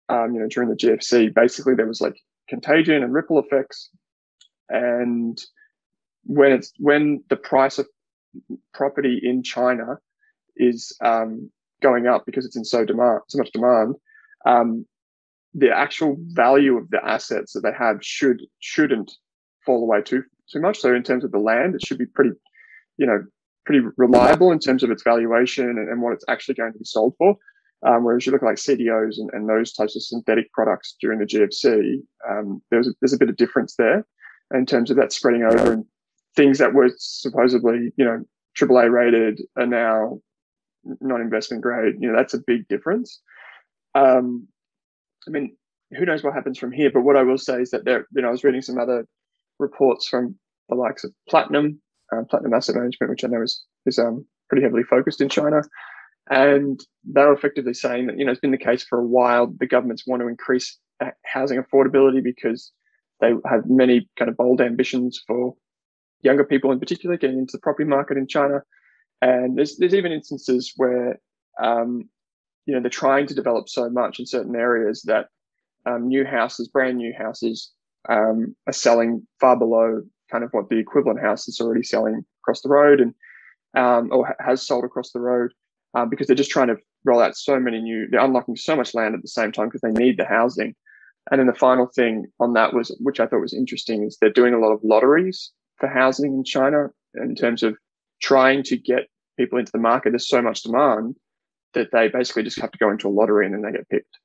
um, 0.08 0.34
you 0.34 0.40
know 0.40 0.48
during 0.48 0.68
the 0.68 0.76
GFC, 0.76 1.32
basically 1.32 1.74
there 1.74 1.86
was 1.86 2.00
like 2.00 2.16
contagion 2.48 3.02
and 3.02 3.12
ripple 3.12 3.38
effects. 3.38 3.90
And 4.68 5.38
when 6.24 6.52
it's 6.52 6.72
when 6.78 7.22
the 7.28 7.36
price 7.36 7.78
of 7.78 7.86
property 8.72 9.20
in 9.22 9.42
China 9.42 9.98
is 10.56 10.96
um, 11.02 11.50
going 11.82 12.06
up 12.06 12.24
because 12.26 12.46
it's 12.46 12.56
in 12.56 12.64
so 12.64 12.84
demand 12.84 13.20
so 13.28 13.38
much 13.38 13.52
demand, 13.52 13.96
um, 14.46 14.86
the 15.54 15.70
actual 15.70 16.16
value 16.18 16.76
of 16.76 16.90
the 16.90 17.04
assets 17.04 17.52
that 17.52 17.60
they 17.60 17.72
have 17.78 17.98
should 18.02 18.40
shouldn't 18.60 19.12
fall 19.64 19.82
away 19.82 20.02
too 20.02 20.22
too 20.50 20.60
much. 20.60 20.78
So 20.78 20.94
in 20.94 21.02
terms 21.02 21.24
of 21.24 21.32
the 21.32 21.38
land, 21.38 21.74
it 21.74 21.86
should 21.86 21.98
be 21.98 22.06
pretty, 22.06 22.32
you 22.96 23.06
know, 23.06 23.24
pretty 23.64 23.86
reliable 23.96 24.52
in 24.52 24.58
terms 24.58 24.82
of 24.82 24.90
its 24.90 25.02
valuation 25.02 25.68
and, 25.68 25.88
and 25.88 26.02
what 26.02 26.12
it's 26.12 26.24
actually 26.28 26.54
going 26.54 26.72
to 26.72 26.78
be 26.78 26.84
sold 26.84 27.14
for. 27.16 27.36
Um, 27.86 28.04
whereas 28.04 28.24
you 28.24 28.32
look 28.32 28.42
at 28.42 28.46
like 28.46 28.56
CDOs 28.56 29.18
and, 29.18 29.30
and, 29.34 29.48
those 29.48 29.72
types 29.72 29.94
of 29.94 30.02
synthetic 30.02 30.50
products 30.52 30.96
during 31.00 31.18
the 31.18 31.26
GFC, 31.26 31.96
um, 32.28 32.62
there's, 32.70 32.88
a, 32.88 32.92
there's 33.00 33.12
a 33.12 33.18
bit 33.18 33.28
of 33.28 33.36
difference 33.36 33.74
there 33.76 34.06
in 34.54 34.64
terms 34.64 34.90
of 34.90 34.96
that 34.96 35.12
spreading 35.12 35.42
over 35.42 35.72
and 35.72 35.84
things 36.34 36.58
that 36.58 36.72
were 36.72 36.88
supposedly, 36.96 37.92
you 37.96 38.04
know, 38.04 38.24
AAA 38.58 38.90
rated 38.90 39.40
are 39.58 39.66
now 39.66 40.18
non-investment 41.00 41.62
grade. 41.62 41.94
You 41.98 42.10
know, 42.10 42.16
that's 42.16 42.34
a 42.34 42.40
big 42.46 42.66
difference. 42.68 43.20
Um, 43.94 44.48
I 45.26 45.30
mean, 45.30 45.56
who 45.96 46.04
knows 46.04 46.22
what 46.22 46.34
happens 46.34 46.58
from 46.58 46.72
here? 46.72 46.90
But 46.92 47.02
what 47.02 47.16
I 47.16 47.22
will 47.22 47.38
say 47.38 47.60
is 47.60 47.70
that 47.70 47.84
there, 47.84 48.06
you 48.14 48.22
know, 48.22 48.28
I 48.28 48.30
was 48.30 48.44
reading 48.44 48.62
some 48.62 48.78
other 48.78 49.06
reports 49.58 50.08
from 50.08 50.36
the 50.68 50.74
likes 50.74 51.04
of 51.04 51.12
Platinum, 51.28 51.80
uh, 52.12 52.22
Platinum 52.28 52.54
Asset 52.54 52.76
Management, 52.76 53.10
which 53.10 53.24
I 53.24 53.28
know 53.28 53.42
is 53.42 53.62
is 53.86 53.98
um, 53.98 54.26
pretty 54.48 54.62
heavily 54.62 54.82
focused 54.82 55.20
in 55.20 55.28
China, 55.28 55.62
and 56.30 56.80
they're 57.04 57.32
effectively 57.32 57.74
saying 57.74 58.06
that, 58.06 58.18
you 58.18 58.24
know, 58.24 58.32
it's 58.32 58.40
been 58.40 58.50
the 58.50 58.58
case 58.58 58.82
for 58.82 58.98
a 58.98 59.06
while. 59.06 59.46
The 59.46 59.66
governments 59.66 60.06
want 60.06 60.22
to 60.22 60.28
increase 60.28 60.78
housing 61.24 61.62
affordability 61.62 62.22
because 62.22 62.72
they 63.20 63.32
have 63.46 63.68
many 63.68 64.08
kind 64.18 64.30
of 64.30 64.36
bold 64.36 64.60
ambitions 64.60 65.22
for 65.26 65.54
younger 66.22 66.44
people 66.44 66.72
in 66.72 66.80
particular 66.80 67.16
getting 67.16 67.38
into 67.38 67.52
the 67.52 67.60
property 67.60 67.88
market 67.88 68.16
in 68.16 68.26
China. 68.26 68.62
And 69.20 69.56
there's, 69.56 69.76
there's 69.76 69.94
even 69.94 70.12
instances 70.12 70.72
where, 70.76 71.20
um, 71.62 72.08
you 72.66 72.74
know, 72.74 72.80
they're 72.80 72.90
trying 72.90 73.26
to 73.26 73.34
develop 73.34 73.68
so 73.68 73.90
much 73.90 74.18
in 74.18 74.26
certain 74.26 74.56
areas 74.56 75.02
that 75.02 75.28
um, 75.86 76.08
new 76.08 76.24
houses, 76.24 76.68
brand 76.68 76.96
new 76.96 77.12
houses, 77.16 77.72
um, 78.08 78.56
are 78.66 78.72
selling 78.72 79.26
far 79.40 79.58
below 79.58 80.02
kind 80.30 80.44
of 80.44 80.50
what 80.52 80.68
the 80.68 80.78
equivalent 80.78 81.20
house 81.20 81.48
is 81.48 81.60
already 81.60 81.82
selling 81.82 82.24
across 82.42 82.62
the 82.62 82.68
road 82.68 83.00
and 83.00 83.14
um, 83.76 84.08
or 84.12 84.34
has 84.40 84.66
sold 84.66 84.84
across 84.84 85.10
the 85.12 85.20
road 85.20 85.52
um, 85.94 86.08
because 86.08 86.26
they're 86.26 86.36
just 86.36 86.50
trying 86.50 86.68
to 86.68 86.76
roll 87.04 87.20
out 87.20 87.36
so 87.36 87.58
many 87.58 87.80
new. 87.80 88.06
They're 88.10 88.20
unlocking 88.20 88.56
so 88.56 88.76
much 88.76 88.94
land 88.94 89.14
at 89.14 89.22
the 89.22 89.28
same 89.28 89.52
time 89.52 89.68
because 89.68 89.82
they 89.82 89.92
need 89.92 90.18
the 90.18 90.24
housing. 90.24 90.74
And 91.30 91.40
then 91.40 91.46
the 91.46 91.54
final 91.54 91.86
thing 91.86 92.26
on 92.40 92.52
that 92.52 92.74
was, 92.74 92.94
which 93.00 93.20
I 93.20 93.26
thought 93.26 93.40
was 93.40 93.54
interesting, 93.54 94.04
is 94.04 94.18
they're 94.20 94.30
doing 94.30 94.54
a 94.54 94.58
lot 94.58 94.72
of 94.72 94.80
lotteries 94.82 95.52
for 95.78 95.88
housing 95.88 96.34
in 96.34 96.44
China 96.44 96.88
in 97.14 97.34
terms 97.34 97.62
of 97.62 97.76
trying 98.22 98.62
to 98.64 98.76
get 98.76 99.08
people 99.38 99.58
into 99.58 99.72
the 99.72 99.78
market. 99.78 100.10
There's 100.10 100.28
so 100.28 100.42
much 100.42 100.62
demand 100.62 101.16
that 101.72 101.88
they 101.92 102.08
basically 102.08 102.42
just 102.42 102.60
have 102.60 102.70
to 102.70 102.78
go 102.78 102.90
into 102.90 103.08
a 103.08 103.10
lottery 103.10 103.46
and 103.46 103.54
then 103.54 103.62
they 103.62 103.76
get 103.76 103.88
picked 103.88 104.18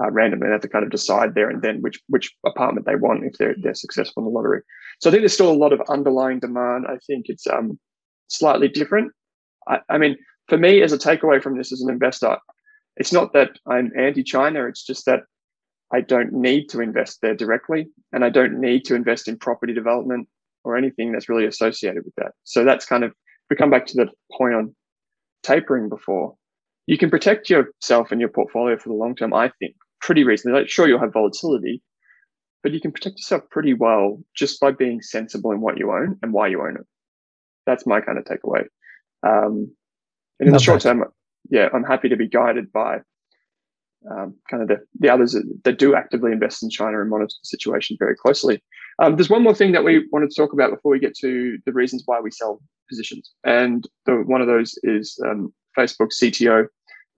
uh, 0.00 0.10
randomly. 0.10 0.46
They 0.46 0.52
have 0.52 0.60
to 0.62 0.68
kind 0.68 0.84
of 0.84 0.90
decide 0.90 1.34
there 1.34 1.50
and 1.50 1.62
then 1.62 1.80
which 1.80 2.00
which 2.08 2.32
apartment 2.46 2.86
they 2.86 2.96
want 2.96 3.24
if 3.24 3.34
they're 3.38 3.56
they're 3.60 3.74
successful 3.74 4.22
in 4.22 4.24
the 4.26 4.30
lottery. 4.30 4.60
So 5.00 5.08
I 5.08 5.10
think 5.10 5.22
there's 5.22 5.34
still 5.34 5.50
a 5.50 5.54
lot 5.54 5.72
of 5.72 5.80
underlying 5.88 6.38
demand. 6.38 6.86
I 6.88 6.98
think 7.06 7.26
it's 7.28 7.46
um 7.46 7.78
slightly 8.28 8.68
different. 8.68 9.12
I, 9.68 9.80
I 9.88 9.98
mean, 9.98 10.16
for 10.52 10.58
me, 10.58 10.82
as 10.82 10.92
a 10.92 10.98
takeaway 10.98 11.42
from 11.42 11.56
this 11.56 11.72
as 11.72 11.80
an 11.80 11.88
investor, 11.88 12.36
it's 12.98 13.10
not 13.10 13.32
that 13.32 13.52
I'm 13.66 13.90
anti-China. 13.98 14.66
It's 14.66 14.84
just 14.84 15.06
that 15.06 15.20
I 15.94 16.02
don't 16.02 16.30
need 16.30 16.66
to 16.68 16.82
invest 16.82 17.20
there 17.22 17.34
directly, 17.34 17.86
and 18.12 18.22
I 18.22 18.28
don't 18.28 18.60
need 18.60 18.84
to 18.84 18.94
invest 18.94 19.28
in 19.28 19.38
property 19.38 19.72
development 19.72 20.28
or 20.62 20.76
anything 20.76 21.10
that's 21.10 21.30
really 21.30 21.46
associated 21.46 22.04
with 22.04 22.14
that. 22.18 22.32
So 22.44 22.64
that's 22.64 22.84
kind 22.84 23.02
of 23.02 23.12
if 23.12 23.16
we 23.48 23.56
come 23.56 23.70
back 23.70 23.86
to 23.86 23.96
the 23.96 24.08
point 24.36 24.52
on 24.52 24.74
tapering 25.42 25.88
before. 25.88 26.34
You 26.86 26.98
can 26.98 27.08
protect 27.08 27.48
yourself 27.48 28.12
and 28.12 28.20
your 28.20 28.28
portfolio 28.28 28.76
for 28.76 28.90
the 28.90 28.94
long 28.94 29.16
term, 29.16 29.32
I 29.32 29.50
think, 29.58 29.74
pretty 30.02 30.22
reasonably. 30.22 30.60
Like, 30.60 30.68
sure, 30.68 30.86
you'll 30.86 31.00
have 31.00 31.14
volatility, 31.14 31.80
but 32.62 32.72
you 32.72 32.80
can 32.82 32.92
protect 32.92 33.16
yourself 33.16 33.44
pretty 33.50 33.72
well 33.72 34.22
just 34.36 34.60
by 34.60 34.72
being 34.72 35.00
sensible 35.00 35.52
in 35.52 35.62
what 35.62 35.78
you 35.78 35.92
own 35.92 36.18
and 36.22 36.34
why 36.34 36.48
you 36.48 36.60
own 36.60 36.76
it. 36.76 36.86
That's 37.64 37.86
my 37.86 38.02
kind 38.02 38.18
of 38.18 38.24
takeaway. 38.24 38.64
Um, 39.26 39.74
and 40.42 40.48
in 40.48 40.54
the 40.54 40.60
short 40.60 40.82
term, 40.82 41.04
yeah, 41.50 41.68
I'm 41.72 41.84
happy 41.84 42.08
to 42.08 42.16
be 42.16 42.28
guided 42.28 42.72
by 42.72 42.98
um, 44.10 44.34
kind 44.50 44.62
of 44.62 44.68
the, 44.68 44.78
the 44.98 45.08
others 45.08 45.32
that, 45.32 45.44
that, 45.62 45.78
do 45.78 45.94
actively 45.94 46.32
invest 46.32 46.62
in 46.62 46.70
China 46.70 47.00
and 47.00 47.08
monitor 47.08 47.28
the 47.28 47.46
situation 47.46 47.96
very 48.00 48.16
closely. 48.16 48.60
Um, 48.98 49.14
there's 49.16 49.30
one 49.30 49.44
more 49.44 49.54
thing 49.54 49.70
that 49.72 49.84
we 49.84 50.08
wanted 50.10 50.30
to 50.30 50.34
talk 50.34 50.52
about 50.52 50.70
before 50.70 50.90
we 50.90 50.98
get 50.98 51.16
to 51.18 51.58
the 51.64 51.72
reasons 51.72 52.02
why 52.06 52.18
we 52.20 52.32
sell 52.32 52.60
positions. 52.88 53.30
And 53.44 53.88
the, 54.06 54.16
one 54.26 54.40
of 54.40 54.48
those 54.48 54.76
is 54.82 55.16
um, 55.24 55.52
Facebook 55.78 56.10
CTO 56.12 56.66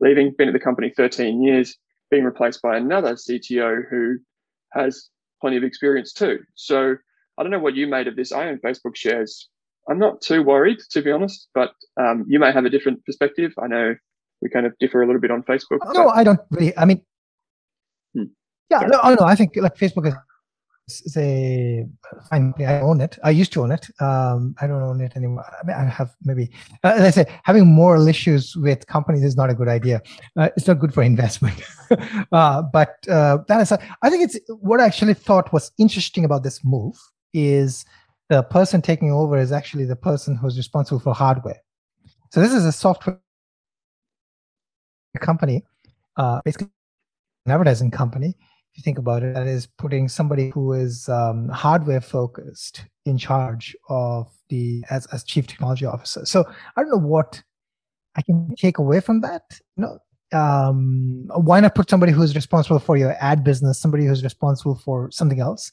leaving, 0.00 0.34
been 0.36 0.48
at 0.48 0.52
the 0.52 0.60
company 0.60 0.92
13 0.94 1.42
years, 1.42 1.74
being 2.10 2.24
replaced 2.24 2.60
by 2.60 2.76
another 2.76 3.14
CTO 3.14 3.82
who 3.90 4.16
has 4.72 5.08
plenty 5.40 5.56
of 5.56 5.64
experience 5.64 6.12
too. 6.12 6.40
So 6.54 6.96
I 7.38 7.42
don't 7.42 7.50
know 7.50 7.58
what 7.58 7.74
you 7.74 7.86
made 7.86 8.08
of 8.08 8.16
this. 8.16 8.30
I 8.30 8.48
own 8.48 8.58
Facebook 8.58 8.94
shares. 8.94 9.48
I'm 9.88 9.98
not 9.98 10.22
too 10.22 10.42
worried, 10.42 10.78
to 10.90 11.02
be 11.02 11.10
honest, 11.10 11.48
but 11.54 11.72
um, 12.00 12.24
you 12.26 12.38
may 12.38 12.52
have 12.52 12.64
a 12.64 12.70
different 12.70 13.04
perspective. 13.04 13.52
I 13.62 13.66
know 13.66 13.94
we 14.40 14.48
kind 14.48 14.66
of 14.66 14.72
differ 14.78 15.02
a 15.02 15.06
little 15.06 15.20
bit 15.20 15.30
on 15.30 15.42
Facebook. 15.42 15.78
No, 15.92 16.08
I 16.08 16.24
don't 16.24 16.40
really. 16.50 16.76
I 16.76 16.84
mean, 16.84 17.02
hmm. 18.14 18.24
yeah, 18.70 18.80
no, 18.80 19.14
no, 19.14 19.26
I 19.26 19.34
think 19.34 19.56
like 19.56 19.76
Facebook 19.76 20.06
is 20.06 20.14
say 20.88 21.86
fine 22.28 22.52
i 22.58 22.78
own 22.80 23.00
it 23.00 23.18
i 23.24 23.30
used 23.30 23.52
to 23.52 23.62
own 23.62 23.72
it 23.72 23.86
um, 24.00 24.54
i 24.60 24.66
don't 24.66 24.82
own 24.82 25.00
it 25.00 25.16
anymore 25.16 25.44
i 25.62 25.66
mean 25.66 25.74
i 25.74 25.84
have 25.84 26.14
maybe 26.24 26.50
uh, 26.82 26.92
as 26.96 27.02
i 27.02 27.10
say 27.10 27.40
having 27.44 27.66
moral 27.66 28.06
issues 28.06 28.54
with 28.56 28.86
companies 28.86 29.24
is 29.24 29.34
not 29.34 29.48
a 29.48 29.54
good 29.54 29.68
idea 29.68 30.02
uh, 30.36 30.50
it's 30.56 30.66
not 30.66 30.78
good 30.78 30.92
for 30.92 31.02
investment 31.02 31.58
uh, 32.32 32.60
but 32.60 32.96
uh, 33.08 33.38
that 33.48 33.60
is 33.62 33.72
i 33.72 34.10
think 34.10 34.24
it's 34.24 34.38
what 34.60 34.78
i 34.78 34.84
actually 34.84 35.14
thought 35.14 35.52
was 35.54 35.72
interesting 35.78 36.24
about 36.24 36.42
this 36.42 36.62
move 36.62 36.96
is 37.32 37.86
the 38.28 38.42
person 38.42 38.80
taking 38.80 39.12
over 39.12 39.38
is 39.38 39.52
actually 39.52 39.84
the 39.84 39.96
person 39.96 40.36
who's 40.36 40.56
responsible 40.56 41.00
for 41.00 41.14
hardware 41.14 41.60
so 42.30 42.40
this 42.40 42.52
is 42.52 42.64
a 42.64 42.72
software 42.72 43.20
company 45.20 45.62
uh, 46.16 46.40
basically 46.44 46.68
an 47.46 47.52
advertising 47.52 47.90
company 47.90 48.34
If 48.74 48.78
you 48.78 48.82
think 48.82 48.98
about 48.98 49.22
it, 49.22 49.34
that 49.34 49.46
is 49.46 49.66
putting 49.66 50.08
somebody 50.08 50.50
who 50.50 50.72
is 50.72 51.08
um, 51.08 51.48
hardware 51.48 52.00
focused 52.00 52.84
in 53.04 53.18
charge 53.18 53.76
of 53.88 54.32
the 54.48 54.82
as, 54.90 55.06
as 55.12 55.22
chief 55.22 55.46
technology 55.46 55.86
officer. 55.86 56.26
So 56.26 56.44
I 56.76 56.82
don't 56.82 56.90
know 56.90 57.06
what 57.06 57.40
I 58.16 58.22
can 58.22 58.54
take 58.56 58.78
away 58.78 58.98
from 59.00 59.20
that. 59.20 59.42
You 59.76 59.84
know, 59.84 59.98
um, 60.36 61.26
why 61.28 61.60
not 61.60 61.76
put 61.76 61.88
somebody 61.88 62.10
who's 62.10 62.34
responsible 62.34 62.80
for 62.80 62.96
your 62.96 63.14
ad 63.20 63.44
business, 63.44 63.78
somebody 63.78 64.06
who's 64.06 64.24
responsible 64.24 64.74
for 64.74 65.08
something 65.12 65.38
else 65.38 65.70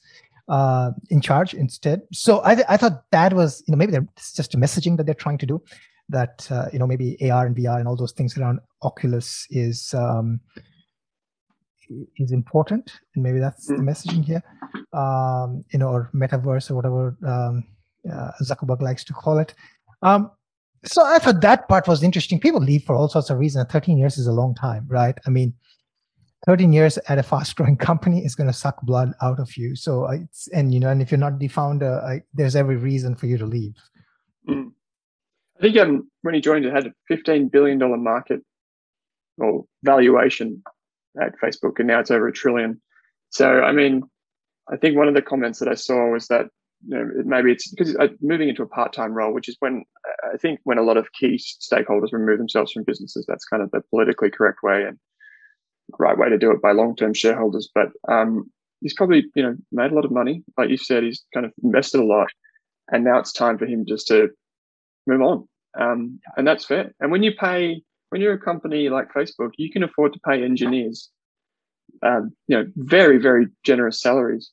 uh, 0.52 0.92
in 1.10 1.22
charge 1.22 1.54
instead? 1.54 2.02
So 2.12 2.42
I, 2.44 2.56
th- 2.56 2.68
I 2.70 2.78
thought 2.78 3.10
that 3.12 3.34
was, 3.34 3.64
you 3.66 3.72
know, 3.72 3.78
maybe 3.78 3.94
it's 3.96 4.34
just 4.34 4.54
a 4.54 4.58
messaging 4.58 4.98
that 4.98 5.06
they're 5.06 5.16
trying 5.16 5.38
to 5.40 5.46
do 5.46 5.64
that, 6.10 6.46
uh, 6.52 6.66
you 6.74 6.78
know, 6.78 6.86
maybe 6.86 7.18
AR 7.32 7.46
and 7.46 7.56
VR 7.56 7.80
and 7.80 7.88
all 7.88 7.96
those 7.96 8.12
things 8.12 8.38
around 8.38 8.60
Oculus 8.84 9.48
is, 9.50 9.94
um, 9.94 10.42
is 12.18 12.32
important 12.32 13.00
and 13.16 13.24
maybe 13.24 13.40
that's 13.40 13.68
the 13.68 13.76
hmm. 13.76 13.90
messaging 13.90 14.24
here. 14.24 14.44
Um, 14.94 15.64
you 15.72 15.80
know 15.80 15.88
or 15.88 16.10
metaverse 16.14 16.70
or 16.70 16.76
whatever 16.76 17.18
um, 17.26 17.64
uh, 18.12 18.32
zuckerberg 18.44 18.82
likes 18.82 19.04
to 19.06 19.14
call 19.14 19.38
it. 19.40 19.54
Um, 20.02 20.32
so 20.84 21.06
i 21.06 21.20
thought 21.20 21.42
that 21.42 21.68
part 21.70 21.88
was 21.88 22.04
interesting. 22.04 22.40
People 22.40 22.62
leave 22.62 22.84
for 22.84 22.96
all 22.96 23.08
sorts 23.08 23.30
of 23.30 23.38
reasons. 23.38 23.68
13 23.72 23.98
years 23.98 24.18
is 24.18 24.28
a 24.28 24.34
long 24.34 24.54
time 24.56 24.86
right? 24.90 25.18
I 25.26 25.30
mean 25.30 25.54
13 26.46 26.74
years 26.74 26.98
at 27.08 27.18
a 27.18 27.24
fast 27.24 27.56
growing 27.56 27.78
company 27.90 28.24
is 28.26 28.36
going 28.36 28.48
to 28.48 28.54
suck 28.54 28.82
blood 28.82 29.14
out 29.22 29.40
of 29.40 29.56
you 29.58 29.76
so 29.76 30.08
it's 30.08 30.48
and 30.50 30.74
you 30.74 30.80
know 30.80 30.90
and 30.90 31.02
if 31.02 31.12
you're 31.12 31.18
not 31.18 31.40
the 31.40 31.48
founder 31.48 32.02
I, 32.02 32.22
there's 32.34 32.56
every 32.56 32.78
reason 32.78 33.16
for 33.16 33.28
you 33.28 33.38
to 33.38 33.46
leave 33.46 33.76
mm. 34.48 34.72
i 35.58 35.62
think 35.62 35.78
um, 35.78 36.10
when 36.22 36.34
he 36.34 36.42
joined 36.42 36.66
it 36.66 36.74
had 36.74 36.88
a 36.88 36.94
15 37.08 37.50
billion 37.50 37.78
dollar 37.78 37.98
market 37.98 38.42
or 39.38 39.66
valuation 39.84 40.62
at 41.20 41.40
Facebook, 41.40 41.80
and 41.80 41.88
now 41.88 42.00
it's 42.00 42.12
over 42.12 42.28
a 42.28 42.34
trillion. 42.34 42.82
So, 43.30 43.62
I 43.62 43.72
mean, 43.72 44.04
I 44.72 44.78
think 44.78 44.96
one 44.96 45.08
of 45.08 45.14
the 45.14 45.22
comments 45.22 45.60
that 45.60 45.68
I 45.68 45.74
saw 45.74 46.12
was 46.12 46.28
that 46.28 46.48
you 46.88 46.98
know, 46.98 47.10
maybe 47.26 47.52
it's 47.52 47.70
because 47.70 47.96
it's 47.96 48.14
moving 48.22 48.50
into 48.50 48.64
a 48.64 48.68
part-time 48.68 49.14
role, 49.14 49.34
which 49.34 49.50
is 49.50 49.56
when 49.60 49.84
I 50.34 50.38
think 50.38 50.60
when 50.64 50.78
a 50.78 50.84
lot 50.84 50.98
of 50.98 51.12
key 51.14 51.40
stakeholders 51.40 52.12
remove 52.12 52.38
themselves 52.38 52.72
from 52.72 52.84
businesses, 52.84 53.26
that's 53.28 53.46
kind 53.46 53.62
of 53.62 53.70
the 53.72 53.82
politically 53.90 54.32
correct 54.32 54.60
way 54.64 54.84
and 54.84 54.98
right 56.00 56.18
way 56.18 56.30
to 56.30 56.38
do 56.38 56.52
it 56.52 56.62
by 56.62 56.72
long-term 56.72 57.14
shareholders. 57.14 57.70
But 57.74 57.90
um, 58.08 58.50
he's 58.82 58.94
probably 58.94 59.26
you 59.36 59.44
know 59.44 59.56
made 59.72 59.92
a 59.92 59.96
lot 59.96 60.06
of 60.06 60.12
money, 60.12 60.44
like 60.58 60.70
you 60.70 60.78
said, 60.78 61.04
he's 61.04 61.24
kind 61.34 61.46
of 61.46 61.54
invested 61.64 62.00
a 62.00 62.06
lot, 62.06 62.28
and 62.92 63.04
now 63.04 63.20
it's 63.20 63.34
time 63.34 63.58
for 63.58 63.66
him 63.66 63.86
just 63.88 64.08
to 64.08 64.30
move 65.08 65.22
on, 65.22 65.48
um, 65.80 66.20
and 66.38 66.48
that's 66.48 66.66
fair. 66.66 66.94
And 67.00 67.12
when 67.12 67.24
you 67.24 67.34
pay 67.34 67.84
when 68.12 68.22
you're 68.22 68.34
a 68.34 68.40
company 68.40 68.90
like 68.90 69.14
Facebook, 69.14 69.52
you 69.58 69.72
can 69.72 69.84
afford 69.84 70.12
to 70.14 70.20
pay 70.20 70.44
engineers, 70.44 71.10
um, 72.06 72.34
you 72.48 72.58
know, 72.58 72.66
very, 72.76 73.18
very 73.18 73.48
generous 73.64 74.02
salaries. 74.02 74.52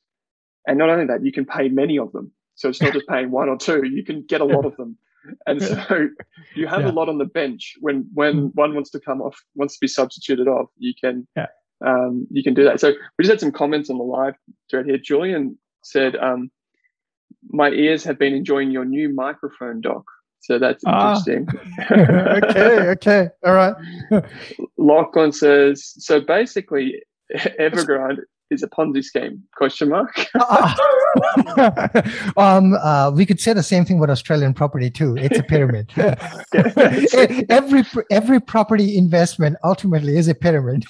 And 0.65 0.77
not 0.77 0.89
only 0.89 1.05
that, 1.07 1.25
you 1.25 1.33
can 1.33 1.45
pay 1.45 1.67
many 1.67 1.99
of 1.99 2.13
them. 2.13 2.31
So 2.55 2.69
it's 2.69 2.81
not 2.81 2.93
just 2.93 3.07
paying 3.07 3.31
one 3.31 3.49
or 3.49 3.57
two, 3.57 3.85
you 3.85 4.03
can 4.03 4.23
get 4.23 4.39
a 4.39 4.45
lot 4.45 4.65
of 4.65 4.77
them. 4.77 4.97
And 5.45 5.61
so 5.61 6.07
you 6.55 6.67
have 6.67 6.81
yeah. 6.81 6.91
a 6.91 6.93
lot 6.93 7.09
on 7.09 7.17
the 7.17 7.25
bench 7.25 7.75
when, 7.79 8.07
when 8.13 8.33
mm. 8.35 8.55
one 8.55 8.73
wants 8.73 8.89
to 8.91 8.99
come 8.99 9.21
off, 9.21 9.39
wants 9.55 9.75
to 9.75 9.79
be 9.81 9.87
substituted 9.87 10.47
off, 10.47 10.69
you 10.77 10.93
can, 11.01 11.27
yeah. 11.35 11.47
um, 11.85 12.27
you 12.29 12.43
can 12.43 12.53
do 12.53 12.63
that. 12.63 12.79
So 12.79 12.93
we 13.17 13.23
just 13.23 13.31
had 13.31 13.39
some 13.39 13.51
comments 13.51 13.89
on 13.89 13.97
the 13.97 14.03
live 14.03 14.35
thread 14.69 14.85
here. 14.85 14.97
Julian 14.97 15.57
said, 15.83 16.15
um, 16.15 16.51
my 17.49 17.69
ears 17.69 18.03
have 18.03 18.19
been 18.19 18.33
enjoying 18.33 18.71
your 18.71 18.85
new 18.85 19.09
microphone 19.13 19.81
Doc." 19.81 20.03
So 20.41 20.57
that's 20.57 20.83
ah. 20.85 21.17
interesting. 21.17 21.47
okay, 21.91 22.89
okay, 22.89 23.29
all 23.45 23.53
right. 23.53 23.75
Lachlan 24.77 25.31
says 25.31 25.93
so. 25.97 26.21
Basically, 26.21 27.01
Evergrande 27.59 28.21
is 28.49 28.63
a 28.63 28.67
Ponzi 28.67 29.03
scheme? 29.03 29.43
Question 29.55 29.89
mark. 29.89 30.25
um, 32.37 32.73
uh, 32.73 33.11
we 33.11 33.25
could 33.25 33.39
say 33.39 33.53
the 33.53 33.63
same 33.63 33.85
thing 33.85 33.97
about 33.97 34.09
Australian 34.09 34.53
property 34.53 34.89
too. 34.89 35.15
It's 35.17 35.37
a 35.37 35.43
pyramid. 35.43 35.91
every 37.49 37.83
every 38.11 38.39
property 38.39 38.97
investment 38.97 39.57
ultimately 39.63 40.17
is 40.17 40.27
a 40.27 40.35
pyramid. 40.35 40.85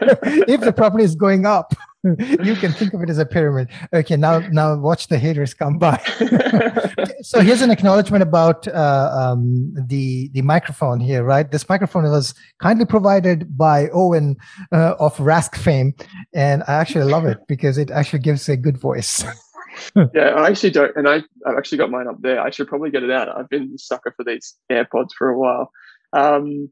if 0.00 0.60
the 0.60 0.72
property 0.72 1.04
is 1.04 1.14
going 1.14 1.46
up, 1.46 1.74
you 2.04 2.54
can 2.56 2.72
think 2.72 2.94
of 2.94 3.02
it 3.02 3.10
as 3.10 3.18
a 3.18 3.26
pyramid. 3.26 3.68
Okay, 3.92 4.16
now 4.16 4.38
now 4.50 4.74
watch 4.74 5.08
the 5.08 5.18
haters 5.18 5.52
come 5.52 5.76
by. 5.76 5.98
so 7.22 7.40
here's 7.40 7.60
an 7.60 7.70
acknowledgement 7.70 8.22
about 8.22 8.66
uh, 8.68 9.10
um, 9.12 9.74
the 9.74 10.30
the 10.32 10.40
microphone 10.40 10.98
here, 10.98 11.22
right? 11.22 11.50
This 11.50 11.68
microphone 11.68 12.04
was 12.04 12.34
kindly 12.58 12.86
provided 12.86 13.56
by 13.56 13.90
Owen 13.92 14.36
uh, 14.72 14.94
of 14.98 15.14
Rask 15.18 15.56
fame, 15.56 15.94
and 16.32 16.62
I 16.66 16.74
actually 16.74 17.04
love 17.04 17.26
it 17.26 17.38
because 17.46 17.76
it 17.76 17.90
actually 17.90 18.20
gives 18.20 18.48
a 18.48 18.56
good 18.56 18.78
voice. 18.78 19.22
yeah, 20.14 20.30
I 20.36 20.48
actually 20.48 20.70
don't, 20.70 20.96
and 20.96 21.06
I 21.06 21.16
I've 21.46 21.58
actually 21.58 21.78
got 21.78 21.90
mine 21.90 22.08
up 22.08 22.22
there. 22.22 22.40
I 22.40 22.48
should 22.48 22.68
probably 22.68 22.90
get 22.90 23.02
it 23.02 23.10
out. 23.10 23.28
I've 23.28 23.50
been 23.50 23.72
a 23.74 23.78
sucker 23.78 24.14
for 24.16 24.24
these 24.24 24.56
AirPods 24.72 25.10
for 25.18 25.28
a 25.28 25.38
while. 25.38 25.70
Um, 26.14 26.70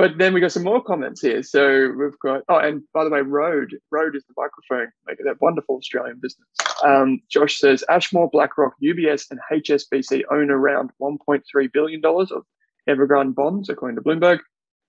but 0.00 0.16
then 0.16 0.32
we 0.32 0.40
got 0.40 0.50
some 0.50 0.64
more 0.64 0.82
comments 0.82 1.20
here. 1.20 1.42
So 1.42 1.92
we've 1.98 2.18
got, 2.20 2.42
oh, 2.48 2.56
and 2.56 2.82
by 2.94 3.04
the 3.04 3.10
way, 3.10 3.20
Rode, 3.20 3.74
Rode 3.90 4.16
is 4.16 4.24
the 4.24 4.34
microphone 4.34 4.90
maker, 5.06 5.24
that 5.26 5.42
wonderful 5.42 5.76
Australian 5.76 6.18
business. 6.22 6.48
Um, 6.82 7.20
Josh 7.28 7.58
says 7.58 7.84
Ashmore, 7.90 8.30
BlackRock, 8.30 8.72
UBS, 8.82 9.30
and 9.30 9.40
HSBC 9.52 10.22
own 10.30 10.50
around 10.50 10.90
$1.3 11.02 11.72
billion 11.74 12.00
of 12.02 12.44
Evergrande 12.88 13.34
bonds, 13.34 13.68
according 13.68 13.96
to 13.96 14.02
Bloomberg. 14.02 14.38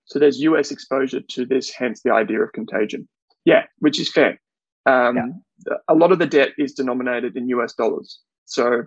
So 0.06 0.18
there's 0.18 0.40
US 0.40 0.70
exposure 0.70 1.20
to 1.20 1.44
this, 1.44 1.70
hence 1.70 2.00
the 2.02 2.12
idea 2.12 2.40
of 2.40 2.52
contagion. 2.52 3.06
Yeah, 3.44 3.64
which 3.80 4.00
is 4.00 4.10
fair. 4.10 4.40
Um, 4.86 5.16
yeah. 5.16 5.74
A 5.88 5.94
lot 5.94 6.12
of 6.12 6.20
the 6.20 6.26
debt 6.26 6.52
is 6.56 6.72
denominated 6.72 7.36
in 7.36 7.48
US 7.50 7.74
dollars. 7.74 8.18
So 8.46 8.84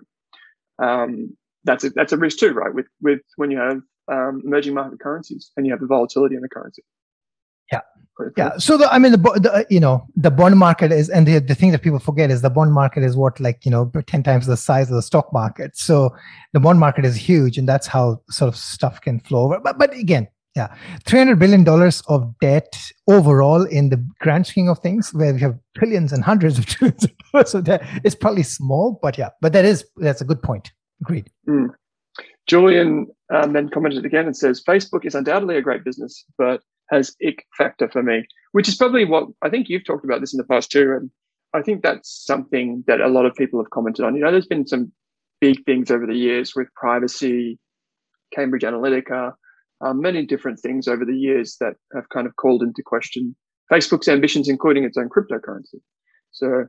um, 0.81 1.37
that's 1.65 1.83
a, 1.83 1.91
that's 1.91 2.13
a 2.13 2.17
risk 2.17 2.39
too, 2.39 2.51
right? 2.51 2.73
With 2.73 2.87
with 2.99 3.21
when 3.35 3.51
you 3.51 3.59
have 3.59 3.81
um, 4.07 4.41
emerging 4.45 4.73
market 4.73 4.99
currencies 4.99 5.51
and 5.55 5.65
you 5.65 5.71
have 5.71 5.79
the 5.79 5.87
volatility 5.87 6.35
in 6.35 6.41
the 6.41 6.49
currency. 6.49 6.83
Yeah. 7.71 7.81
Yeah. 8.37 8.57
So 8.57 8.77
the, 8.77 8.91
I 8.93 8.97
mean, 8.97 9.11
the, 9.11 9.17
the 9.17 9.65
you 9.69 9.79
know 9.79 10.07
the 10.15 10.31
bond 10.31 10.57
market 10.57 10.91
is, 10.91 11.09
and 11.09 11.27
the 11.27 11.39
the 11.39 11.55
thing 11.55 11.71
that 11.71 11.81
people 11.81 11.99
forget 11.99 12.31
is 12.31 12.41
the 12.41 12.49
bond 12.49 12.71
market 12.71 13.03
is 13.03 13.17
what 13.17 13.39
like 13.41 13.65
you 13.65 13.71
know 13.71 13.91
ten 14.07 14.23
times 14.23 14.47
the 14.47 14.55
size 14.55 14.89
of 14.89 14.95
the 14.95 15.01
stock 15.01 15.33
market. 15.33 15.75
So 15.75 16.15
the 16.53 16.61
bond 16.61 16.79
market 16.79 17.03
is 17.03 17.17
huge, 17.17 17.57
and 17.57 17.67
that's 17.67 17.87
how 17.87 18.21
sort 18.29 18.47
of 18.47 18.55
stuff 18.55 19.01
can 19.01 19.19
flow 19.19 19.43
over. 19.43 19.59
But 19.59 19.77
but 19.77 19.93
again, 19.93 20.29
yeah, 20.55 20.73
three 21.05 21.19
hundred 21.19 21.39
billion 21.39 21.65
dollars 21.65 22.01
of 22.07 22.33
debt 22.39 22.77
overall 23.07 23.65
in 23.65 23.89
the 23.89 23.97
grand 24.21 24.47
scheme 24.47 24.69
of 24.69 24.79
things, 24.79 25.13
where 25.13 25.33
we 25.33 25.41
have 25.41 25.59
trillions 25.77 26.13
and 26.13 26.23
hundreds 26.23 26.57
of 26.57 26.65
trillions 26.67 27.03
of 27.03 27.11
dollars 27.31 27.53
of 27.53 27.63
debt, 27.65 27.85
is 28.05 28.15
probably 28.15 28.43
small. 28.43 28.97
But 29.01 29.17
yeah, 29.17 29.29
but 29.41 29.51
that 29.51 29.65
is 29.65 29.85
that's 29.97 30.21
a 30.21 30.25
good 30.25 30.41
point. 30.41 30.71
Agreed. 31.01 31.29
Mm. 31.49 31.67
Julian 32.47 33.07
um, 33.33 33.53
then 33.53 33.69
commented 33.69 34.05
again 34.05 34.25
and 34.25 34.37
says, 34.37 34.63
Facebook 34.63 35.05
is 35.05 35.15
undoubtedly 35.15 35.57
a 35.57 35.61
great 35.61 35.83
business, 35.83 36.25
but 36.37 36.61
has 36.89 37.15
ick 37.25 37.45
factor 37.57 37.89
for 37.89 38.03
me, 38.03 38.25
which 38.51 38.67
is 38.67 38.75
probably 38.75 39.05
what 39.05 39.27
I 39.41 39.49
think 39.49 39.69
you've 39.69 39.85
talked 39.85 40.05
about 40.05 40.21
this 40.21 40.33
in 40.33 40.37
the 40.37 40.43
past 40.43 40.71
too. 40.71 40.93
And 40.99 41.09
I 41.53 41.61
think 41.61 41.81
that's 41.81 42.23
something 42.25 42.83
that 42.87 43.01
a 43.01 43.07
lot 43.07 43.25
of 43.25 43.35
people 43.35 43.59
have 43.59 43.71
commented 43.71 44.05
on. 44.05 44.15
You 44.15 44.21
know, 44.21 44.31
there's 44.31 44.45
been 44.45 44.67
some 44.67 44.91
big 45.41 45.63
things 45.65 45.89
over 45.89 46.05
the 46.05 46.15
years 46.15 46.55
with 46.55 46.73
privacy, 46.75 47.59
Cambridge 48.33 48.63
Analytica, 48.63 49.33
um, 49.81 50.01
many 50.01 50.25
different 50.25 50.59
things 50.59 50.87
over 50.87 51.05
the 51.05 51.15
years 51.15 51.57
that 51.59 51.73
have 51.93 52.09
kind 52.09 52.27
of 52.27 52.35
called 52.35 52.61
into 52.61 52.83
question 52.83 53.35
Facebook's 53.71 54.07
ambitions, 54.07 54.47
including 54.47 54.83
its 54.83 54.97
own 54.97 55.09
cryptocurrency. 55.09 55.79
So 56.31 56.65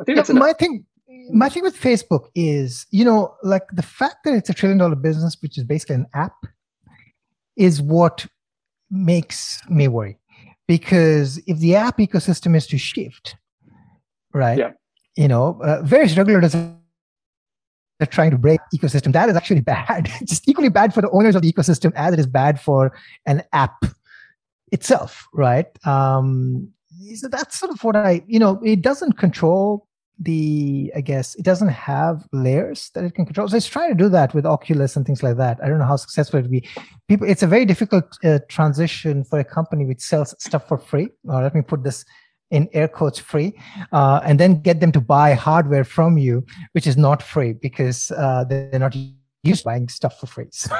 I 0.00 0.04
think 0.04 0.16
yeah, 0.16 0.22
that's 0.22 0.30
my 0.30 0.52
thing 0.54 0.84
my 1.32 1.48
thing 1.48 1.62
with 1.62 1.78
Facebook 1.78 2.28
is, 2.34 2.86
you 2.90 3.04
know, 3.04 3.34
like 3.42 3.62
the 3.72 3.82
fact 3.82 4.24
that 4.24 4.34
it's 4.34 4.50
a 4.50 4.54
trillion 4.54 4.78
dollar 4.78 4.96
business, 4.96 5.36
which 5.40 5.58
is 5.58 5.64
basically 5.64 5.96
an 5.96 6.06
app, 6.14 6.34
is 7.56 7.82
what 7.82 8.26
makes 8.90 9.60
me 9.68 9.88
worry. 9.88 10.18
Because 10.66 11.38
if 11.46 11.58
the 11.58 11.74
app 11.74 11.98
ecosystem 11.98 12.56
is 12.56 12.66
to 12.68 12.78
shift, 12.78 13.36
right? 14.32 14.58
Yeah. 14.58 14.72
You 15.16 15.28
know, 15.28 15.60
uh, 15.62 15.82
various 15.82 16.16
regulators 16.16 16.54
are 16.54 18.06
trying 18.06 18.30
to 18.30 18.38
break 18.38 18.60
ecosystem. 18.74 19.12
That 19.12 19.28
is 19.28 19.36
actually 19.36 19.60
bad. 19.74 20.10
Just 20.24 20.48
equally 20.48 20.68
bad 20.68 20.94
for 20.94 21.00
the 21.00 21.10
owners 21.10 21.34
of 21.34 21.42
the 21.42 21.52
ecosystem 21.52 21.92
as 21.96 22.12
it 22.12 22.20
is 22.20 22.26
bad 22.26 22.60
for 22.60 22.92
an 23.26 23.42
app 23.52 23.84
itself, 24.70 25.26
right? 25.34 25.66
Um, 25.84 26.70
so 27.16 27.28
that's 27.28 27.58
sort 27.58 27.72
of 27.72 27.82
what 27.82 27.96
I, 27.96 28.22
you 28.28 28.38
know, 28.38 28.60
it 28.64 28.82
doesn't 28.82 29.14
control 29.14 29.88
the 30.20 30.92
i 30.94 31.00
guess 31.00 31.34
it 31.36 31.44
doesn't 31.44 31.68
have 31.68 32.26
layers 32.32 32.90
that 32.94 33.04
it 33.04 33.14
can 33.14 33.24
control. 33.24 33.48
So 33.48 33.56
it's 33.56 33.66
trying 33.66 33.88
to 33.88 33.94
do 33.94 34.08
that 34.10 34.34
with 34.34 34.44
oculus 34.44 34.94
and 34.96 35.06
things 35.06 35.22
like 35.22 35.36
that. 35.38 35.58
I 35.62 35.68
don't 35.68 35.78
know 35.78 35.86
how 35.86 35.96
successful 35.96 36.38
it 36.38 36.42
would 36.42 36.50
be. 36.50 36.68
People 37.08 37.28
it's 37.28 37.42
a 37.42 37.46
very 37.46 37.64
difficult 37.64 38.18
uh, 38.22 38.40
transition 38.48 39.24
for 39.24 39.38
a 39.38 39.44
company 39.44 39.86
which 39.86 40.00
sells 40.00 40.34
stuff 40.38 40.68
for 40.68 40.78
free. 40.78 41.08
Or 41.24 41.42
let 41.42 41.54
me 41.54 41.62
put 41.62 41.82
this 41.84 42.04
in 42.50 42.68
air 42.72 42.88
quotes 42.88 43.18
free 43.18 43.54
uh, 43.92 44.20
and 44.24 44.38
then 44.38 44.60
get 44.60 44.80
them 44.80 44.92
to 44.92 45.00
buy 45.00 45.34
hardware 45.34 45.84
from 45.84 46.18
you 46.18 46.44
which 46.72 46.86
is 46.86 46.96
not 46.96 47.22
free 47.22 47.52
because 47.52 48.10
uh, 48.16 48.44
they're 48.44 48.78
not 48.78 48.96
used 49.44 49.60
to 49.60 49.64
buying 49.64 49.88
stuff 49.88 50.18
for 50.20 50.26
free. 50.26 50.48
So, 50.52 50.76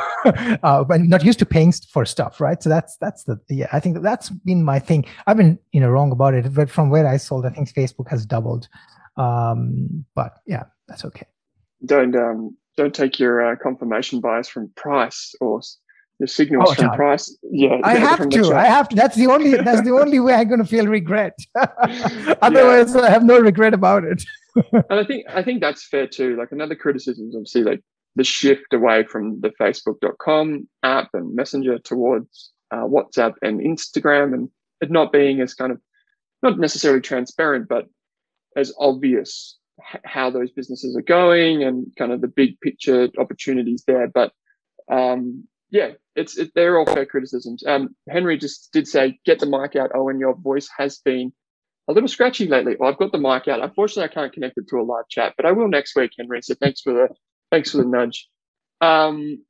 uh, 0.63 0.85
but 0.85 1.01
not 1.01 1.25
used 1.25 1.39
to 1.39 1.47
paying 1.47 1.73
for 1.73 2.05
stuff 2.05 2.43
right? 2.43 2.63
So 2.63 2.69
that's 2.69 2.99
that's 2.99 3.25
the 3.25 3.41
yeah 3.49 3.69
i 3.73 3.81
think 3.81 4.03
that's 4.03 4.29
been 4.29 4.63
my 4.63 4.79
thing. 4.79 5.07
I've 5.27 5.39
been 5.39 5.59
you 5.73 5.81
know 5.81 5.89
wrong 5.89 6.13
about 6.13 6.35
it 6.35 6.53
but 6.53 6.69
from 6.69 6.91
where 6.91 7.07
i 7.07 7.17
sold 7.17 7.47
i 7.47 7.51
think 7.51 7.73
facebook 7.73 8.09
has 8.09 8.27
doubled 8.27 8.69
um, 9.17 10.05
but 10.15 10.39
yeah, 10.47 10.65
that's 10.89 11.05
okay. 11.05 11.27
Don't 11.85 12.15
um, 12.15 12.57
don't 12.77 12.95
take 12.95 13.19
your 13.19 13.53
uh, 13.53 13.57
confirmation 13.57 14.21
bias 14.21 14.49
from 14.49 14.71
price 14.77 15.35
or 15.41 15.61
your 16.19 16.27
signals 16.27 16.71
oh, 16.71 16.75
from 16.75 16.91
price. 16.91 17.37
Yeah, 17.43 17.81
I 17.83 17.97
have 17.97 18.29
to. 18.29 18.55
I 18.55 18.67
have 18.67 18.89
to. 18.91 18.97
That's 18.97 19.17
the 19.17 19.27
only. 19.27 19.57
That's 19.57 19.83
the 19.83 19.93
only 19.93 20.21
way 20.21 20.35
I'm 20.35 20.49
going 20.49 20.61
to 20.61 20.67
feel 20.67 20.87
regret. 20.87 21.39
Otherwise, 22.43 22.95
yeah. 22.95 23.03
I 23.03 23.11
have 23.11 23.25
no 23.25 23.39
regret 23.39 23.75
about 23.75 24.05
it. 24.05 24.23
and 24.73 24.85
I 25.01 25.05
think 25.05 25.25
I 25.29 25.43
think 25.43 25.61
that's 25.61 25.87
fair 25.87 26.07
too. 26.07 26.37
Like 26.37 26.53
another 26.53 26.75
criticism 26.75 27.29
is 27.29 27.35
obviously 27.35 27.65
like 27.65 27.81
the 28.17 28.25
shift 28.25 28.73
away 28.73 29.05
from 29.05 29.41
the 29.41 29.51
Facebook.com 29.61 30.69
app 30.83 31.09
and 31.15 31.35
Messenger 31.35 31.79
towards 31.79 32.51
uh, 32.71 32.85
WhatsApp 32.85 33.35
and 33.43 33.61
Instagram, 33.61 34.35
and 34.35 34.51
it 34.81 34.91
not 34.91 35.13
being 35.13 35.41
as 35.41 35.55
kind 35.55 35.73
of 35.73 35.81
not 36.43 36.59
necessarily 36.59 37.01
transparent, 37.01 37.69
but 37.69 37.87
as 38.57 38.73
obvious 38.79 39.59
how 40.05 40.31
those 40.31 40.51
businesses 40.51 40.97
are 40.97 41.03
going 41.03 41.63
and 41.63 41.87
kind 41.97 42.13
of 42.13 42.21
the 42.21 42.29
big 42.29 42.61
picture 42.61 43.09
opportunities 43.19 43.85
there. 43.87 44.09
But 44.09 44.33
um, 44.91 45.45
yeah, 45.71 45.93
it's 46.17 46.37
it, 46.37 46.53
they're 46.55 46.79
all 46.79 46.87
fair 46.87 47.07
criticisms. 47.07 47.63
Um, 47.67 47.95
Henry 48.09 48.39
just 48.39 48.71
did 48.73 48.87
say, 48.87 49.19
"Get 49.25 49.39
the 49.39 49.47
mic 49.47 49.77
out, 49.77 49.91
Owen. 49.95 50.19
Your 50.19 50.35
voice 50.35 50.69
has 50.77 50.99
been 50.99 51.33
a 51.89 51.93
little 51.93 52.09
scratchy 52.09 52.47
lately." 52.47 52.77
Well, 52.79 52.91
I've 52.91 52.99
got 52.99 53.13
the 53.13 53.19
mic 53.19 53.49
out. 53.49 53.63
Unfortunately, 53.63 54.05
I 54.11 54.15
can't 54.15 54.33
connect 54.33 54.59
it 54.59 54.69
to 54.69 54.77
a 54.77 54.83
live 54.83 55.09
chat, 55.09 55.35
but 55.37 55.47
I 55.47 55.53
will 55.53 55.69
next 55.69 55.95
week, 55.97 56.11
Henry. 56.19 56.43
So 56.43 56.55
thanks 56.55 56.81
for 56.81 56.93
the 56.93 57.09
thanks 57.51 57.71
for 57.71 57.79
the 57.79 57.87
nudge. 57.87 58.29
Um, 58.81 59.45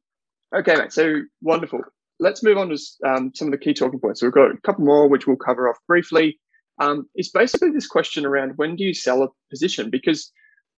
okay, 0.55 0.77
mate. 0.77 0.93
So 0.93 1.23
wonderful. 1.41 1.81
Let's 2.19 2.43
move 2.43 2.59
on 2.59 2.69
to 2.69 2.79
um, 3.09 3.33
some 3.35 3.49
of 3.49 3.53
the 3.53 3.59
key 3.59 3.73
talking 3.73 3.99
points. 3.99 4.21
So 4.21 4.27
we've 4.27 4.35
got 4.35 4.51
a 4.51 4.61
couple 4.65 4.85
more, 4.85 5.09
which 5.09 5.27
we'll 5.27 5.37
cover 5.37 5.71
off 5.71 5.79
briefly 5.89 6.39
um, 6.81 7.09
is 7.15 7.31
basically 7.31 7.71
this 7.71 7.87
question 7.87 8.27
around 8.27 8.53
when 8.57 8.75
do 8.75 8.85
you 8.85 8.95
sell 8.95 9.23
a 9.23 9.29
position? 9.51 9.91
Because 9.91 10.33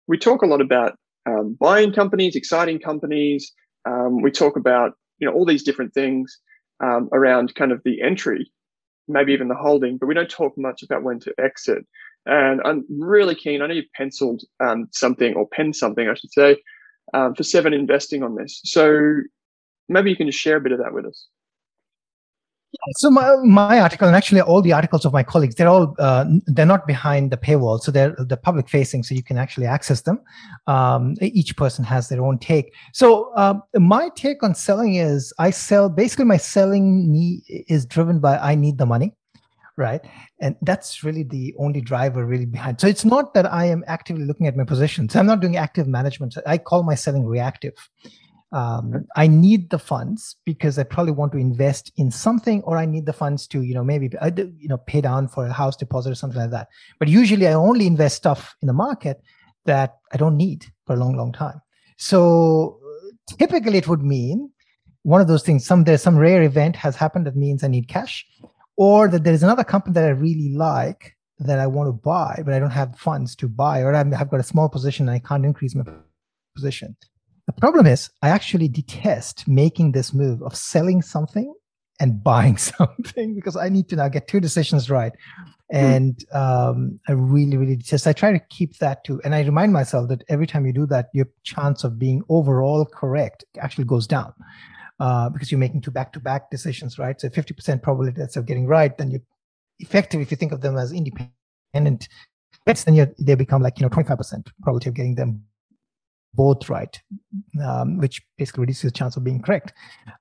we 0.07 0.17
talk 0.17 0.41
a 0.41 0.47
lot 0.47 0.61
about 0.61 0.97
um, 1.27 1.55
buying 1.59 1.93
companies, 1.93 2.35
exciting 2.35 2.79
companies. 2.79 3.51
Um, 3.85 4.21
we 4.21 4.31
talk 4.31 4.57
about 4.57 4.93
you 5.19 5.27
know 5.27 5.33
all 5.33 5.45
these 5.45 5.63
different 5.63 5.93
things 5.93 6.37
um, 6.83 7.09
around 7.13 7.55
kind 7.55 7.71
of 7.71 7.81
the 7.85 8.01
entry, 8.01 8.51
maybe 9.07 9.31
even 9.33 9.47
the 9.47 9.55
holding, 9.55 9.97
but 9.97 10.07
we 10.07 10.15
don't 10.15 10.29
talk 10.29 10.53
much 10.57 10.83
about 10.83 11.03
when 11.03 11.19
to 11.19 11.33
exit. 11.39 11.85
And 12.25 12.61
I'm 12.65 12.85
really 12.89 13.35
keen. 13.35 13.61
I 13.61 13.67
know 13.67 13.73
you've 13.73 13.85
penciled 13.95 14.43
um, 14.59 14.87
something 14.91 15.33
or 15.35 15.47
penned 15.47 15.75
something, 15.75 16.07
I 16.07 16.13
should 16.13 16.31
say, 16.31 16.57
um, 17.13 17.33
for 17.35 17.43
Seven 17.43 17.73
Investing 17.73 18.23
on 18.23 18.35
this. 18.35 18.61
So 18.63 19.21
maybe 19.89 20.09
you 20.11 20.15
can 20.15 20.27
just 20.27 20.39
share 20.39 20.57
a 20.57 20.61
bit 20.61 20.71
of 20.71 20.79
that 20.79 20.93
with 20.93 21.05
us. 21.05 21.27
So 22.93 23.11
my, 23.11 23.35
my 23.43 23.79
article 23.79 24.07
and 24.07 24.15
actually 24.15 24.41
all 24.41 24.61
the 24.61 24.73
articles 24.73 25.05
of 25.05 25.11
my 25.11 25.23
colleagues, 25.23 25.55
they're 25.55 25.67
all 25.67 25.93
uh, 25.99 26.25
they're 26.45 26.65
not 26.65 26.87
behind 26.87 27.31
the 27.31 27.37
paywall, 27.37 27.81
so 27.81 27.91
they're 27.91 28.15
the 28.17 28.37
public 28.37 28.69
facing, 28.69 29.03
so 29.03 29.13
you 29.13 29.23
can 29.23 29.37
actually 29.37 29.65
access 29.65 30.01
them. 30.01 30.19
Um, 30.67 31.15
each 31.21 31.57
person 31.57 31.83
has 31.85 32.07
their 32.09 32.23
own 32.23 32.39
take. 32.39 32.73
So 32.93 33.33
uh, 33.35 33.55
my 33.75 34.09
take 34.15 34.41
on 34.41 34.55
selling 34.55 34.95
is 34.95 35.33
I 35.37 35.49
sell 35.51 35.89
basically 35.89 36.25
my 36.25 36.37
selling 36.37 37.11
need 37.11 37.43
is 37.47 37.85
driven 37.85 38.19
by 38.19 38.37
I 38.37 38.55
need 38.55 38.77
the 38.77 38.85
money, 38.85 39.13
right? 39.75 40.01
And 40.39 40.55
that's 40.61 41.03
really 41.03 41.23
the 41.23 41.53
only 41.59 41.81
driver 41.81 42.25
really 42.25 42.45
behind. 42.45 42.79
So 42.79 42.87
it's 42.87 43.05
not 43.05 43.33
that 43.33 43.51
I 43.51 43.65
am 43.65 43.83
actively 43.87 44.23
looking 44.23 44.47
at 44.47 44.55
my 44.55 44.63
positions. 44.63 45.15
I'm 45.15 45.27
not 45.27 45.41
doing 45.41 45.57
active 45.57 45.87
management. 45.87 46.37
I 46.45 46.57
call 46.57 46.83
my 46.83 46.95
selling 46.95 47.25
reactive 47.25 47.73
um, 48.51 49.05
I 49.15 49.27
need 49.27 49.69
the 49.69 49.79
funds 49.79 50.35
because 50.45 50.77
I 50.77 50.83
probably 50.83 51.13
want 51.13 51.31
to 51.31 51.37
invest 51.37 51.91
in 51.95 52.11
something, 52.11 52.61
or 52.63 52.77
I 52.77 52.85
need 52.85 53.05
the 53.05 53.13
funds 53.13 53.47
to, 53.47 53.61
you 53.61 53.73
know, 53.73 53.83
maybe 53.83 54.09
you 54.35 54.67
know 54.67 54.77
pay 54.77 54.99
down 54.99 55.27
for 55.27 55.45
a 55.45 55.53
house 55.53 55.77
deposit 55.77 56.11
or 56.11 56.15
something 56.15 56.41
like 56.41 56.51
that. 56.51 56.67
But 56.99 57.07
usually, 57.07 57.47
I 57.47 57.53
only 57.53 57.87
invest 57.87 58.17
stuff 58.17 58.55
in 58.61 58.67
the 58.67 58.73
market 58.73 59.21
that 59.65 59.97
I 60.11 60.17
don't 60.17 60.35
need 60.35 60.65
for 60.85 60.93
a 60.93 60.99
long, 60.99 61.15
long 61.15 61.31
time. 61.31 61.61
So 61.97 62.79
typically, 63.39 63.77
it 63.77 63.87
would 63.87 64.01
mean 64.01 64.51
one 65.03 65.21
of 65.21 65.27
those 65.27 65.43
things. 65.43 65.65
Some 65.65 65.85
there's 65.85 66.01
some 66.01 66.17
rare 66.17 66.43
event 66.43 66.75
has 66.75 66.97
happened 66.97 67.25
that 67.27 67.37
means 67.37 67.63
I 67.63 67.67
need 67.67 67.87
cash, 67.87 68.25
or 68.75 69.07
that 69.07 69.23
there 69.23 69.33
is 69.33 69.43
another 69.43 69.63
company 69.63 69.93
that 69.93 70.05
I 70.05 70.09
really 70.09 70.53
like 70.53 71.15
that 71.39 71.57
I 71.57 71.67
want 71.67 71.87
to 71.87 71.93
buy, 71.93 72.41
but 72.43 72.53
I 72.53 72.59
don't 72.59 72.69
have 72.69 72.97
funds 72.97 73.35
to 73.37 73.47
buy, 73.47 73.81
or 73.81 73.95
I've 73.95 74.29
got 74.29 74.39
a 74.41 74.43
small 74.43 74.67
position 74.67 75.07
and 75.07 75.15
I 75.15 75.19
can't 75.19 75.45
increase 75.45 75.73
my 75.73 75.85
position. 76.53 76.97
The 77.55 77.61
problem 77.61 77.87
is, 77.87 78.09
I 78.21 78.29
actually 78.29 78.67
detest 78.67 79.47
making 79.47 79.91
this 79.91 80.13
move 80.13 80.41
of 80.41 80.55
selling 80.55 81.01
something 81.01 81.53
and 81.99 82.23
buying 82.23 82.57
something 82.71 83.35
because 83.35 83.55
I 83.55 83.69
need 83.69 83.89
to 83.89 83.95
now 83.95 84.07
get 84.09 84.27
two 84.27 84.39
decisions 84.39 84.89
right. 84.89 85.13
Hmm. 85.71 85.77
And 85.77 86.25
um, 86.33 86.99
I 87.07 87.13
really, 87.13 87.57
really 87.57 87.75
detest. 87.75 88.07
I 88.07 88.13
try 88.13 88.31
to 88.31 88.39
keep 88.49 88.77
that 88.79 89.03
too, 89.03 89.21
and 89.23 89.33
I 89.35 89.41
remind 89.41 89.73
myself 89.73 90.09
that 90.09 90.23
every 90.29 90.47
time 90.47 90.65
you 90.65 90.73
do 90.73 90.85
that, 90.87 91.09
your 91.13 91.27
chance 91.43 91.83
of 91.83 91.97
being 91.99 92.23
overall 92.29 92.85
correct 92.85 93.45
actually 93.59 93.85
goes 93.85 94.07
down. 94.07 94.33
uh, 95.01 95.29
because 95.29 95.51
you're 95.51 95.59
making 95.59 95.81
two 95.81 95.91
back-to-back 95.91 96.51
decisions, 96.51 96.99
right? 96.99 97.19
So 97.19 97.27
50% 97.27 97.81
probability 97.81 98.21
of 98.39 98.45
getting 98.45 98.67
right, 98.67 98.95
then 98.97 99.09
you're 99.09 99.21
effective 99.79 100.21
if 100.21 100.29
you 100.29 100.37
think 100.37 100.51
of 100.51 100.61
them 100.61 100.77
as 100.77 100.91
independent 100.93 102.07
bets, 102.65 102.83
then 102.83 102.93
you 102.93 103.07
they 103.19 103.33
become 103.33 103.63
like 103.63 103.79
you 103.79 103.83
know 103.83 103.89
25% 103.89 104.45
probability 104.61 104.89
of 104.89 104.95
getting 104.95 105.15
them 105.15 105.43
both 106.33 106.69
right, 106.69 106.99
um, 107.63 107.97
which 107.97 108.21
basically 108.37 108.61
reduces 108.61 108.83
the 108.83 108.91
chance 108.91 109.17
of 109.17 109.23
being 109.23 109.41
correct. 109.41 109.73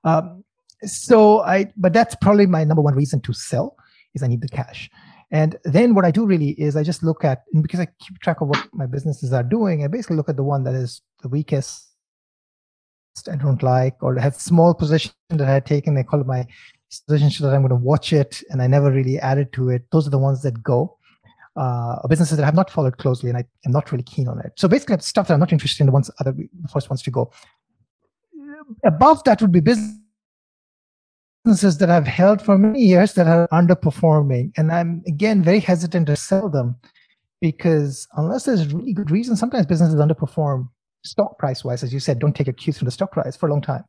Um, 0.03 0.43
so 0.83 1.41
I, 1.41 1.71
but 1.77 1.93
that's 1.93 2.15
probably 2.15 2.47
my 2.47 2.63
number 2.63 2.81
one 2.81 2.95
reason 2.95 3.21
to 3.21 3.33
sell 3.33 3.75
is 4.13 4.23
I 4.23 4.27
need 4.27 4.41
the 4.41 4.49
cash. 4.49 4.89
And 5.31 5.55
then 5.63 5.95
what 5.95 6.03
I 6.03 6.11
do 6.11 6.25
really 6.25 6.49
is 6.59 6.75
I 6.75 6.83
just 6.83 7.03
look 7.03 7.23
at, 7.23 7.43
because 7.61 7.79
I 7.79 7.87
keep 7.99 8.19
track 8.19 8.41
of 8.41 8.49
what 8.49 8.67
my 8.73 8.85
businesses 8.85 9.31
are 9.31 9.43
doing, 9.43 9.83
I 9.83 9.87
basically 9.87 10.17
look 10.17 10.27
at 10.27 10.35
the 10.35 10.43
one 10.43 10.63
that 10.65 10.75
is 10.75 11.01
the 11.21 11.29
weakest 11.29 11.87
I 13.29 13.35
don't 13.35 13.61
like, 13.61 14.01
or 14.01 14.15
have 14.15 14.35
small 14.35 14.73
position 14.73 15.11
that 15.29 15.41
I 15.41 15.53
had 15.53 15.65
taken. 15.65 15.97
I 15.97 16.03
call 16.03 16.21
it 16.21 16.27
my 16.27 16.47
position 17.07 17.29
so 17.29 17.45
that 17.45 17.53
I'm 17.53 17.61
going 17.61 17.69
to 17.69 17.75
watch 17.75 18.13
it, 18.13 18.41
and 18.49 18.61
I 18.61 18.67
never 18.67 18.89
really 18.89 19.19
added 19.19 19.51
to 19.53 19.69
it. 19.69 19.83
Those 19.91 20.07
are 20.07 20.11
the 20.11 20.17
ones 20.17 20.41
that 20.43 20.63
go. 20.63 20.97
Uh, 21.55 22.07
businesses 22.07 22.37
that 22.37 22.43
I 22.43 22.45
have 22.45 22.55
not 22.55 22.69
followed 22.69 22.97
closely, 22.97 23.29
and 23.29 23.37
I 23.37 23.43
am 23.65 23.71
not 23.71 23.91
really 23.91 24.03
keen 24.03 24.27
on 24.27 24.39
it. 24.39 24.53
So 24.55 24.67
basically, 24.67 24.97
stuff 24.99 25.27
that 25.27 25.33
I'm 25.33 25.39
not 25.39 25.51
interested 25.51 25.81
in. 25.81 25.87
The 25.87 25.91
ones 25.91 26.09
other 26.19 26.31
the 26.31 26.67
first 26.69 26.89
ones 26.89 27.01
to 27.03 27.11
go. 27.11 27.31
Above 28.85 29.23
that 29.25 29.41
would 29.41 29.51
be 29.51 29.59
businesses 29.59 29.99
that 31.79 31.89
I've 31.89 32.07
held 32.07 32.41
for 32.41 32.57
many 32.57 32.81
years 32.81 33.13
that 33.13 33.27
are 33.27 33.47
underperforming. 33.49 34.53
And 34.55 34.71
I'm, 34.71 35.03
again, 35.07 35.43
very 35.43 35.59
hesitant 35.59 36.07
to 36.07 36.15
sell 36.15 36.47
them 36.49 36.77
because 37.41 38.07
unless 38.15 38.45
there's 38.45 38.73
really 38.73 38.93
good 38.93 39.11
reason, 39.11 39.35
sometimes 39.35 39.65
businesses 39.65 39.99
underperform 39.99 40.69
stock 41.03 41.37
price 41.37 41.65
wise. 41.65 41.83
As 41.83 41.91
you 41.91 41.99
said, 41.99 42.19
don't 42.19 42.35
take 42.35 42.47
your 42.47 42.53
cues 42.53 42.77
from 42.77 42.85
the 42.85 42.91
stock 42.91 43.11
price 43.11 43.35
for 43.35 43.47
a 43.47 43.51
long 43.51 43.61
time 43.61 43.83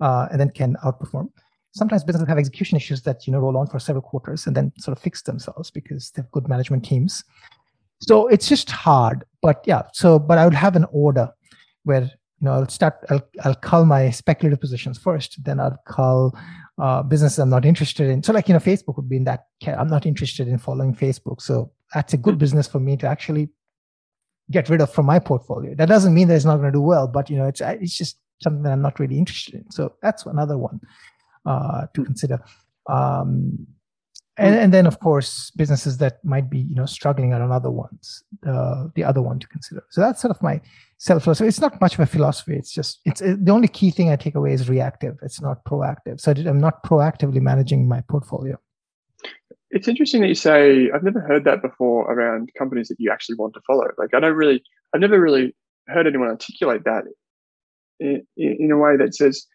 uh, 0.00 0.28
and 0.30 0.40
then 0.40 0.50
can 0.50 0.76
outperform. 0.84 1.28
Sometimes 1.74 2.04
businesses 2.04 2.28
have 2.28 2.38
execution 2.38 2.76
issues 2.76 3.02
that 3.02 3.26
you 3.26 3.32
know 3.32 3.40
roll 3.40 3.56
on 3.56 3.66
for 3.66 3.78
several 3.78 4.02
quarters 4.02 4.46
and 4.46 4.56
then 4.56 4.72
sort 4.78 4.96
of 4.96 5.02
fix 5.02 5.22
themselves 5.22 5.70
because 5.70 6.10
they 6.10 6.22
have 6.22 6.30
good 6.30 6.48
management 6.48 6.84
teams. 6.84 7.24
So 8.00 8.28
it's 8.28 8.48
just 8.48 8.70
hard. 8.70 9.24
But 9.42 9.64
yeah, 9.66 9.82
so 9.92 10.18
but 10.18 10.38
I 10.38 10.44
would 10.44 10.54
have 10.54 10.76
an 10.76 10.86
order 10.92 11.28
where 11.82 12.02
you 12.02 12.44
know 12.46 12.52
I'll 12.52 12.68
start 12.68 12.94
I'll 13.10 13.26
I'll 13.44 13.54
cull 13.56 13.84
my 13.86 14.10
speculative 14.10 14.60
positions 14.60 14.98
first, 14.98 15.42
then 15.44 15.58
I'll 15.60 15.78
cull 15.86 16.36
uh, 16.78 17.02
businesses 17.02 17.38
I'm 17.38 17.50
not 17.50 17.64
interested 17.64 18.08
in. 18.08 18.22
So, 18.22 18.32
like, 18.32 18.48
you 18.48 18.54
know, 18.54 18.60
Facebook 18.60 18.96
would 18.96 19.08
be 19.08 19.16
in 19.16 19.24
that. 19.24 19.46
I'm 19.66 19.88
not 19.88 20.06
interested 20.06 20.48
in 20.48 20.58
following 20.58 20.94
Facebook. 20.94 21.40
So, 21.40 21.70
that's 21.94 22.14
a 22.14 22.16
good 22.16 22.38
business 22.38 22.66
for 22.66 22.80
me 22.80 22.96
to 22.96 23.06
actually 23.06 23.48
get 24.50 24.68
rid 24.68 24.80
of 24.80 24.92
from 24.92 25.06
my 25.06 25.18
portfolio. 25.18 25.74
That 25.74 25.88
doesn't 25.88 26.12
mean 26.12 26.28
that 26.28 26.34
it's 26.34 26.44
not 26.44 26.56
going 26.56 26.72
to 26.72 26.76
do 26.76 26.80
well, 26.80 27.06
but 27.06 27.30
you 27.30 27.36
know, 27.36 27.46
it's 27.46 27.60
it's 27.60 27.96
just 27.96 28.18
something 28.42 28.62
that 28.64 28.72
I'm 28.72 28.82
not 28.82 28.98
really 28.98 29.18
interested 29.18 29.54
in. 29.54 29.70
So 29.70 29.94
that's 30.02 30.26
another 30.26 30.58
one 30.58 30.80
uh, 31.46 31.86
to 31.94 32.04
consider. 32.04 32.40
Um, 32.88 33.66
and, 34.36 34.56
and 34.56 34.74
then 34.74 34.86
of 34.86 34.98
course 34.98 35.52
businesses 35.52 35.98
that 35.98 36.24
might 36.24 36.50
be 36.50 36.58
you 36.58 36.74
know 36.74 36.86
struggling 36.86 37.32
are 37.32 37.42
another 37.42 37.70
ones 37.70 38.24
uh, 38.46 38.86
the 38.94 39.04
other 39.04 39.22
one 39.22 39.38
to 39.38 39.46
consider. 39.46 39.84
So 39.90 40.00
that's 40.00 40.20
sort 40.20 40.32
of 40.32 40.42
my 40.42 40.60
self 40.98 41.22
philosophy. 41.22 41.48
It's 41.48 41.60
not 41.60 41.80
much 41.80 41.94
of 41.94 42.00
a 42.00 42.06
philosophy. 42.06 42.56
It's 42.56 42.72
just 42.72 43.00
it's 43.04 43.20
it, 43.20 43.44
the 43.44 43.52
only 43.52 43.68
key 43.68 43.90
thing 43.90 44.10
i 44.10 44.16
take 44.16 44.34
away 44.34 44.52
is 44.52 44.68
reactive. 44.68 45.16
It's 45.22 45.40
not 45.40 45.64
proactive. 45.64 46.20
So 46.20 46.32
i'm 46.32 46.58
not 46.58 46.82
proactively 46.82 47.40
managing 47.40 47.88
my 47.88 48.00
portfolio. 48.02 48.58
It's 49.70 49.88
interesting 49.88 50.20
that 50.22 50.28
you 50.28 50.34
say 50.34 50.90
i've 50.92 51.04
never 51.04 51.20
heard 51.20 51.44
that 51.44 51.62
before 51.62 52.10
around 52.10 52.50
companies 52.58 52.88
that 52.88 52.96
you 52.98 53.12
actually 53.12 53.36
want 53.36 53.54
to 53.54 53.60
follow. 53.66 53.86
Like 53.98 54.14
i 54.14 54.20
don't 54.20 54.36
really 54.36 54.62
i've 54.92 55.00
never 55.00 55.20
really 55.20 55.54
heard 55.86 56.06
anyone 56.06 56.28
articulate 56.28 56.82
that 56.84 57.04
in, 58.00 58.26
in 58.36 58.70
a 58.72 58.78
way 58.78 58.96
that 58.96 59.14
says 59.14 59.46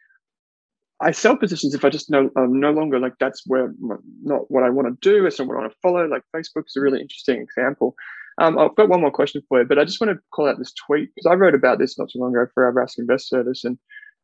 I 1.02 1.12
sell 1.12 1.38
positions 1.38 1.74
if 1.74 1.86
I 1.86 1.90
just 1.90 2.10
know 2.10 2.30
I'm 2.36 2.60
no 2.60 2.72
longer 2.72 3.00
like 3.00 3.14
that's 3.20 3.44
where 3.48 3.74
not 4.22 4.52
what 4.52 4.64
I 4.64 4.70
want 4.70 4.88
to 4.88 5.10
do. 5.10 5.26
It's 5.26 5.40
not 5.40 5.48
what 5.48 5.56
I 5.56 5.62
want 5.62 5.72
to 5.72 5.78
follow. 5.82 6.06
Like 6.06 6.24
Facebook 6.36 6.66
is 6.68 6.76
a 6.76 6.82
really 6.82 7.00
interesting 7.00 7.42
example. 7.42 7.96
Um, 8.40 8.58
I've 8.58 8.76
got 8.76 8.90
one 8.90 9.02
more 9.02 9.12
question 9.12 9.42
for 9.48 9.62
you, 9.62 9.68
but 9.68 9.80
I 9.80 9.86
just 9.86 10.00
want 10.00 10.14
to 10.14 10.22
call 10.32 10.48
out 10.48 10.58
this 10.58 10.74
tweet 10.74 11.10
because 11.14 11.30
I 11.30 11.36
wrote 11.36 11.56
about 11.56 11.80
this 11.80 11.98
not 11.98 12.10
too 12.10 12.20
long 12.20 12.36
ago 12.36 12.50
for 12.54 12.66
our 12.66 12.74
Rask 12.74 12.98
Invest 12.98 13.30
Service, 13.30 13.64
and 13.64 13.78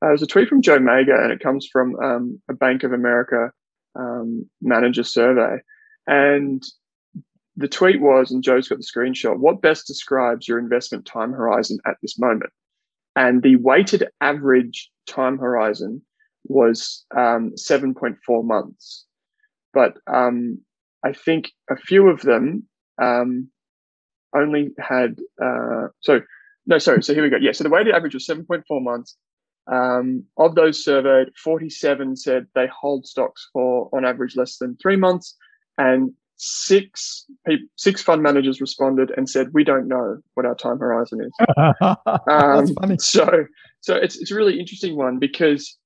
uh, 0.04 0.10
it 0.10 0.12
was 0.14 0.22
a 0.22 0.28
tweet 0.28 0.48
from 0.48 0.62
Joe 0.62 0.80
Magyer, 0.80 1.22
and 1.22 1.32
it 1.32 1.42
comes 1.42 1.68
from 1.72 1.96
um, 2.00 2.42
a 2.50 2.54
Bank 2.54 2.84
of 2.84 2.94
America 2.94 3.52
um, 3.98 4.50
manager 4.62 5.04
survey, 5.04 5.58
and 6.08 6.64
the 7.58 7.68
tweet 7.68 8.02
was, 8.02 8.32
and 8.32 8.44
Joe's 8.44 8.68
got 8.68 8.80
the 8.80 8.84
screenshot. 8.84 9.38
What 9.38 9.62
best 9.62 9.88
describes 9.88 10.48
your 10.48 10.60
investment 10.60 11.06
time 11.06 11.32
horizon 11.32 11.80
at 11.86 11.96
this 12.02 12.20
moment? 12.20 12.52
And 13.16 13.44
the 13.44 13.56
weighted 13.58 14.08
average 14.20 14.90
time 15.08 15.38
horizon 15.38 16.02
was 16.48 17.06
um, 17.16 17.54
7.4 17.58 18.44
months. 18.44 19.06
But 19.74 19.98
um, 20.08 20.60
I 21.04 21.14
think 21.14 21.52
a 21.70 21.76
few 21.76 22.08
of 22.08 22.22
them 22.22 22.68
um, 23.02 23.50
only 24.36 24.72
had, 24.80 25.20
uh, 25.44 25.88
so, 26.00 26.22
no, 26.66 26.78
sorry. 26.78 27.04
So 27.04 27.14
here 27.14 27.24
we 27.24 27.30
go. 27.30 27.38
Yeah. 27.38 27.52
So 27.52 27.64
the 27.64 27.70
weighted 27.70 27.94
average 27.94 28.14
was 28.14 28.28
7.4 28.28 28.64
months. 28.82 29.18
Um, 29.72 30.24
of 30.38 30.56
those 30.56 30.84
surveyed, 30.84 31.30
47 31.44 32.16
said 32.16 32.46
they 32.54 32.68
hold 32.68 33.06
stocks 33.06 33.50
for 33.52 33.90
on 33.94 34.06
average 34.06 34.36
less 34.36 34.58
than 34.58 34.78
three 34.78 34.96
months. 34.96 35.36
And 35.78 36.14
six 36.38 37.26
people, 37.48 37.68
six 37.76 38.02
fund 38.02 38.22
managers 38.22 38.62
responded 38.62 39.12
and 39.16 39.30
said, 39.30 39.48
"We 39.54 39.64
don't 39.64 39.88
know 39.88 40.18
what 40.34 40.46
our 40.46 40.56
time 40.56 40.80
horizon 40.80 41.22
is." 41.22 41.32
um, 42.30 42.68
funny. 42.76 42.98
So, 43.00 43.46
so 43.82 43.96
it's 43.96 44.18
it's 44.18 44.32
a 44.32 44.36
really 44.36 44.60
interesting 44.60 44.96
one 44.96 45.20
because 45.20 45.78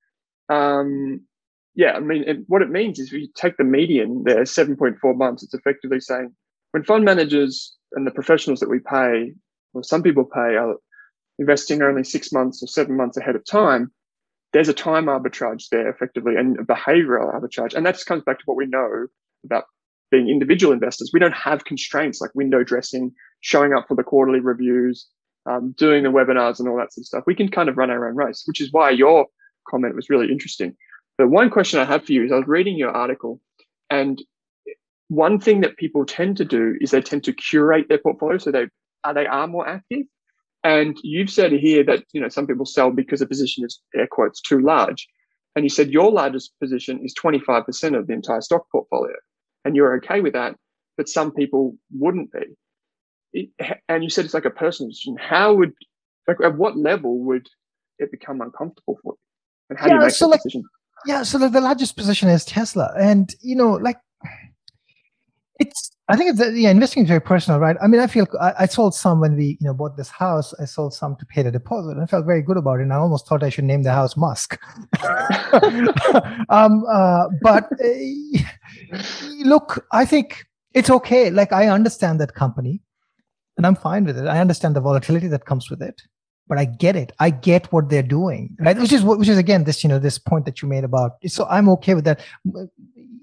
um, 0.50 1.22
yeah, 1.76 1.93
I 1.93 2.00
mean, 2.00 2.24
it, 2.28 2.38
what 2.47 2.62
it 2.62 2.70
means 2.70 3.00
is 3.00 3.08
if 3.08 3.14
you 3.14 3.28
take 3.36 3.58
the 3.58 3.64
median 3.64 4.24
there, 4.26 4.41
7.4 4.43 5.18
months, 5.18 5.43
it's 5.43 5.54
effectively 5.54 6.00
saying 6.00 6.34
when 6.72 6.84
fund 6.84 7.06
managers 7.06 7.76
and 7.93 8.06
the 8.06 8.12
professionals 8.12 8.60
that 8.60 8.70
we 8.70 8.80
pay, 8.80 9.34
or 9.74 9.84
some 9.84 10.04
people 10.04 10.26
pay, 10.26 10.56
are 10.56 10.76
investing 11.38 11.82
only 11.82 12.04
six 12.04 12.32
months 12.32 12.62
or 12.62 12.68
seven 12.68 12.97
months 12.97 13.18
ahead 13.18 13.36
of 13.36 13.45
time, 13.45 13.91
there's 14.52 14.70
a 14.70 14.74
time 14.74 15.06
arbitrage 15.06 15.70
there 15.72 15.89
effectively 15.89 16.36
and 16.36 16.60
a 16.60 16.64
behavioral 16.64 17.34
arbitrage. 17.34 17.74
And 17.74 17.86
that 17.86 17.95
just 17.95 18.08
comes 18.08 18.24
back 18.24 18.39
to 18.39 18.43
what 18.45 18.58
we 18.58 18.66
know 18.66 19.08
about 19.45 19.66
being 20.12 20.28
individual 20.28 20.74
investors. 20.74 21.12
We 21.14 21.20
don't 21.20 21.36
have 21.36 21.66
constraints 21.66 22.20
like 22.20 22.34
window 22.34 22.64
dressing, 22.64 23.12
showing 23.41 23.74
up 23.74 23.88
for 23.88 23.95
the 23.95 24.04
quarterly 24.04 24.39
reviews, 24.39 25.08
um, 25.45 25.74
doing 25.78 26.04
the 26.04 26.10
webinars 26.10 26.60
and 26.60 26.68
all 26.68 26.78
that 26.78 26.91
sort 26.93 27.04
of 27.04 27.06
stuff. 27.06 27.24
We 27.28 27.36
can 27.36 27.50
kind 27.50 27.70
of 27.70 27.78
run 27.78 27.91
our 27.91 28.10
own 28.10 28.16
race, 28.16 28.43
which 28.45 28.60
is 28.60 28.70
why 28.72 28.89
your 28.89 29.28
comment 29.70 29.95
was 29.95 30.09
really 30.09 30.32
interesting. 30.32 30.76
But 31.17 31.30
one 31.30 31.49
question 31.49 31.80
I 31.80 31.86
have 31.86 32.05
for 32.05 32.13
you 32.13 32.26
is 32.26 32.32
I 32.32 32.38
was 32.38 32.47
reading 32.47 32.78
your 32.78 32.91
article, 32.91 33.41
and 33.89 34.22
one 35.09 35.39
thing 35.39 35.61
that 35.61 35.78
people 35.78 36.05
tend 36.05 36.38
to 36.38 36.45
do 36.45 36.76
is 36.80 36.91
they 36.91 37.01
tend 37.01 37.24
to 37.26 37.34
curate 37.34 37.88
their 37.89 37.97
portfolio, 37.97 38.38
so 38.38 38.51
they 38.51 38.67
are 39.03 39.13
they 39.13 39.26
are 39.28 39.47
more 39.47 39.67
active. 39.67 40.05
And 40.63 40.97
you've 41.03 41.30
said 41.30 41.51
here 41.51 41.84
that 41.86 42.03
you 42.13 42.22
know 42.22 42.30
some 42.30 42.47
people 42.47 42.65
sell 42.65 42.91
because 42.91 43.22
a 43.22 43.28
position 43.28 43.65
is 43.65 43.82
air 43.95 44.07
quotes 44.09 44.41
too 44.41 44.59
large, 44.59 45.07
and 45.55 45.65
you 45.65 45.70
said 45.70 45.91
your 45.91 46.11
largest 46.11 46.53
position 46.61 47.01
is 47.03 47.13
25% 47.22 47.97
of 47.97 48.07
the 48.07 48.13
entire 48.13 48.41
stock 48.41 48.65
portfolio, 48.72 49.15
and 49.65 49.76
you're 49.76 49.95
okay 49.97 50.22
with 50.22 50.34
that, 50.34 50.55
but 50.97 51.09
some 51.09 51.32
people 51.32 51.76
wouldn't 51.91 52.32
be. 52.32 53.49
And 53.88 54.03
you 54.03 54.09
said 54.09 54.26
it's 54.26 54.34
like 54.34 54.45
a 54.45 54.49
personal 54.49 54.89
decision. 54.89 55.17
How 55.20 55.53
would 55.53 55.74
like 56.28 56.38
at 56.43 56.57
what 56.57 56.78
level 56.78 57.20
would 57.20 57.47
it 57.97 58.11
become 58.11 58.41
uncomfortable 58.41 58.99
for 59.03 59.13
you? 59.13 59.29
And 59.70 59.78
how 59.78 59.88
yeah, 59.88 59.93
do 59.93 59.95
you 59.95 60.05
make 60.05 60.11
so 60.11 60.26
that 60.26 60.32
like, 60.32 60.41
decision? 60.43 60.63
Yeah, 61.05 61.24
so 61.24 61.38
the, 61.38 61.49
the 61.49 61.61
largest 61.61 61.95
position 61.95 62.30
is 62.30 62.43
Tesla, 62.45 62.93
and 62.97 63.34
you 63.41 63.55
know, 63.55 63.74
like 63.74 63.97
it's 65.59 65.91
I 66.07 66.15
think 66.17 66.32
it's 66.32 66.57
yeah, 66.57 66.72
investing 66.72 67.03
is 67.03 67.09
very 67.09 67.22
personal, 67.22 67.59
right? 67.59 67.78
I 67.82 67.88
mean, 67.88 68.01
I 68.01 68.07
feel 68.07 68.26
I, 68.41 68.53
I, 68.59 68.65
sold 68.65 68.95
some 68.95 69.20
when 69.20 69.36
we 69.36 69.57
you 69.61 69.67
know 69.67 69.76
bought 69.76 69.95
this 69.95 70.09
house. 70.09 70.53
I 70.59 70.65
sold 70.65 70.93
some 70.93 71.15
to 71.17 71.26
pay 71.26 71.43
the 71.43 71.51
deposit, 71.51 71.91
and 71.91 72.01
I 72.01 72.07
felt 72.07 72.26
very 72.26 72.41
good 72.41 72.57
about 72.57 72.80
it. 72.80 72.84
And 72.84 72.93
I 72.93 72.95
almost 72.95 73.28
thought 73.28 73.43
I 73.43 73.49
should 73.49 73.65
name 73.65 73.84
the 73.84 73.93
house 73.93 74.17
Musk. 74.17 74.57
um, 76.49 76.84
uh, 76.89 77.28
but 77.41 77.70
uh, 77.80 78.97
look, 79.45 79.86
I 79.91 80.03
think 80.03 80.45
it's 80.74 80.89
okay. 80.89 81.30
Like 81.30 81.53
I 81.53 81.67
understand 81.67 82.20
that 82.22 82.34
company, 82.34 82.82
and 83.57 83.67
I'm 83.67 83.76
fine 83.76 84.03
with 84.03 84.17
it. 84.17 84.28
I 84.28 84.39
understand 84.39 84.76
the 84.76 84.82
volatility 84.82 85.28
that 85.28 85.45
comes 85.45 85.70
with 85.70 85.82
it 85.82 86.01
but 86.50 86.58
I 86.58 86.66
get 86.66 86.95
it. 86.95 87.14
I 87.20 87.30
get 87.30 87.72
what 87.72 87.89
they're 87.89 88.04
doing, 88.04 88.58
right? 88.60 88.78
Which 88.78 88.91
is 88.91 89.04
which 89.04 89.30
is 89.30 89.38
again 89.38 89.64
this 89.64 89.84
you 89.84 89.88
know 89.88 90.00
this 90.00 90.18
point 90.18 90.45
that 90.45 90.62
you 90.62 90.68
made 90.68 90.84
about. 90.84 91.18
So 91.28 91.45
I'm 91.45 91.70
okay 91.70 91.93
with 91.93 92.06
that. 92.06 92.20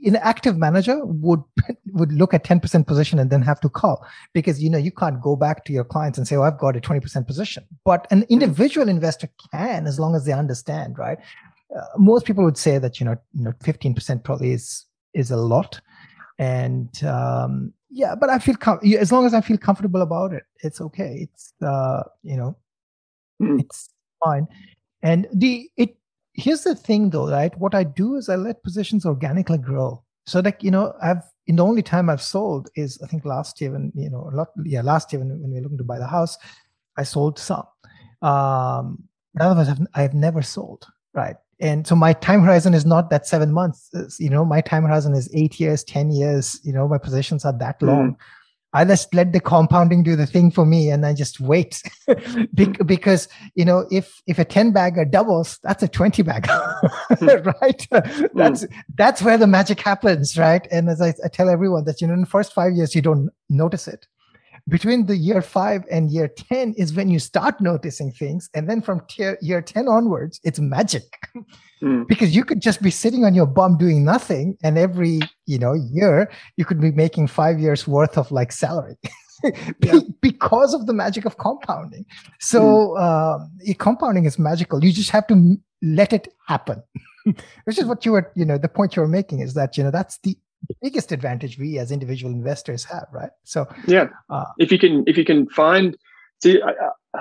An 0.04 0.16
active 0.16 0.56
manager 0.56 1.04
would 1.04 1.42
would 1.92 2.12
look 2.12 2.32
at 2.32 2.44
10% 2.44 2.86
position 2.86 3.18
and 3.18 3.28
then 3.28 3.42
have 3.42 3.60
to 3.60 3.68
call 3.68 4.06
because 4.32 4.62
you 4.62 4.70
know 4.70 4.78
you 4.78 4.92
can't 4.92 5.20
go 5.20 5.34
back 5.34 5.64
to 5.64 5.72
your 5.72 5.84
clients 5.84 6.16
and 6.16 6.28
say, 6.28 6.36
"Oh, 6.36 6.42
I've 6.42 6.58
got 6.58 6.76
a 6.76 6.80
20% 6.80 7.26
position." 7.26 7.64
But 7.84 8.06
an 8.12 8.24
individual 8.28 8.88
investor 8.88 9.28
can, 9.50 9.86
as 9.86 9.98
long 9.98 10.14
as 10.14 10.24
they 10.24 10.32
understand, 10.32 10.96
right? 10.96 11.18
Uh, 11.76 11.82
most 11.98 12.26
people 12.26 12.44
would 12.44 12.56
say 12.56 12.78
that 12.78 13.00
you 13.00 13.06
know 13.06 13.16
you 13.34 13.42
know 13.42 13.52
15% 13.64 14.22
probably 14.22 14.52
is 14.52 14.84
is 15.14 15.32
a 15.32 15.36
lot, 15.36 15.80
and 16.38 17.02
um, 17.02 17.72
yeah, 17.90 18.14
but 18.14 18.30
I 18.30 18.38
feel 18.38 18.54
com- 18.54 18.78
as 18.84 19.10
long 19.10 19.26
as 19.26 19.34
I 19.34 19.40
feel 19.40 19.58
comfortable 19.58 20.02
about 20.02 20.32
it, 20.32 20.44
it's 20.62 20.80
okay. 20.80 21.28
It's 21.28 21.52
uh, 21.60 22.04
you 22.22 22.36
know 22.36 22.56
Mm. 23.42 23.60
It's 23.60 23.88
fine. 24.24 24.46
And 25.02 25.26
the 25.32 25.70
it 25.76 25.96
here's 26.34 26.62
the 26.62 26.74
thing 26.74 27.10
though, 27.10 27.30
right? 27.30 27.56
What 27.58 27.74
I 27.74 27.84
do 27.84 28.16
is 28.16 28.28
I 28.28 28.36
let 28.36 28.62
positions 28.62 29.06
organically 29.06 29.58
grow. 29.58 30.02
So 30.26 30.40
like, 30.40 30.62
you 30.62 30.70
know, 30.70 30.92
I've 31.02 31.22
in 31.46 31.56
the 31.56 31.64
only 31.64 31.82
time 31.82 32.10
I've 32.10 32.22
sold 32.22 32.68
is 32.74 33.00
I 33.02 33.06
think 33.06 33.24
last 33.24 33.60
year 33.60 33.72
when, 33.72 33.92
you 33.94 34.10
know, 34.10 34.28
a 34.32 34.34
lot 34.34 34.48
yeah, 34.64 34.82
last 34.82 35.12
year 35.12 35.20
when, 35.20 35.40
when 35.40 35.50
we 35.50 35.56
were 35.56 35.62
looking 35.62 35.78
to 35.78 35.84
buy 35.84 35.98
the 35.98 36.06
house, 36.06 36.36
I 36.96 37.04
sold 37.04 37.38
some. 37.38 37.66
Um, 38.22 39.04
but 39.34 39.44
otherwise 39.44 39.68
I've, 39.68 39.86
I've 39.94 40.14
never 40.14 40.42
sold, 40.42 40.86
right? 41.14 41.36
And 41.60 41.86
so 41.86 41.94
my 41.94 42.12
time 42.12 42.42
horizon 42.42 42.74
is 42.74 42.84
not 42.84 43.08
that 43.10 43.26
seven 43.26 43.52
months. 43.52 43.88
It's, 43.94 44.20
you 44.20 44.28
know, 44.28 44.44
my 44.44 44.60
time 44.60 44.82
horizon 44.82 45.14
is 45.14 45.30
eight 45.32 45.58
years, 45.58 45.84
10 45.84 46.10
years, 46.10 46.60
you 46.64 46.72
know, 46.72 46.86
my 46.86 46.98
positions 46.98 47.44
are 47.44 47.56
that 47.58 47.80
long. 47.80 48.12
Mm. 48.12 48.16
I 48.72 48.84
just 48.84 49.14
let 49.14 49.32
the 49.32 49.40
compounding 49.40 50.02
do 50.02 50.16
the 50.16 50.26
thing 50.26 50.50
for 50.50 50.66
me, 50.66 50.90
and 50.90 51.06
I 51.06 51.14
just 51.14 51.40
wait 51.40 51.82
because 52.86 53.28
you 53.54 53.64
know 53.64 53.86
if 53.90 54.20
if 54.26 54.38
a 54.38 54.44
ten 54.44 54.72
bagger 54.72 55.04
doubles, 55.04 55.58
that's 55.62 55.82
a 55.82 55.88
twenty 55.88 56.22
bagger, 56.22 56.52
right? 57.20 57.86
That's 58.34 58.64
mm. 58.64 58.72
that's 58.96 59.22
where 59.22 59.38
the 59.38 59.46
magic 59.46 59.80
happens, 59.80 60.36
right? 60.36 60.66
And 60.70 60.88
as 60.88 61.00
I, 61.00 61.14
I 61.24 61.28
tell 61.28 61.48
everyone 61.48 61.84
that 61.84 62.00
you 62.00 62.06
know 62.06 62.14
in 62.14 62.20
the 62.20 62.26
first 62.26 62.52
five 62.52 62.72
years 62.74 62.94
you 62.94 63.02
don't 63.02 63.30
notice 63.48 63.88
it, 63.88 64.06
between 64.68 65.06
the 65.06 65.16
year 65.16 65.42
five 65.42 65.84
and 65.90 66.10
year 66.10 66.28
10 66.28 66.74
is 66.76 66.92
when 66.92 67.08
you 67.08 67.18
start 67.18 67.60
noticing 67.60 68.10
things. 68.10 68.50
And 68.54 68.68
then 68.68 68.82
from 68.82 69.00
tier, 69.08 69.38
year 69.40 69.62
10 69.62 69.86
onwards, 69.86 70.40
it's 70.42 70.58
magic 70.58 71.04
mm. 71.82 72.06
because 72.08 72.34
you 72.34 72.44
could 72.44 72.60
just 72.60 72.82
be 72.82 72.90
sitting 72.90 73.24
on 73.24 73.34
your 73.34 73.46
bum 73.46 73.78
doing 73.78 74.04
nothing. 74.04 74.56
And 74.64 74.76
every, 74.76 75.20
you 75.46 75.58
know, 75.58 75.72
year 75.72 76.30
you 76.56 76.64
could 76.64 76.80
be 76.80 76.90
making 76.90 77.28
five 77.28 77.60
years 77.60 77.86
worth 77.86 78.18
of 78.18 78.32
like 78.32 78.50
salary. 78.50 78.96
yeah. 79.80 80.00
because 80.20 80.74
of 80.74 80.86
the 80.86 80.94
magic 80.94 81.26
of 81.26 81.38
compounding. 81.38 82.04
So 82.40 82.94
mm. 82.98 83.00
uh, 83.00 83.74
compounding 83.78 84.24
is 84.24 84.38
magical. 84.38 84.82
You 84.82 84.92
just 84.92 85.10
have 85.10 85.26
to 85.28 85.56
let 85.82 86.12
it 86.12 86.28
happen, 86.48 86.82
which 87.64 87.78
is 87.78 87.84
what 87.84 88.04
you 88.04 88.12
were, 88.12 88.32
you 88.34 88.44
know, 88.44 88.58
the 88.58 88.68
point 88.68 88.96
you 88.96 89.02
were 89.02 89.08
making 89.08 89.40
is 89.40 89.54
that, 89.54 89.76
you 89.76 89.84
know, 89.84 89.90
that's 89.90 90.18
the 90.24 90.36
biggest 90.82 91.12
advantage 91.12 91.58
we 91.58 91.78
as 91.78 91.90
individual 91.90 92.32
investors 92.32 92.84
have, 92.84 93.06
right? 93.12 93.30
So 93.44 93.66
yeah, 93.86 94.08
uh, 94.30 94.44
if 94.58 94.72
you 94.72 94.78
can 94.78 95.04
if 95.06 95.16
you 95.16 95.24
can 95.24 95.48
find, 95.48 95.96
see, 96.42 96.60
I, 96.62 96.72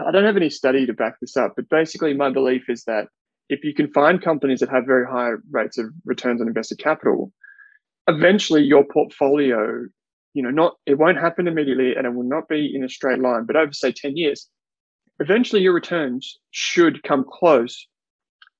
I 0.08 0.12
don't 0.12 0.26
have 0.26 0.38
any 0.38 0.50
study 0.50 0.86
to 0.86 0.94
back 0.94 1.20
this 1.20 1.38
up, 1.38 1.54
but 1.56 1.70
basically 1.70 2.14
my 2.14 2.30
belief 2.30 2.70
is 2.70 2.84
that 2.86 3.08
if 3.50 3.64
you 3.64 3.74
can 3.74 3.92
find 3.92 4.22
companies 4.22 4.60
that 4.60 4.70
have 4.70 4.86
very 4.86 5.06
high 5.06 5.32
rates 5.52 5.78
of 5.78 5.88
returns 6.06 6.42
on 6.42 6.48
invested 6.48 6.80
capital, 6.80 7.32
eventually 8.08 8.64
your 8.64 8.84
portfolio, 8.84 9.86
you 10.34 10.44
know, 10.44 10.50
not 10.50 10.76
it 10.86 10.98
won't 10.98 11.20
happen 11.20 11.48
immediately 11.48 11.96
and 11.96 12.06
it 12.06 12.14
will 12.14 12.24
not 12.24 12.48
be 12.48 12.72
in 12.74 12.84
a 12.84 12.90
straight 12.90 13.20
line, 13.20 13.46
but 13.46 13.56
over 13.56 13.74
say 13.74 13.92
10 13.92 14.18
years, 14.18 14.50
eventually 15.20 15.62
your 15.62 15.74
returns 15.74 16.38
should 16.52 17.04
come 17.04 17.26
close 17.30 17.88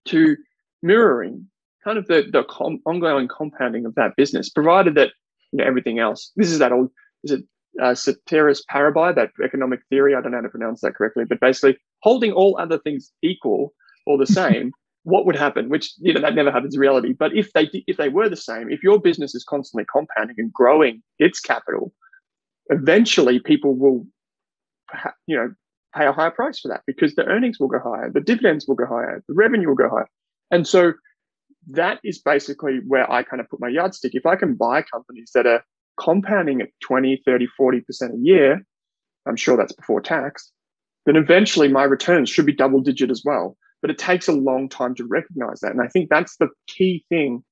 to 0.06 0.38
mirroring 0.82 1.48
kind 1.86 1.98
of 1.98 2.08
the, 2.08 2.26
the 2.32 2.44
com- 2.50 2.82
ongoing 2.86 3.28
compounding 3.28 3.86
of 3.86 3.96
that 3.96 4.16
business, 4.18 4.50
provided 4.50 4.96
that 4.96 5.12
you 5.52 5.60
know, 5.60 5.64
everything 5.66 6.00
else. 6.00 6.32
This 6.36 6.52
is 6.52 6.60
that 6.60 6.72
old, 6.72 6.90
is 7.24 7.32
it 7.32 7.44
uh, 7.82 7.96
ceteris 7.96 8.64
paribus, 8.70 9.16
that 9.16 9.32
economic 9.44 9.82
theory? 9.90 10.16
I 10.16 10.22
don't 10.22 10.32
know 10.32 10.40
how 10.40 10.44
to 10.44 10.50
pronounce 10.50 10.82
that 10.82 10.96
correctly, 10.96 11.24
but 11.28 11.40
basically 11.40 11.78
holding 12.02 12.32
all 12.32 12.58
other 12.60 12.80
things 12.80 13.12
equal 13.22 13.74
or 14.06 14.18
the 14.18 14.26
same, 14.42 14.72
what 15.04 15.26
would 15.28 15.36
happen? 15.36 15.70
Which 15.70 15.94
you 16.00 16.14
know 16.14 16.22
that 16.22 16.34
never 16.34 16.52
happens 16.52 16.74
in 16.74 16.82
reality. 16.82 17.14
But 17.14 17.36
if 17.36 17.54
they 17.54 17.70
if 17.88 17.98
they 17.98 18.10
were 18.10 18.28
the 18.28 18.36
same, 18.36 18.72
if 18.72 18.82
your 18.82 19.00
business 19.00 19.36
is 19.36 19.44
constantly 19.44 19.86
compounding 19.86 20.36
and 20.40 20.52
growing 20.52 21.04
its 21.20 21.40
capital, 21.40 21.94
eventually 22.70 23.40
people 23.40 23.76
will, 23.76 24.08
you 25.28 25.38
know, 25.38 25.54
pay 25.96 26.08
a 26.08 26.12
higher 26.12 26.32
price 26.32 26.60
for 26.60 26.70
that 26.70 26.82
because 26.88 27.14
the 27.14 27.26
earnings 27.26 27.60
will 27.60 27.68
go 27.68 27.80
higher, 27.80 28.10
the 28.12 28.20
dividends 28.20 28.66
will 28.68 28.76
go 28.76 28.88
higher, 28.88 29.24
the 29.28 29.36
revenue 29.36 29.68
will 29.68 29.76
go 29.76 29.90
higher, 29.90 30.10
and 30.50 30.68
so 30.68 30.94
that 31.72 32.00
is 32.04 32.20
basically 32.20 32.80
where 32.88 33.12
I 33.12 33.24
kind 33.24 33.42
of 33.42 33.50
put 33.50 33.60
my 33.60 33.70
yardstick. 33.70 34.14
If 34.16 34.26
I 34.26 34.36
can 34.36 34.56
buy 34.56 34.82
companies 34.82 35.32
that 35.34 35.48
are 35.48 35.64
compounding 36.00 36.62
at 36.62 36.70
20, 36.84 37.22
30, 37.26 37.48
40% 37.60 38.14
a 38.14 38.18
year, 38.18 38.66
I'm 39.26 39.36
sure 39.36 39.58
that's 39.58 39.74
before 39.74 40.02
tax, 40.02 40.52
then 41.06 41.16
eventually 41.16 41.68
my 41.68 41.84
returns 41.84 42.30
should 42.30 42.46
be 42.46 42.54
double 42.54 42.82
digit 42.82 43.10
as 43.10 43.24
well. 43.26 43.58
But 43.82 43.92
it 43.92 43.98
takes 43.98 44.28
a 44.28 44.34
long 44.34 44.70
time 44.70 44.96
to 44.96 45.06
recognize 45.06 45.60
that. 45.62 45.72
And 45.72 45.82
I 45.82 45.88
think 45.88 46.10
that's 46.10 46.38
the 46.38 46.50
key 46.68 47.06
thing 47.10 47.44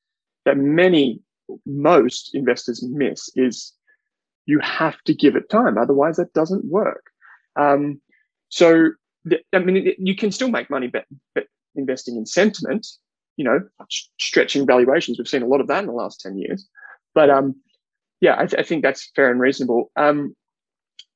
that 0.45 0.57
many, 0.57 1.21
most 1.65 2.31
investors 2.33 2.83
miss 2.83 3.29
is 3.35 3.73
you 4.45 4.59
have 4.59 5.01
to 5.05 5.13
give 5.13 5.35
it 5.35 5.49
time. 5.49 5.77
Otherwise, 5.77 6.17
that 6.17 6.33
doesn't 6.33 6.65
work. 6.65 7.05
Um, 7.55 8.01
so, 8.49 8.91
I 9.53 9.59
mean, 9.59 9.93
you 9.97 10.15
can 10.15 10.31
still 10.31 10.49
make 10.49 10.69
money 10.69 10.87
but 10.87 11.05
investing 11.75 12.17
in 12.17 12.25
sentiment 12.25 12.87
you 13.37 13.45
know, 13.45 13.61
stretching 13.89 14.65
valuations. 14.65 15.17
We've 15.17 15.27
seen 15.27 15.43
a 15.43 15.47
lot 15.47 15.61
of 15.61 15.67
that 15.67 15.79
in 15.79 15.87
the 15.87 15.93
last 15.93 16.21
10 16.21 16.37
years. 16.37 16.67
But 17.15 17.29
um, 17.29 17.55
yeah, 18.21 18.35
I, 18.37 18.45
th- 18.45 18.59
I 18.59 18.63
think 18.63 18.83
that's 18.83 19.11
fair 19.15 19.31
and 19.31 19.39
reasonable. 19.39 19.91
Um, 19.95 20.35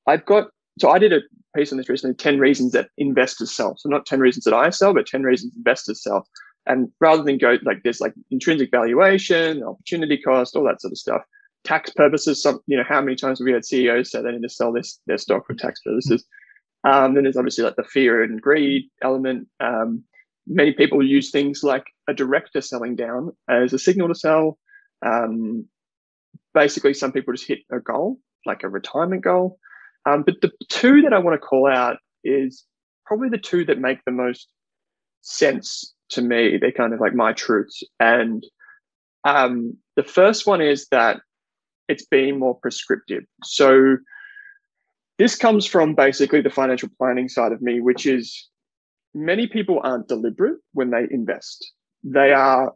I've 0.08 0.26
got, 0.26 0.50
so 0.80 0.90
I 0.90 1.00
did 1.00 1.14
a 1.14 1.22
piece 1.56 1.72
on 1.72 1.78
this 1.78 1.90
recently 1.90 2.16
10 2.16 2.40
reasons 2.40 2.72
that 2.74 2.90
investors 2.98 3.52
sell. 3.52 3.76
So 3.78 3.90
not 3.90 4.06
10 4.06 4.20
reasons 4.20 4.46
that 4.46 4.54
I 4.54 4.70
sell, 4.70 4.94
but 4.94 5.06
10 5.08 5.24
reasons 5.24 5.56
investors 5.56 6.04
sell. 6.04 6.28
And 6.66 6.90
rather 7.00 7.24
than 7.24 7.38
go 7.38 7.58
like 7.64 7.84
there's 7.84 8.02
like 8.02 8.14
intrinsic 8.30 8.72
valuation, 8.72 9.64
opportunity 9.64 10.18
cost, 10.18 10.56
all 10.56 10.66
that 10.66 10.82
sort 10.82 10.92
of 10.92 10.98
stuff, 10.98 11.22
tax 11.64 11.92
purposes, 11.92 12.42
some, 12.42 12.60
you 12.68 12.78
know, 12.78 12.84
how 12.88 13.02
many 13.02 13.16
times 13.16 13.40
have 13.40 13.46
we 13.46 13.54
had 13.54 13.66
CEOs 13.66 14.12
say 14.12 14.22
they 14.22 14.32
need 14.32 14.44
to 14.44 14.50
sell 14.50 14.74
this, 14.74 15.00
their 15.08 15.18
stock 15.18 15.48
for 15.48 15.54
tax 15.54 15.82
purposes? 15.82 16.26
Um, 16.84 17.14
then 17.14 17.24
there's 17.24 17.38
obviously 17.38 17.64
like 17.64 17.76
the 17.76 17.84
fear 17.84 18.22
and 18.24 18.42
greed 18.42 18.90
element. 19.02 19.48
Um, 19.60 20.04
many 20.48 20.74
people 20.74 21.04
use 21.04 21.30
things 21.32 21.64
like 21.64 21.86
a 22.08 22.14
director 22.14 22.62
selling 22.62 22.96
down 22.96 23.32
as 23.50 23.74
a 23.74 23.80
signal 23.80 24.08
to 24.08 24.16
sell. 24.16 24.58
Um, 25.06 25.68
basically, 26.54 26.94
some 26.94 27.12
people 27.12 27.34
just 27.34 27.48
hit 27.48 27.60
a 27.72 27.80
goal, 27.80 28.20
like 28.46 28.64
a 28.64 28.70
retirement 28.70 29.24
goal. 29.24 29.60
Um, 30.06 30.24
but 30.24 30.36
the 30.42 30.52
two 30.70 31.02
that 31.02 31.14
I 31.14 31.20
want 31.20 31.40
to 31.40 31.46
call 31.46 31.70
out 31.70 31.98
is 32.24 32.66
probably 33.06 33.30
the 33.30 33.38
two 33.38 33.66
that 33.66 33.80
make 33.80 34.00
the 34.06 34.12
most 34.12 34.48
sense 35.22 35.94
to 36.10 36.22
me. 36.22 36.58
They're 36.58 36.72
kind 36.72 36.94
of 36.94 37.00
like 37.00 37.14
my 37.14 37.34
truths. 37.34 37.84
And 38.00 38.46
um, 39.24 39.78
the 39.96 40.04
first 40.04 40.48
one 40.48 40.62
is 40.62 40.88
that 40.92 41.18
it's 41.90 42.06
being 42.06 42.40
more 42.40 42.56
prescriptive. 42.56 43.24
So 43.44 43.98
this 45.18 45.36
comes 45.36 45.66
from 45.66 45.96
basically 45.96 46.42
the 46.42 46.50
financial 46.50 46.90
planning 46.98 47.28
side 47.28 47.52
of 47.52 47.62
me, 47.62 47.82
which 47.82 48.06
is 48.06 48.50
many 49.14 49.48
people 49.48 49.80
aren't 49.84 50.08
deliberate 50.08 50.60
when 50.74 50.92
they 50.92 51.08
invest. 51.10 51.72
They 52.04 52.32
are 52.32 52.74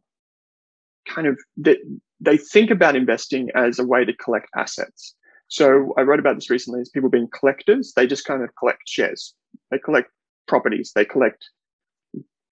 kind 1.08 1.28
of 1.28 1.40
they, 1.58 1.78
they 2.20 2.38
think 2.38 2.70
about 2.72 2.96
investing 2.96 3.50
as 3.56 3.80
a 3.80 3.86
way 3.86 4.06
to 4.06 4.14
collect 4.14 4.48
assets. 4.56 5.16
So 5.48 5.94
I 5.98 6.02
wrote 6.02 6.20
about 6.20 6.36
this 6.36 6.50
recently 6.50 6.82
as 6.82 6.90
people 6.90 7.10
being 7.10 7.28
collectors. 7.38 7.94
They 7.96 8.08
just 8.08 8.26
kind 8.26 8.44
of 8.44 8.50
collect 8.58 8.84
shares. 8.88 9.34
They 9.70 9.80
collect 9.80 10.10
properties. 10.48 10.92
They 10.96 11.06
collect 11.06 11.46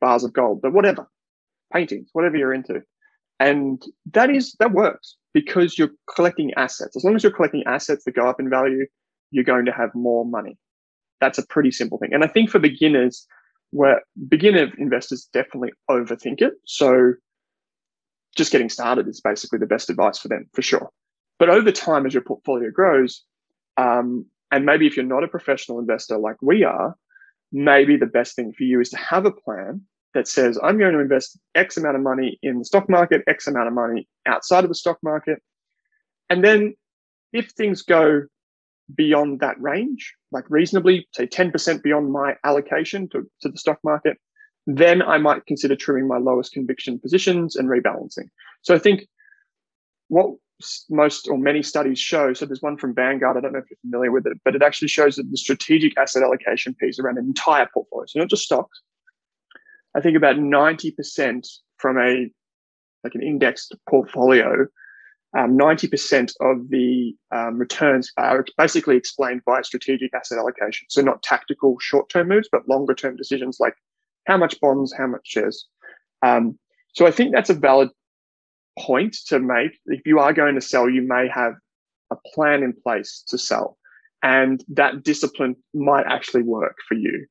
bars 0.02 0.24
of 0.24 0.34
gold, 0.34 0.62
but 0.62 0.74
whatever, 0.74 1.08
paintings, 1.72 2.10
whatever 2.14 2.38
you're 2.38 2.54
into. 2.54 2.82
And 3.40 3.82
that 4.12 4.30
is, 4.30 4.56
that 4.60 4.74
works 4.74 5.16
because 5.34 5.78
you're 5.78 5.92
collecting 6.14 6.54
assets. 6.56 6.96
As 6.96 7.04
long 7.04 7.16
as 7.16 7.24
you're 7.24 7.32
collecting 7.32 7.64
assets 7.66 8.04
that 8.04 8.16
go 8.16 8.28
up 8.28 8.40
in 8.40 8.50
value, 8.50 8.86
you're 9.32 9.46
going 9.46 9.66
to 9.66 9.72
have 9.72 9.94
more 9.94 10.26
money. 10.26 10.58
That's 11.22 11.38
a 11.38 11.46
pretty 11.46 11.72
simple 11.72 11.98
thing. 11.98 12.14
And 12.14 12.24
I 12.24 12.28
think 12.28 12.50
for 12.50 12.60
beginners, 12.60 13.26
where 13.72 14.02
beginner 14.28 14.72
investors 14.78 15.30
definitely 15.32 15.72
overthink 15.90 16.42
it. 16.42 16.54
So 16.66 17.14
just 18.36 18.52
getting 18.52 18.70
started 18.70 19.08
is 19.08 19.22
basically 19.22 19.60
the 19.60 19.66
best 19.66 19.90
advice 19.90 20.18
for 20.18 20.28
them 20.28 20.50
for 20.54 20.62
sure. 20.62 20.90
But 21.38 21.50
over 21.50 21.72
time, 21.72 22.06
as 22.06 22.14
your 22.14 22.24
portfolio 22.24 22.72
grows, 22.72 23.24
um, 23.78 24.26
and 24.52 24.66
maybe 24.66 24.88
if 24.88 24.98
you're 24.98 25.06
not 25.06 25.24
a 25.24 25.28
professional 25.28 25.80
investor 25.80 26.18
like 26.18 26.36
we 26.42 26.64
are, 26.64 26.96
maybe 27.52 27.98
the 27.98 28.06
best 28.06 28.36
thing 28.36 28.54
for 28.54 28.64
you 28.64 28.80
is 28.82 28.90
to 28.90 28.98
have 28.98 29.26
a 29.26 29.32
plan 29.32 29.82
that 30.14 30.28
says, 30.28 30.60
I'm 30.62 30.78
going 30.78 30.94
to 30.94 31.00
invest 31.00 31.40
X 31.56 31.78
amount 31.78 31.96
of 31.96 32.02
money 32.02 32.40
in 32.42 32.60
the 32.60 32.66
stock 32.66 32.90
market, 32.90 33.24
X 33.28 33.48
amount 33.48 33.68
of 33.68 33.74
money 33.74 34.08
outside 34.26 34.64
of 34.64 34.70
the 34.70 34.76
stock 34.76 34.98
market. 35.04 35.40
And 36.30 36.44
then 36.44 36.76
if 37.32 37.52
things 37.52 37.84
go 37.84 38.24
beyond 38.94 39.40
that 39.42 39.62
range, 39.62 40.16
like 40.32 40.46
reasonably, 40.50 41.08
say 41.14 41.28
10% 41.28 41.82
beyond 41.82 42.12
my 42.12 42.36
allocation 42.44 43.10
to, 43.10 43.30
to 43.42 43.50
the 43.50 43.58
stock 43.58 43.80
market, 43.84 44.18
then 44.68 45.02
I 45.02 45.18
might 45.18 45.46
consider 45.46 45.76
trimming 45.76 46.08
my 46.08 46.18
lowest 46.18 46.52
conviction 46.52 47.00
positions 47.00 47.56
and 47.56 47.70
rebalancing. 47.70 48.30
So 48.62 48.76
I 48.76 48.80
think 48.80 49.08
what 50.10 50.36
most 50.90 51.28
or 51.28 51.38
many 51.38 51.64
studies 51.64 52.00
show, 52.00 52.34
so 52.34 52.46
there's 52.46 52.62
one 52.62 52.78
from 52.78 52.94
Vanguard, 52.94 53.38
I 53.38 53.42
don't 53.42 53.54
know 53.54 53.60
if 53.60 53.70
you're 53.70 53.78
familiar 53.82 54.12
with 54.12 54.28
it, 54.28 54.38
but 54.44 54.56
it 54.56 54.62
actually 54.62 54.90
shows 54.90 55.16
that 55.16 55.30
the 55.32 55.38
strategic 55.38 55.98
asset 55.98 56.24
allocation 56.24 56.76
piece 56.76 57.00
around 57.00 57.18
an 57.18 57.26
entire 57.26 57.68
portfolio, 57.74 58.06
so 58.08 58.20
not 58.20 58.30
just 58.30 58.44
stocks, 58.44 58.82
I 59.96 60.02
think 60.02 60.18
about 60.18 60.36
90% 60.36 61.48
from 61.78 61.98
a 61.98 62.30
like 63.04 63.16
an 63.16 63.24
indexed 63.24 63.76
portfolio 63.90 64.68
um, 65.38 65.58
90% 65.58 66.32
of 66.42 66.70
the 66.70 67.14
um, 67.32 67.58
returns 67.58 68.12
are 68.18 68.46
basically 68.58 68.98
explained 68.98 69.42
by 69.46 69.62
strategic 69.62 70.14
asset 70.14 70.40
allocation. 70.40 70.88
So 70.90 71.02
not 71.02 71.22
tactical 71.22 71.78
short-term 71.80 72.30
moves, 72.30 72.50
but 72.52 72.68
longer-term 72.68 73.16
decisions 73.16 73.58
like 73.60 73.76
how 74.26 74.38
much 74.38 74.60
bonds, 74.60 74.94
how 74.98 75.08
much 75.08 75.22
shares. 75.26 75.68
Um, 76.26 76.58
so 76.96 77.06
I 77.06 77.12
think 77.12 77.34
that's 77.34 77.52
a 77.52 77.54
valid 77.54 77.90
point 78.80 79.16
to 79.28 79.40
make. 79.40 79.78
If 79.86 80.02
you 80.06 80.20
are 80.20 80.34
going 80.34 80.56
to 80.56 80.62
sell, 80.62 80.90
you 80.90 81.04
may 81.08 81.28
have 81.34 81.54
a 82.12 82.16
plan 82.34 82.64
in 82.64 82.74
place 82.74 83.24
to 83.28 83.38
sell, 83.38 83.78
and 84.24 84.64
that 84.70 85.04
discipline 85.04 85.56
might 85.74 86.06
actually 86.08 86.44
work 86.44 86.78
for 86.88 86.96
you. 86.96 87.28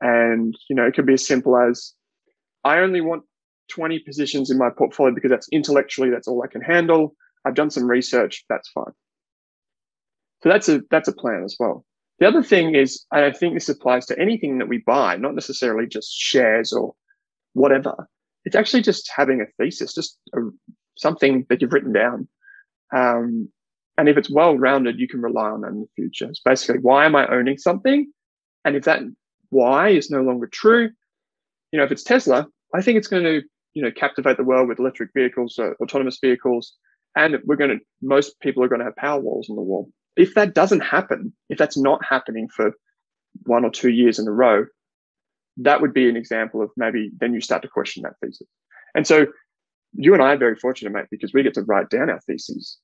And 0.00 0.54
you 0.68 0.76
know, 0.76 0.86
it 0.86 0.94
could 0.94 1.06
be 1.06 1.14
as 1.14 1.26
simple 1.26 1.56
as 1.56 1.94
I 2.64 2.78
only 2.80 3.00
want 3.00 3.22
20 3.70 4.00
positions 4.00 4.50
in 4.50 4.58
my 4.58 4.70
portfolio 4.76 5.14
because 5.14 5.30
that's 5.30 5.48
intellectually 5.50 6.10
that's 6.10 6.28
all 6.28 6.42
I 6.42 6.46
can 6.48 6.60
handle. 6.60 7.14
I've 7.44 7.54
done 7.54 7.70
some 7.70 7.88
research, 7.88 8.44
that's 8.48 8.68
fine. 8.70 8.92
So 10.42 10.48
that's 10.48 10.68
a 10.68 10.82
that's 10.90 11.08
a 11.08 11.12
plan 11.12 11.42
as 11.44 11.56
well. 11.58 11.84
The 12.18 12.26
other 12.26 12.42
thing 12.42 12.74
is, 12.74 13.04
I 13.12 13.30
think 13.30 13.54
this 13.54 13.68
applies 13.68 14.06
to 14.06 14.18
anything 14.18 14.58
that 14.58 14.68
we 14.68 14.78
buy, 14.78 15.16
not 15.16 15.34
necessarily 15.34 15.86
just 15.86 16.12
shares 16.12 16.72
or 16.72 16.94
whatever. 17.52 18.08
It's 18.44 18.56
actually 18.56 18.82
just 18.82 19.10
having 19.14 19.40
a 19.40 19.46
thesis, 19.56 19.94
just 19.94 20.18
a, 20.34 20.40
something 20.96 21.46
that 21.48 21.60
you've 21.60 21.72
written 21.72 21.92
down. 21.92 22.28
Um, 22.94 23.48
and 23.96 24.08
if 24.08 24.16
it's 24.16 24.30
well 24.30 24.56
rounded, 24.56 24.98
you 24.98 25.08
can 25.08 25.20
rely 25.20 25.50
on 25.50 25.60
that 25.60 25.68
in 25.70 25.80
the 25.80 25.88
future. 25.94 26.26
It's 26.26 26.40
basically, 26.40 26.80
why 26.80 27.04
am 27.04 27.14
I 27.14 27.26
owning 27.28 27.58
something? 27.58 28.12
And 28.64 28.76
if 28.76 28.84
that 28.84 29.02
why 29.50 29.90
is 29.90 30.10
no 30.10 30.22
longer 30.22 30.46
true, 30.46 30.90
you 31.72 31.78
know, 31.78 31.84
if 31.84 31.92
it's 31.92 32.04
Tesla, 32.04 32.46
I 32.74 32.82
think 32.82 32.98
it's 32.98 33.08
going 33.08 33.24
to, 33.24 33.42
you 33.74 33.82
know, 33.82 33.90
captivate 33.90 34.36
the 34.36 34.44
world 34.44 34.68
with 34.68 34.78
electric 34.78 35.10
vehicles, 35.14 35.58
uh, 35.58 35.72
autonomous 35.80 36.18
vehicles, 36.20 36.74
and 37.18 37.36
we're 37.44 37.56
going 37.56 37.70
to, 37.70 37.84
most 38.00 38.38
people 38.40 38.62
are 38.62 38.68
going 38.68 38.78
to 38.78 38.84
have 38.84 38.96
power 38.96 39.20
walls 39.20 39.50
on 39.50 39.56
the 39.56 39.62
wall. 39.62 39.90
If 40.16 40.34
that 40.34 40.54
doesn't 40.54 40.80
happen, 40.80 41.32
if 41.48 41.58
that's 41.58 41.76
not 41.76 42.04
happening 42.04 42.48
for 42.48 42.72
one 43.42 43.64
or 43.64 43.70
two 43.70 43.90
years 43.90 44.20
in 44.20 44.28
a 44.28 44.30
row, 44.30 44.66
that 45.56 45.80
would 45.80 45.92
be 45.92 46.08
an 46.08 46.16
example 46.16 46.62
of 46.62 46.70
maybe 46.76 47.10
then 47.18 47.34
you 47.34 47.40
start 47.40 47.62
to 47.62 47.68
question 47.68 48.04
that 48.04 48.14
thesis. 48.22 48.46
And 48.94 49.04
so 49.04 49.26
you 49.94 50.14
and 50.14 50.22
I 50.22 50.34
are 50.34 50.38
very 50.38 50.54
fortunate, 50.54 50.92
mate, 50.92 51.06
because 51.10 51.32
we 51.34 51.42
get 51.42 51.54
to 51.54 51.62
write 51.62 51.90
down 51.90 52.08
our 52.08 52.20
theses. 52.20 52.78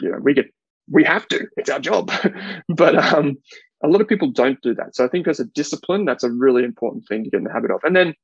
You 0.00 0.12
know, 0.12 0.18
we 0.18 0.32
get, 0.32 0.46
we 0.90 1.04
have 1.04 1.28
to, 1.28 1.46
it's 1.58 1.68
our 1.68 1.78
job. 1.78 2.10
but 2.68 2.96
um, 2.96 3.36
a 3.82 3.88
lot 3.88 4.00
of 4.00 4.08
people 4.08 4.30
don't 4.30 4.60
do 4.62 4.74
that. 4.76 4.96
So 4.96 5.04
I 5.04 5.08
think 5.08 5.28
as 5.28 5.40
a 5.40 5.44
discipline, 5.44 6.06
that's 6.06 6.24
a 6.24 6.30
really 6.30 6.64
important 6.64 7.04
thing 7.06 7.24
to 7.24 7.30
get 7.30 7.38
in 7.38 7.44
the 7.44 7.52
habit 7.52 7.70
of. 7.70 7.80
And 7.84 7.94
then, 7.94 8.14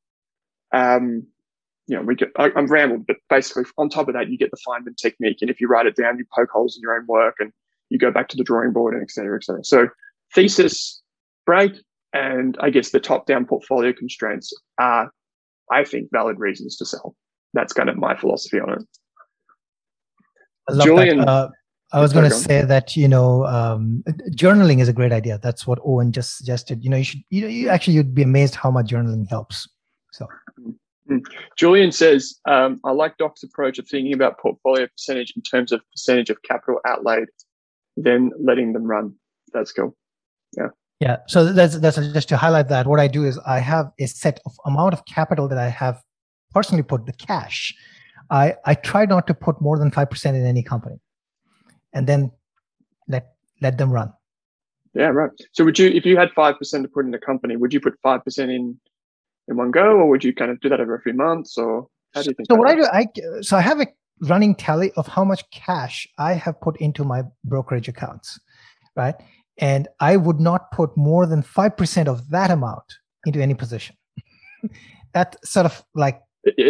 um, 0.73 1.27
you 1.91 1.97
know, 1.97 2.03
we 2.03 2.15
get, 2.15 2.29
I, 2.37 2.51
am 2.55 2.69
rambled, 2.69 3.05
but 3.09 3.17
basically 3.29 3.65
on 3.77 3.89
top 3.89 4.07
of 4.07 4.15
that, 4.15 4.31
you 4.31 4.39
get 4.39 4.53
the 4.53 4.57
Feynman 4.65 4.97
technique. 4.97 5.39
And 5.41 5.51
if 5.51 5.61
you 5.61 5.67
write 5.67 5.87
it 5.87 5.97
down, 5.97 6.19
you 6.19 6.25
poke 6.33 6.51
holes 6.51 6.77
in 6.77 6.83
your 6.83 6.97
own 6.97 7.05
work 7.09 7.35
and 7.41 7.53
you 7.89 7.99
go 7.99 8.13
back 8.13 8.29
to 8.29 8.37
the 8.37 8.45
drawing 8.45 8.73
board 8.73 8.95
and 8.95 9.03
et 9.03 9.11
cetera, 9.11 9.37
et 9.37 9.43
cetera. 9.43 9.65
So 9.65 9.89
thesis, 10.33 11.03
break, 11.47 11.73
and 12.13 12.57
I 12.61 12.71
guess 12.71 12.91
the 12.91 13.01
top 13.01 13.27
down 13.27 13.45
portfolio 13.45 13.93
constraints 13.93 14.53
are, 14.79 15.11
I 15.73 15.83
think, 15.83 16.11
valid 16.13 16.39
reasons 16.39 16.77
to 16.77 16.87
sell. 16.87 17.17
That's 17.55 17.73
kind 17.73 17.89
of 17.89 17.97
my 17.97 18.17
philosophy 18.17 18.61
on 18.61 18.71
it. 18.71 18.83
I 20.69 20.73
love 20.75 20.87
Julian, 20.87 21.19
that. 21.19 21.29
Uh, 21.29 21.49
I 21.93 22.01
was 22.01 22.13
going 22.13 22.31
to 22.31 22.35
say 22.35 22.65
that 22.65 22.97
you 22.97 23.09
know 23.09 23.45
um, 23.47 24.05
journaling 24.31 24.81
is 24.81 24.87
a 24.87 24.93
great 24.93 25.11
idea. 25.11 25.41
That's 25.43 25.67
what 25.67 25.81
Owen 25.85 26.13
just 26.13 26.37
suggested. 26.37 26.85
You 26.85 26.91
know, 26.91 26.99
you 26.99 27.05
should. 27.05 27.21
You, 27.31 27.49
you 27.49 27.69
actually 27.69 27.95
you'd 27.95 28.15
be 28.15 28.23
amazed 28.23 28.55
how 28.55 28.71
much 28.71 28.87
journaling 28.87 29.29
helps. 29.29 29.69
So. 30.13 30.29
Julian 31.57 31.93
says, 31.93 32.39
um, 32.49 32.81
"I 32.85 32.93
like 32.93 33.17
Doc's 33.19 33.43
approach 33.43 33.79
of 33.79 33.89
thinking 33.89 34.13
about 34.13 34.39
portfolio 34.39 34.87
percentage 34.87 35.33
in 35.37 35.43
terms 35.43 35.73
of 35.73 35.81
percentage 35.93 36.31
of 36.31 36.43
capital 36.43 36.81
outlaid, 36.87 37.29
then 37.97 38.31
letting 38.39 38.73
them 38.73 38.85
run. 38.85 39.15
That's 39.53 39.73
cool. 39.73 39.97
Yeah." 40.57 40.69
Yeah. 41.01 41.17
So 41.27 41.53
that's 41.53 41.79
that's 41.79 41.97
just 41.97 42.29
to 42.29 42.37
highlight 42.37 42.69
that. 42.69 42.87
What 42.87 43.01
I 43.01 43.09
do 43.09 43.25
is 43.25 43.39
I 43.47 43.59
have 43.59 43.91
a 43.99 44.07
set 44.07 44.41
of 44.47 44.53
amount 44.67 44.93
of 44.93 45.05
capital 45.07 45.49
that 45.49 45.59
I 45.59 45.69
have 45.69 46.03
personally 46.55 46.83
put 46.83 47.07
the 47.07 47.13
cash. 47.13 47.75
I 48.31 48.55
I 48.65 48.75
try 48.75 49.07
not 49.07 49.27
to 49.27 49.35
put 49.35 49.61
more 49.61 49.79
than 49.79 49.91
five 49.91 50.11
percent 50.11 50.37
in 50.37 50.45
any 50.45 50.63
company 50.63 51.01
and 51.93 52.07
then 52.07 52.31
let 53.09 53.35
let 53.61 53.79
them 53.79 53.91
run. 53.91 54.13
Yeah, 54.95 55.09
right. 55.09 55.31
So 55.53 55.65
would 55.65 55.79
you, 55.79 55.89
if 55.89 56.05
you 56.05 56.17
had 56.17 56.31
five 56.33 56.59
percent 56.59 56.83
to 56.83 56.89
put 56.89 57.07
in 57.07 57.15
a 57.15 57.19
company, 57.19 57.57
would 57.57 57.73
you 57.73 57.81
put 57.81 57.95
five 58.03 58.25
percent 58.25 58.51
in 58.51 58.79
in 59.51 59.57
one 59.57 59.71
go, 59.71 59.83
or 59.83 60.09
would 60.09 60.25
you 60.25 60.35
kind 60.35 60.51
of 60.51 60.61
do 60.61 60.69
that 60.69 60.81
every 60.81 60.99
few 61.01 61.13
months, 61.13 61.59
or 61.59 61.89
how 62.15 62.23
do 62.23 62.31
you 62.31 62.35
think? 62.35 62.49
So 62.51 62.57
what 62.57 62.69
that? 62.69 62.95
I 62.95 63.05
do, 63.15 63.23
I 63.39 63.41
so 63.43 63.57
I 63.57 63.61
have 63.61 63.81
a 63.81 63.87
running 64.23 64.55
tally 64.55 64.93
of 64.97 65.07
how 65.07 65.25
much 65.25 65.49
cash 65.51 66.07
I 66.19 66.35
have 66.35 66.61
put 66.61 66.81
into 66.81 67.05
my 67.05 67.25
brokerage 67.45 67.89
accounts, 67.89 68.39
right? 68.97 69.15
And 69.59 69.89
I 70.01 70.17
would 70.17 70.41
not 70.41 70.71
put 70.71 70.97
more 70.97 71.27
than 71.27 71.43
five 71.43 71.77
percent 71.77 72.09
of 72.09 72.31
that 72.31 72.51
amount 72.51 72.85
into 73.27 73.43
any 73.43 73.55
position. 73.55 73.97
that 75.13 75.37
sort 75.45 75.67
of 75.67 75.85
like 75.95 76.21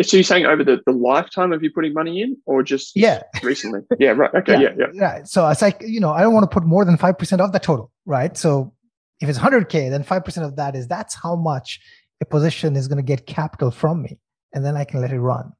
so 0.02 0.16
you're 0.16 0.24
saying 0.24 0.46
over 0.46 0.64
the, 0.64 0.80
the 0.84 0.92
lifetime 0.92 1.52
of 1.52 1.62
you 1.62 1.70
putting 1.70 1.92
money 1.92 2.22
in 2.22 2.36
or 2.44 2.62
just 2.62 2.96
yeah 2.96 3.22
recently? 3.42 3.80
Yeah, 4.00 4.10
right. 4.10 4.34
Okay, 4.34 4.60
yeah, 4.60 4.70
yeah. 4.76 4.86
yeah. 4.92 5.02
Right. 5.02 5.28
So 5.28 5.48
it's 5.48 5.62
like, 5.62 5.80
you 5.86 6.00
know, 6.00 6.10
I 6.10 6.22
don't 6.22 6.34
want 6.34 6.50
to 6.50 6.52
put 6.52 6.66
more 6.66 6.84
than 6.84 6.98
5% 6.98 7.40
of 7.40 7.52
the 7.52 7.60
total, 7.60 7.92
right? 8.04 8.36
So 8.36 8.72
if 9.20 9.28
it's 9.28 9.38
100K, 9.38 9.90
then 9.90 10.02
5% 10.02 10.44
of 10.44 10.56
that 10.56 10.74
is 10.74 10.88
that's 10.88 11.14
how 11.14 11.36
much 11.36 11.80
a 12.20 12.24
position 12.24 12.76
is 12.76 12.88
going 12.88 12.98
to 12.98 13.02
get 13.02 13.26
capital 13.26 13.70
from 13.70 14.02
me. 14.02 14.18
And 14.52 14.64
then 14.64 14.76
I 14.76 14.84
can 14.84 15.00
let 15.00 15.12
it 15.12 15.20
run, 15.20 15.52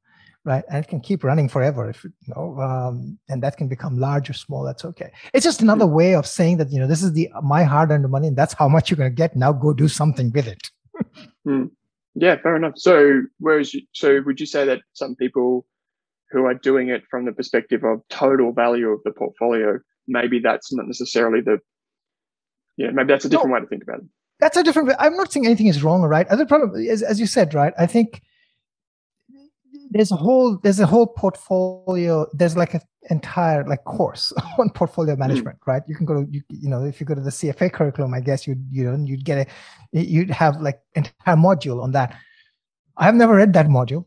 right? 0.43 0.63
And 0.69 0.83
it 0.83 0.87
can 0.87 0.99
keep 0.99 1.23
running 1.23 1.47
forever 1.47 1.89
if, 1.89 2.03
you 2.03 2.11
know, 2.35 2.59
um, 2.59 3.17
and 3.29 3.41
that 3.41 3.57
can 3.57 3.67
become 3.67 3.97
large 3.97 4.29
or 4.29 4.33
small. 4.33 4.63
That's 4.63 4.83
okay. 4.85 5.11
It's 5.33 5.45
just 5.45 5.61
another 5.61 5.87
way 5.87 6.13
of 6.13 6.27
saying 6.27 6.57
that, 6.57 6.71
you 6.71 6.79
know, 6.79 6.87
this 6.87 7.03
is 7.03 7.13
the 7.13 7.29
my 7.41 7.63
hard 7.63 7.91
earned 7.91 8.09
money 8.09 8.27
and 8.27 8.37
that's 8.37 8.53
how 8.53 8.67
much 8.67 8.89
you're 8.89 8.97
going 8.97 9.11
to 9.11 9.15
get. 9.15 9.35
Now 9.35 9.53
go 9.53 9.73
do 9.73 9.87
something 9.87 10.31
with 10.33 10.47
it. 10.47 10.69
mm. 11.47 11.69
Yeah, 12.13 12.35
fair 12.41 12.55
enough. 12.57 12.73
So, 12.75 13.21
whereas, 13.39 13.73
you, 13.73 13.81
so 13.93 14.21
would 14.25 14.39
you 14.39 14.45
say 14.45 14.65
that 14.65 14.81
some 14.93 15.15
people 15.15 15.65
who 16.31 16.45
are 16.45 16.53
doing 16.53 16.89
it 16.89 17.03
from 17.09 17.25
the 17.25 17.31
perspective 17.31 17.83
of 17.83 18.01
total 18.09 18.51
value 18.51 18.89
of 18.89 18.99
the 19.03 19.11
portfolio, 19.11 19.79
maybe 20.07 20.39
that's 20.39 20.73
not 20.73 20.87
necessarily 20.87 21.41
the, 21.41 21.59
yeah, 22.77 22.89
maybe 22.91 23.07
that's 23.07 23.25
a 23.25 23.29
different 23.29 23.49
no, 23.49 23.53
way 23.55 23.59
to 23.61 23.67
think 23.67 23.83
about 23.83 23.99
it. 23.99 24.05
That's 24.41 24.57
a 24.57 24.63
different. 24.63 24.91
I'm 24.99 25.15
not 25.15 25.31
saying 25.31 25.45
anything 25.45 25.67
is 25.67 25.83
wrong 25.83 26.01
or 26.01 26.09
right. 26.09 26.27
Other 26.27 26.47
problem 26.47 26.73
is, 26.75 27.03
as 27.03 27.19
you 27.19 27.27
said, 27.27 27.53
right? 27.53 27.73
I 27.77 27.85
think 27.85 28.23
there's 29.91 30.11
a 30.11 30.15
whole 30.15 30.57
there's 30.57 30.79
a 30.79 30.87
whole 30.87 31.05
portfolio. 31.05 32.25
There's 32.33 32.57
like 32.57 32.73
an 32.73 32.81
entire 33.11 33.63
like 33.67 33.83
course 33.83 34.33
on 34.59 34.71
portfolio 34.71 35.13
hmm. 35.13 35.19
management, 35.19 35.57
mm. 35.59 35.67
right? 35.67 35.83
You 35.87 35.95
can 35.95 36.07
go 36.07 36.23
to 36.23 36.31
you, 36.31 36.41
you 36.49 36.69
know 36.69 36.83
if 36.83 36.99
you 36.99 37.05
go 37.05 37.13
to 37.13 37.21
the 37.21 37.29
CFA 37.29 37.71
curriculum, 37.71 38.15
I 38.15 38.19
guess 38.19 38.47
you'd 38.47 38.65
you 38.71 38.83
know 38.83 39.05
you'd 39.05 39.23
get 39.23 39.47
a 39.47 39.99
you'd 40.01 40.31
have 40.31 40.59
like 40.59 40.81
entire 40.95 41.35
module 41.35 41.83
on 41.83 41.91
that. 41.91 42.17
I've 42.97 43.15
never 43.15 43.35
read 43.35 43.53
that 43.53 43.67
module. 43.67 44.05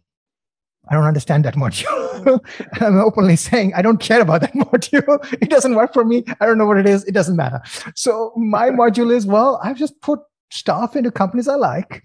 I 0.88 0.94
don't 0.94 1.04
understand 1.04 1.44
that 1.44 1.54
module. 1.64 2.03
I'm 2.80 2.98
openly 2.98 3.36
saying 3.36 3.74
I 3.74 3.82
don't 3.82 3.98
care 3.98 4.20
about 4.20 4.40
that 4.42 4.52
module. 4.54 5.18
It 5.42 5.50
doesn't 5.50 5.74
work 5.74 5.92
for 5.92 6.04
me. 6.04 6.24
I 6.40 6.46
don't 6.46 6.58
know 6.58 6.66
what 6.66 6.78
it 6.78 6.86
is. 6.86 7.04
It 7.04 7.12
doesn't 7.12 7.36
matter. 7.36 7.60
So 7.94 8.32
my 8.36 8.70
module 8.70 9.12
is 9.12 9.26
well, 9.26 9.60
I've 9.62 9.76
just 9.76 10.00
put 10.00 10.20
stuff 10.50 10.96
into 10.96 11.10
companies 11.10 11.48
I 11.48 11.56
like. 11.56 12.02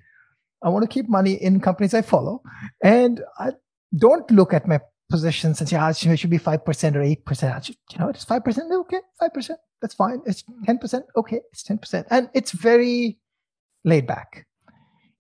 I 0.63 0.69
want 0.69 0.83
to 0.83 0.89
keep 0.89 1.07
money 1.07 1.33
in 1.33 1.61
companies 1.61 1.93
I 1.93 2.01
follow, 2.01 2.41
and 2.83 3.21
I 3.37 3.51
don't 3.97 4.29
look 4.29 4.53
at 4.53 4.67
my 4.67 4.81
positions 5.09 5.59
and 5.59 5.69
say, 5.69 5.77
ah, 5.77 5.89
it 5.89 6.17
should 6.17 6.29
be 6.29 6.37
5% 6.37 6.55
or 6.95 7.33
8%. 7.33 7.65
Should, 7.65 7.75
you 7.91 7.99
know, 7.99 8.09
it's 8.09 8.25
5%. 8.25 8.71
Okay, 8.81 8.99
5%. 9.21 9.51
That's 9.81 9.93
fine. 9.93 10.21
It's 10.25 10.43
10%. 10.67 11.01
Okay, 11.15 11.39
it's 11.51 11.63
10%. 11.63 12.05
And 12.11 12.29
it's 12.33 12.51
very 12.51 13.17
laid 13.83 14.05
back. 14.05 14.45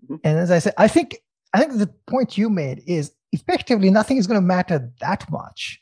Mm-hmm. 0.03 0.15
And 0.23 0.39
as 0.39 0.51
I 0.51 0.59
said, 0.59 0.73
I 0.77 0.87
think 0.87 1.17
I 1.53 1.59
think 1.59 1.77
the 1.77 1.91
point 2.07 2.37
you 2.37 2.49
made 2.49 2.83
is 2.85 3.11
effectively 3.31 3.89
nothing 3.89 4.17
is 4.17 4.27
going 4.27 4.39
to 4.39 4.45
matter 4.45 4.91
that 5.01 5.29
much 5.29 5.81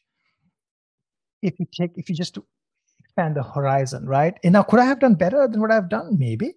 if 1.41 1.59
you 1.59 1.65
take 1.71 1.91
if 1.95 2.09
you 2.09 2.15
just 2.15 2.37
expand 2.99 3.35
the 3.35 3.43
horizon, 3.43 4.05
right? 4.05 4.37
And 4.43 4.53
now 4.53 4.63
could 4.63 4.79
I 4.79 4.85
have 4.85 4.99
done 4.99 5.15
better 5.15 5.47
than 5.47 5.61
what 5.61 5.71
I've 5.71 5.89
done? 5.89 6.17
Maybe. 6.17 6.53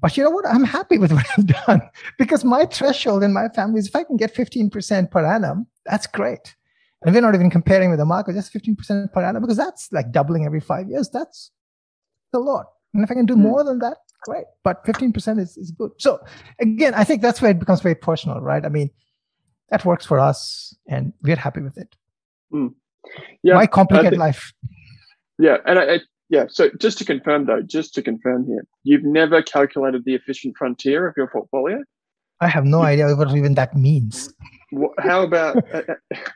But 0.00 0.16
you 0.16 0.24
know 0.24 0.30
what? 0.30 0.46
I'm 0.46 0.64
happy 0.64 0.98
with 0.98 1.12
what 1.12 1.26
I've 1.38 1.46
done 1.46 1.82
because 2.18 2.44
my 2.44 2.66
threshold 2.66 3.22
in 3.22 3.32
my 3.32 3.48
family 3.48 3.78
is 3.78 3.88
if 3.88 3.96
I 3.96 4.04
can 4.04 4.16
get 4.16 4.34
15% 4.34 5.10
per 5.10 5.24
annum, 5.24 5.66
that's 5.84 6.06
great. 6.06 6.54
And 7.02 7.14
we're 7.14 7.20
not 7.20 7.34
even 7.34 7.50
comparing 7.50 7.90
with 7.90 7.98
the 7.98 8.04
market, 8.04 8.34
just 8.34 8.52
15% 8.52 9.12
per 9.12 9.22
annum 9.22 9.42
because 9.42 9.56
that's 9.56 9.90
like 9.92 10.12
doubling 10.12 10.44
every 10.44 10.60
five 10.60 10.88
years. 10.88 11.08
That's 11.10 11.50
a 12.34 12.38
lot. 12.38 12.66
And 12.94 13.04
if 13.04 13.10
I 13.10 13.14
can 13.14 13.26
do 13.26 13.36
mm. 13.36 13.40
more 13.40 13.64
than 13.64 13.78
that, 13.80 13.98
great. 14.22 14.44
But 14.64 14.84
15% 14.84 15.38
is, 15.38 15.56
is 15.56 15.70
good. 15.70 15.92
So 15.98 16.20
again, 16.60 16.94
I 16.94 17.04
think 17.04 17.22
that's 17.22 17.40
where 17.40 17.50
it 17.50 17.58
becomes 17.58 17.80
very 17.80 17.94
personal, 17.94 18.40
right? 18.40 18.64
I 18.64 18.68
mean, 18.68 18.90
that 19.70 19.84
works 19.84 20.06
for 20.06 20.18
us 20.18 20.74
and 20.88 21.12
we're 21.22 21.36
happy 21.36 21.60
with 21.60 21.76
it. 21.78 21.94
Mm. 22.52 22.74
Yeah. 23.42 23.54
Why 23.54 23.66
complicate 23.66 24.10
think, 24.10 24.20
life? 24.20 24.52
Yeah. 25.38 25.58
And 25.66 25.78
I, 25.78 25.94
I, 25.94 25.98
yeah. 26.28 26.46
So 26.48 26.70
just 26.80 26.98
to 26.98 27.04
confirm 27.04 27.46
though, 27.46 27.62
just 27.62 27.94
to 27.94 28.02
confirm 28.02 28.46
here, 28.46 28.66
you've 28.82 29.04
never 29.04 29.42
calculated 29.42 30.04
the 30.04 30.14
efficient 30.14 30.56
frontier 30.56 31.06
of 31.06 31.14
your 31.16 31.28
portfolio? 31.28 31.82
I 32.40 32.48
have 32.48 32.64
no 32.64 32.82
idea 32.82 33.14
what 33.14 33.34
even 33.34 33.54
that 33.54 33.74
means. 33.74 34.32
How 34.98 35.22
about? 35.22 35.56
Uh, 35.72 35.82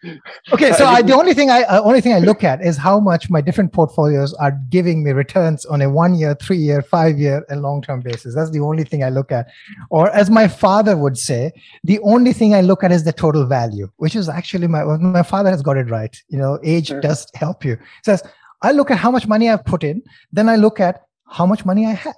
okay, 0.53 0.73
so 0.73 0.87
I, 0.87 1.03
the 1.03 1.15
only 1.15 1.35
thing 1.35 1.51
I 1.51 1.63
uh, 1.63 1.83
only 1.83 2.01
thing 2.01 2.13
I 2.13 2.21
look 2.21 2.45
at 2.45 2.65
is 2.65 2.77
how 2.77 3.01
much 3.01 3.29
my 3.29 3.41
different 3.41 3.73
portfolios 3.73 4.33
are 4.35 4.53
giving 4.71 5.03
me 5.03 5.11
returns 5.11 5.67
on 5.67 5.83
a 5.83 5.91
one 5.91 6.15
year, 6.15 6.37
three 6.41 6.57
year, 6.57 6.81
five 6.81 7.19
year, 7.19 7.45
and 7.49 7.61
long 7.61 7.83
term 7.83 8.01
basis. 8.01 8.35
That's 8.35 8.51
the 8.51 8.61
only 8.61 8.85
thing 8.85 9.03
I 9.03 9.09
look 9.09 9.33
at. 9.33 9.49
Or 9.91 10.11
as 10.11 10.31
my 10.31 10.47
father 10.47 10.97
would 10.97 11.19
say, 11.19 11.51
the 11.83 11.99
only 12.01 12.33
thing 12.33 12.55
I 12.55 12.61
look 12.61 12.85
at 12.85 12.93
is 12.93 13.05
the 13.05 13.13
total 13.13 13.47
value, 13.47 13.91
which 13.97 14.15
is 14.15 14.29
actually 14.29 14.69
my 14.69 14.85
my 14.85 15.25
father 15.25 15.51
has 15.51 15.61
got 15.61 15.77
it 15.77 15.91
right. 15.91 16.17
You 16.29 16.39
know, 16.39 16.61
age 16.63 16.89
sure. 16.89 17.01
does 17.01 17.27
help 17.35 17.65
you. 17.65 17.77
He 17.77 18.05
says 18.05 18.23
I 18.63 18.73
look 18.73 18.91
at 18.91 18.99
how 18.99 19.11
much 19.11 19.27
money 19.27 19.49
I've 19.49 19.65
put 19.65 19.83
in, 19.83 20.03
then 20.33 20.49
I 20.49 20.57
look 20.57 20.81
at 20.81 21.03
how 21.27 21.47
much 21.47 21.65
money 21.65 21.87
I 21.87 21.93
have. 21.93 22.17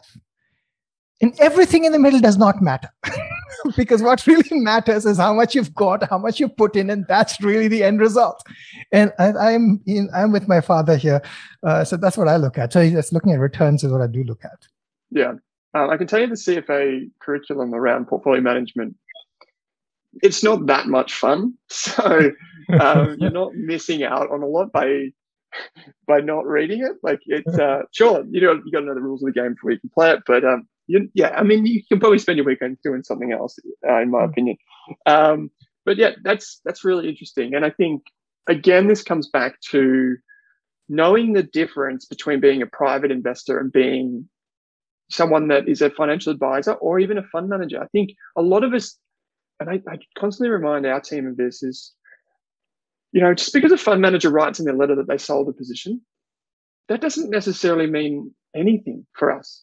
And 1.20 1.32
everything 1.38 1.84
in 1.84 1.92
the 1.92 1.98
middle 1.98 2.20
does 2.20 2.36
not 2.36 2.60
matter. 2.60 2.88
because 3.76 4.02
what 4.02 4.26
really 4.26 4.60
matters 4.60 5.06
is 5.06 5.18
how 5.18 5.32
much 5.32 5.54
you've 5.54 5.74
got, 5.74 6.08
how 6.08 6.18
much 6.18 6.40
you 6.40 6.48
put 6.48 6.76
in, 6.76 6.90
and 6.90 7.06
that's 7.08 7.40
really 7.40 7.68
the 7.68 7.82
end 7.82 8.00
result. 8.00 8.42
And 8.92 9.12
I, 9.18 9.52
am 9.52 9.80
in, 9.86 10.08
I'm 10.14 10.32
with 10.32 10.48
my 10.48 10.60
father 10.60 10.96
here, 10.96 11.22
uh, 11.62 11.84
so 11.84 11.96
that's 11.96 12.16
what 12.16 12.28
I 12.28 12.36
look 12.36 12.58
at. 12.58 12.72
So 12.72 12.88
just 12.88 13.12
looking 13.12 13.32
at 13.32 13.38
returns 13.38 13.84
is 13.84 13.92
what 13.92 14.00
I 14.00 14.06
do 14.06 14.24
look 14.24 14.44
at. 14.44 14.66
Yeah, 15.10 15.34
um, 15.74 15.90
I 15.90 15.96
can 15.96 16.06
tell 16.06 16.20
you 16.20 16.26
the 16.26 16.34
CFA 16.34 17.10
curriculum 17.20 17.74
around 17.74 18.06
portfolio 18.06 18.40
management. 18.40 18.96
It's 20.22 20.42
not 20.42 20.66
that 20.66 20.86
much 20.86 21.14
fun, 21.14 21.54
so 21.68 22.32
um, 22.80 23.16
you're 23.20 23.30
not 23.30 23.54
missing 23.54 24.04
out 24.04 24.30
on 24.30 24.42
a 24.42 24.46
lot 24.46 24.72
by 24.72 25.08
by 26.06 26.20
not 26.20 26.46
reading 26.46 26.82
it. 26.82 26.92
Like 27.02 27.20
it's 27.26 27.58
uh, 27.58 27.82
sure 27.92 28.24
you 28.30 28.40
know 28.40 28.60
you 28.64 28.72
got 28.72 28.80
to 28.80 28.86
know 28.86 28.94
the 28.94 29.00
rules 29.00 29.22
of 29.22 29.32
the 29.32 29.40
game 29.40 29.54
before 29.54 29.72
you 29.72 29.80
can 29.80 29.90
play 29.90 30.12
it, 30.12 30.20
but 30.26 30.44
um, 30.44 30.66
you, 30.92 31.08
yeah, 31.14 31.30
I 31.30 31.42
mean, 31.42 31.64
you 31.64 31.82
can 31.88 31.98
probably 31.98 32.18
spend 32.18 32.36
your 32.36 32.44
weekend 32.44 32.76
doing 32.84 33.02
something 33.02 33.32
else, 33.32 33.58
uh, 33.88 34.00
in 34.00 34.10
my 34.10 34.24
hmm. 34.24 34.30
opinion. 34.30 34.56
Um, 35.06 35.50
but 35.84 35.96
yeah, 35.96 36.10
that's 36.22 36.60
that's 36.64 36.84
really 36.84 37.08
interesting, 37.08 37.54
and 37.54 37.64
I 37.64 37.70
think 37.70 38.02
again, 38.48 38.88
this 38.88 39.02
comes 39.02 39.28
back 39.28 39.60
to 39.70 40.16
knowing 40.88 41.32
the 41.32 41.42
difference 41.42 42.04
between 42.04 42.40
being 42.40 42.60
a 42.60 42.66
private 42.66 43.10
investor 43.10 43.58
and 43.58 43.72
being 43.72 44.28
someone 45.10 45.48
that 45.48 45.68
is 45.68 45.80
a 45.80 45.90
financial 45.90 46.32
advisor 46.32 46.72
or 46.72 46.98
even 46.98 47.18
a 47.18 47.22
fund 47.22 47.48
manager. 47.48 47.80
I 47.82 47.86
think 47.86 48.10
a 48.36 48.42
lot 48.42 48.64
of 48.64 48.74
us, 48.74 48.98
and 49.60 49.70
I, 49.70 49.80
I 49.88 49.98
constantly 50.18 50.50
remind 50.50 50.86
our 50.86 51.00
team 51.00 51.26
of 51.26 51.36
this, 51.36 51.62
is 51.62 51.92
you 53.12 53.20
know, 53.20 53.34
just 53.34 53.52
because 53.52 53.72
a 53.72 53.78
fund 53.78 54.00
manager 54.00 54.30
writes 54.30 54.58
in 54.58 54.64
their 54.64 54.74
letter 54.74 54.96
that 54.96 55.08
they 55.08 55.18
sold 55.18 55.48
a 55.48 55.52
position, 55.52 56.00
that 56.88 57.00
doesn't 57.00 57.30
necessarily 57.30 57.86
mean 57.86 58.34
anything 58.54 59.06
for 59.14 59.30
us. 59.30 59.62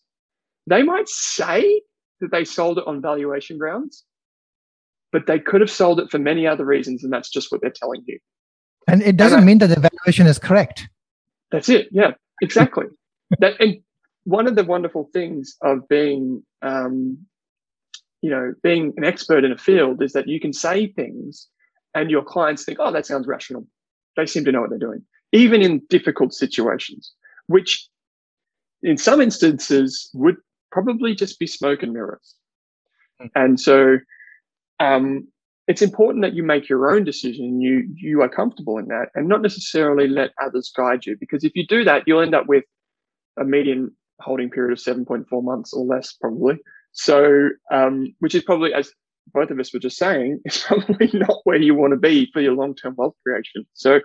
They 0.69 0.83
might 0.83 1.09
say 1.09 1.81
that 2.21 2.31
they 2.31 2.45
sold 2.45 2.77
it 2.77 2.85
on 2.85 3.01
valuation 3.01 3.57
grounds, 3.57 4.03
but 5.11 5.25
they 5.25 5.39
could 5.39 5.61
have 5.61 5.71
sold 5.71 5.99
it 5.99 6.11
for 6.11 6.19
many 6.19 6.45
other 6.45 6.63
reasons, 6.63 7.03
and 7.03 7.11
that's 7.11 7.29
just 7.29 7.51
what 7.51 7.61
they're 7.61 7.71
telling 7.71 8.03
you. 8.05 8.19
And 8.87 9.01
it 9.01 9.17
doesn't 9.17 9.39
and 9.39 9.45
I, 9.45 9.47
mean 9.47 9.57
that 9.59 9.67
the 9.67 9.89
valuation 9.89 10.27
is 10.27 10.37
correct. 10.37 10.87
That's 11.51 11.69
it. 11.69 11.87
Yeah, 11.91 12.11
exactly. 12.41 12.85
that 13.39 13.59
and 13.59 13.77
one 14.25 14.45
of 14.45 14.55
the 14.55 14.63
wonderful 14.63 15.09
things 15.11 15.55
of 15.63 15.87
being, 15.89 16.43
um, 16.61 17.17
you 18.21 18.29
know, 18.29 18.53
being 18.61 18.93
an 18.97 19.03
expert 19.03 19.43
in 19.43 19.51
a 19.51 19.57
field 19.57 20.03
is 20.03 20.13
that 20.13 20.27
you 20.27 20.39
can 20.39 20.53
say 20.53 20.85
things, 20.85 21.47
and 21.95 22.11
your 22.11 22.23
clients 22.23 22.63
think, 22.63 22.77
"Oh, 22.79 22.91
that 22.91 23.07
sounds 23.07 23.25
rational." 23.25 23.65
They 24.15 24.27
seem 24.27 24.45
to 24.45 24.51
know 24.51 24.61
what 24.61 24.69
they're 24.69 24.77
doing, 24.77 25.03
even 25.31 25.63
in 25.63 25.81
difficult 25.89 26.33
situations, 26.33 27.11
which 27.47 27.89
in 28.83 28.97
some 28.97 29.19
instances 29.19 30.11
would 30.13 30.37
probably 30.71 31.15
just 31.15 31.39
be 31.39 31.47
smoke 31.47 31.83
and 31.83 31.93
mirrors. 31.93 32.35
Mm. 33.21 33.29
And 33.35 33.59
so 33.59 33.97
um, 34.79 35.27
it's 35.67 35.81
important 35.81 36.23
that 36.23 36.33
you 36.33 36.43
make 36.43 36.67
your 36.67 36.91
own 36.91 37.03
decision. 37.03 37.61
You 37.61 37.87
you 37.95 38.21
are 38.21 38.29
comfortable 38.29 38.77
in 38.77 38.87
that, 38.87 39.09
and 39.15 39.27
not 39.27 39.41
necessarily 39.41 40.07
let 40.07 40.31
others 40.43 40.71
guide 40.75 41.05
you. 41.05 41.15
Because 41.19 41.43
if 41.43 41.51
you 41.55 41.65
do 41.67 41.83
that, 41.83 42.03
you'll 42.07 42.21
end 42.21 42.35
up 42.35 42.47
with 42.47 42.63
a 43.39 43.43
median 43.45 43.91
holding 44.19 44.49
period 44.49 44.71
of 44.71 44.79
seven 44.79 45.05
point 45.05 45.27
four 45.29 45.43
months 45.43 45.73
or 45.73 45.85
less, 45.85 46.13
probably. 46.13 46.57
So, 46.91 47.49
um, 47.71 48.13
which 48.19 48.35
is 48.35 48.43
probably 48.43 48.73
as 48.73 48.91
both 49.33 49.51
of 49.51 49.59
us 49.59 49.71
were 49.73 49.79
just 49.79 49.97
saying, 49.97 50.39
is 50.45 50.63
probably 50.65 51.11
not 51.13 51.41
where 51.43 51.61
you 51.61 51.75
want 51.75 51.93
to 51.93 51.99
be 51.99 52.29
for 52.33 52.41
your 52.41 52.53
long 52.53 52.75
term 52.75 52.95
wealth 52.97 53.15
creation. 53.25 53.65
So, 53.73 53.99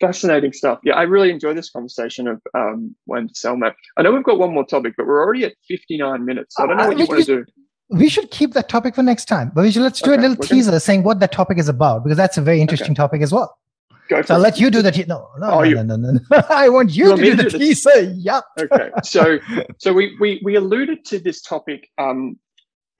fascinating 0.00 0.52
stuff. 0.52 0.78
Yeah, 0.82 0.94
I 0.94 1.02
really 1.02 1.30
enjoy 1.30 1.54
this 1.54 1.70
conversation 1.70 2.28
of 2.28 2.40
um, 2.54 2.94
when 3.04 3.28
to 3.28 3.34
sell 3.34 3.56
map. 3.56 3.76
I 3.96 4.02
know 4.02 4.12
we've 4.12 4.24
got 4.24 4.38
one 4.38 4.52
more 4.52 4.66
topic, 4.66 4.94
but 4.96 5.06
we're 5.06 5.22
already 5.22 5.44
at 5.44 5.54
59 5.68 6.24
minutes. 6.24 6.56
So 6.56 6.64
I 6.64 6.66
don't 6.66 6.76
know 6.76 6.84
uh, 6.84 6.88
what 6.88 6.98
you 6.98 7.06
want 7.06 7.24
to 7.24 7.36
do. 7.36 7.44
We 7.88 8.08
should 8.08 8.30
keep 8.30 8.52
that 8.54 8.68
topic 8.68 8.96
for 8.96 9.02
next 9.02 9.26
time, 9.26 9.52
but 9.54 9.62
we 9.62 9.70
should 9.70 9.82
let's 9.82 10.00
do 10.00 10.12
okay, 10.12 10.18
a 10.18 10.28
little 10.28 10.44
teaser 10.44 10.70
gonna... 10.70 10.80
saying 10.80 11.04
what 11.04 11.20
that 11.20 11.30
topic 11.30 11.58
is 11.58 11.68
about 11.68 12.02
because 12.02 12.16
that's 12.16 12.36
a 12.36 12.42
very 12.42 12.60
interesting 12.60 12.92
okay. 12.92 12.96
topic 12.96 13.22
as 13.22 13.32
well. 13.32 13.56
Go 14.08 14.22
so 14.22 14.34
I'll 14.34 14.40
let 14.40 14.58
you 14.58 14.70
do 14.70 14.82
the 14.82 14.92
te- 14.92 15.04
no 15.04 15.28
no 15.38 15.50
oh, 15.50 15.58
no, 15.58 15.62
you... 15.62 15.74
no, 15.76 15.82
no, 15.82 15.96
no, 15.96 16.12
no. 16.12 16.42
I 16.48 16.68
want 16.68 16.92
you, 16.92 17.10
you 17.10 17.16
to 17.16 17.22
do 17.22 17.36
the 17.36 17.50
do 17.50 17.58
teaser. 17.58 18.02
Yep. 18.02 18.44
okay. 18.60 18.90
So 19.04 19.38
so 19.78 19.92
we 19.92 20.16
we 20.20 20.40
we 20.44 20.56
alluded 20.56 21.04
to 21.06 21.18
this 21.18 21.40
topic 21.42 21.88
um, 21.98 22.38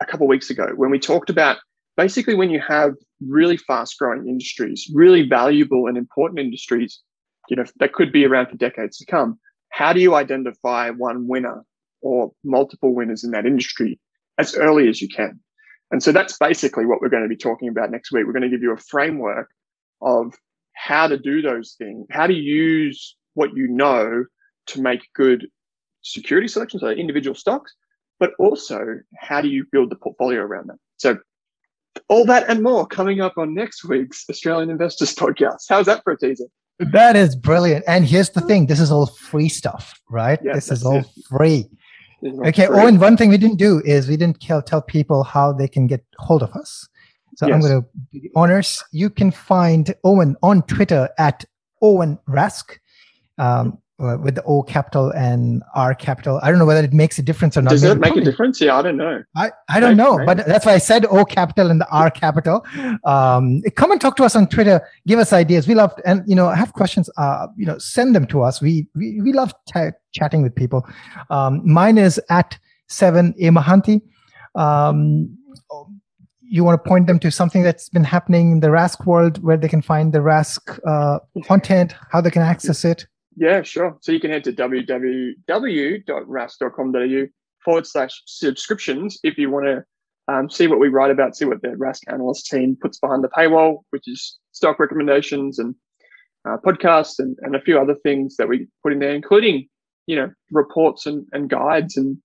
a 0.00 0.06
couple 0.06 0.26
of 0.26 0.28
weeks 0.28 0.50
ago 0.50 0.72
when 0.76 0.90
we 0.90 0.98
talked 0.98 1.30
about 1.30 1.58
basically 1.96 2.34
when 2.34 2.50
you 2.50 2.60
have 2.66 2.94
really 3.20 3.56
fast 3.56 3.98
growing 3.98 4.28
industries, 4.28 4.90
really 4.94 5.28
valuable 5.28 5.86
and 5.86 5.96
important 5.96 6.38
industries, 6.38 7.00
you 7.48 7.56
know, 7.56 7.64
that 7.78 7.92
could 7.92 8.12
be 8.12 8.24
around 8.24 8.48
for 8.48 8.56
decades 8.56 8.98
to 8.98 9.06
come. 9.06 9.38
How 9.70 9.92
do 9.92 10.00
you 10.00 10.14
identify 10.14 10.90
one 10.90 11.26
winner 11.26 11.62
or 12.02 12.32
multiple 12.44 12.94
winners 12.94 13.24
in 13.24 13.30
that 13.32 13.46
industry 13.46 13.98
as 14.38 14.54
early 14.54 14.88
as 14.88 15.00
you 15.00 15.08
can? 15.08 15.40
And 15.90 16.02
so 16.02 16.12
that's 16.12 16.36
basically 16.38 16.84
what 16.84 17.00
we're 17.00 17.08
going 17.08 17.22
to 17.22 17.28
be 17.28 17.36
talking 17.36 17.68
about 17.68 17.90
next 17.90 18.12
week. 18.12 18.26
We're 18.26 18.32
going 18.32 18.42
to 18.42 18.48
give 18.48 18.62
you 18.62 18.72
a 18.72 18.76
framework 18.76 19.48
of 20.02 20.34
how 20.74 21.06
to 21.06 21.18
do 21.18 21.40
those 21.40 21.74
things, 21.78 22.06
how 22.10 22.26
to 22.26 22.34
use 22.34 23.16
what 23.34 23.50
you 23.54 23.68
know 23.68 24.24
to 24.68 24.82
make 24.82 25.02
good 25.14 25.46
security 26.02 26.48
selections, 26.48 26.82
so 26.82 26.88
individual 26.88 27.34
stocks, 27.34 27.72
but 28.18 28.30
also 28.38 28.80
how 29.18 29.40
do 29.40 29.48
you 29.48 29.64
build 29.70 29.90
the 29.90 29.96
portfolio 29.96 30.40
around 30.40 30.68
them? 30.68 30.78
So 30.96 31.18
all 32.08 32.24
that 32.26 32.48
and 32.48 32.62
more 32.62 32.86
coming 32.86 33.20
up 33.20 33.38
on 33.38 33.54
next 33.54 33.84
week's 33.84 34.24
Australian 34.30 34.70
Investors 34.70 35.14
Podcast. 35.14 35.64
How's 35.68 35.86
that 35.86 36.02
for 36.04 36.12
a 36.12 36.18
teaser? 36.18 36.46
That 36.78 37.16
is 37.16 37.34
brilliant. 37.34 37.84
And 37.88 38.04
here's 38.04 38.30
the 38.30 38.40
thing 38.42 38.66
this 38.66 38.80
is 38.80 38.90
all 38.90 39.06
free 39.06 39.48
stuff, 39.48 39.98
right? 40.10 40.42
this 40.42 40.70
is 40.70 40.84
all 40.84 40.98
it. 40.98 41.06
free. 41.28 41.68
Okay, 42.44 42.66
free. 42.66 42.78
Owen, 42.78 42.98
one 42.98 43.16
thing 43.16 43.30
we 43.30 43.38
didn't 43.38 43.56
do 43.56 43.80
is 43.84 44.08
we 44.08 44.16
didn't 44.16 44.40
tell 44.40 44.82
people 44.82 45.22
how 45.22 45.52
they 45.52 45.68
can 45.68 45.86
get 45.86 46.04
hold 46.18 46.42
of 46.42 46.52
us. 46.52 46.88
So 47.36 47.46
yes. 47.46 47.54
I'm 47.54 47.60
going 47.60 47.82
to 47.82 47.88
be 48.12 48.30
honors. 48.34 48.82
You 48.92 49.10
can 49.10 49.30
find 49.30 49.94
Owen 50.04 50.36
on 50.42 50.62
Twitter 50.62 51.08
at 51.18 51.44
Owen 51.82 52.18
Rask. 52.28 52.78
Um, 53.38 53.78
uh, 53.98 54.16
with 54.20 54.34
the 54.34 54.42
O 54.44 54.62
capital 54.62 55.10
and 55.10 55.62
R 55.74 55.94
capital. 55.94 56.38
I 56.42 56.50
don't 56.50 56.58
know 56.58 56.66
whether 56.66 56.84
it 56.84 56.92
makes 56.92 57.18
a 57.18 57.22
difference 57.22 57.56
or 57.56 57.62
not. 57.62 57.70
Does 57.70 57.82
it 57.82 57.98
make 57.98 58.16
a 58.16 58.20
difference? 58.20 58.60
Yeah, 58.60 58.76
I 58.76 58.82
don't 58.82 58.96
know. 58.96 59.22
I, 59.34 59.50
I 59.68 59.80
don't 59.80 59.96
know, 59.96 60.16
right. 60.16 60.26
but 60.26 60.46
that's 60.46 60.66
why 60.66 60.74
I 60.74 60.78
said 60.78 61.06
O 61.06 61.24
capital 61.24 61.70
and 61.70 61.80
the 61.80 61.88
R 61.90 62.10
capital. 62.10 62.64
Um, 63.04 63.62
come 63.74 63.92
and 63.92 64.00
talk 64.00 64.16
to 64.16 64.24
us 64.24 64.36
on 64.36 64.48
Twitter. 64.48 64.86
Give 65.06 65.18
us 65.18 65.32
ideas. 65.32 65.66
We 65.66 65.74
love, 65.74 65.94
and 66.04 66.22
you 66.26 66.36
know, 66.36 66.48
have 66.50 66.72
questions. 66.72 67.08
Uh, 67.16 67.46
you 67.56 67.66
know, 67.66 67.78
send 67.78 68.14
them 68.14 68.26
to 68.26 68.42
us. 68.42 68.60
We 68.60 68.86
we, 68.94 69.20
we 69.22 69.32
love 69.32 69.54
t- 69.72 69.90
chatting 70.12 70.42
with 70.42 70.54
people. 70.54 70.86
Um, 71.30 71.62
mine 71.64 71.98
is 71.98 72.20
at 72.28 72.58
seven 72.88 73.34
A 73.38 73.50
Mahanti. 73.50 74.02
Um, 74.54 75.36
you 76.48 76.62
want 76.62 76.82
to 76.82 76.88
point 76.88 77.08
them 77.08 77.18
to 77.18 77.30
something 77.30 77.62
that's 77.62 77.88
been 77.88 78.04
happening 78.04 78.52
in 78.52 78.60
the 78.60 78.68
Rask 78.68 79.04
world 79.04 79.42
where 79.42 79.56
they 79.56 79.68
can 79.68 79.82
find 79.82 80.12
the 80.12 80.20
Rask 80.20 80.78
uh, 80.86 81.18
content, 81.44 81.94
how 82.12 82.20
they 82.20 82.30
can 82.30 82.42
access 82.42 82.84
it. 82.84 83.06
Yeah, 83.36 83.62
sure. 83.62 83.96
So 84.00 84.12
you 84.12 84.20
can 84.20 84.30
head 84.30 84.44
to 84.44 84.52
www.rask.com.au 84.52 87.26
forward 87.64 87.86
slash 87.86 88.22
subscriptions 88.26 89.18
if 89.22 89.36
you 89.36 89.50
want 89.50 89.66
to 89.66 89.84
um, 90.28 90.50
see 90.50 90.66
what 90.66 90.80
we 90.80 90.88
write 90.88 91.10
about, 91.10 91.36
see 91.36 91.44
what 91.44 91.62
the 91.62 91.68
Rask 91.68 92.00
analyst 92.08 92.46
team 92.46 92.76
puts 92.80 92.98
behind 92.98 93.22
the 93.22 93.28
paywall, 93.28 93.80
which 93.90 94.04
is 94.06 94.38
stock 94.52 94.80
recommendations 94.80 95.58
and 95.58 95.74
uh, 96.48 96.56
podcasts 96.64 97.18
and, 97.18 97.36
and 97.42 97.54
a 97.54 97.60
few 97.60 97.78
other 97.78 97.96
things 98.02 98.36
that 98.36 98.48
we 98.48 98.66
put 98.82 98.92
in 98.92 99.00
there, 99.00 99.14
including, 99.14 99.68
you 100.06 100.16
know, 100.16 100.30
reports 100.50 101.06
and, 101.06 101.26
and 101.32 101.50
guides. 101.50 101.96
And 101.96 102.16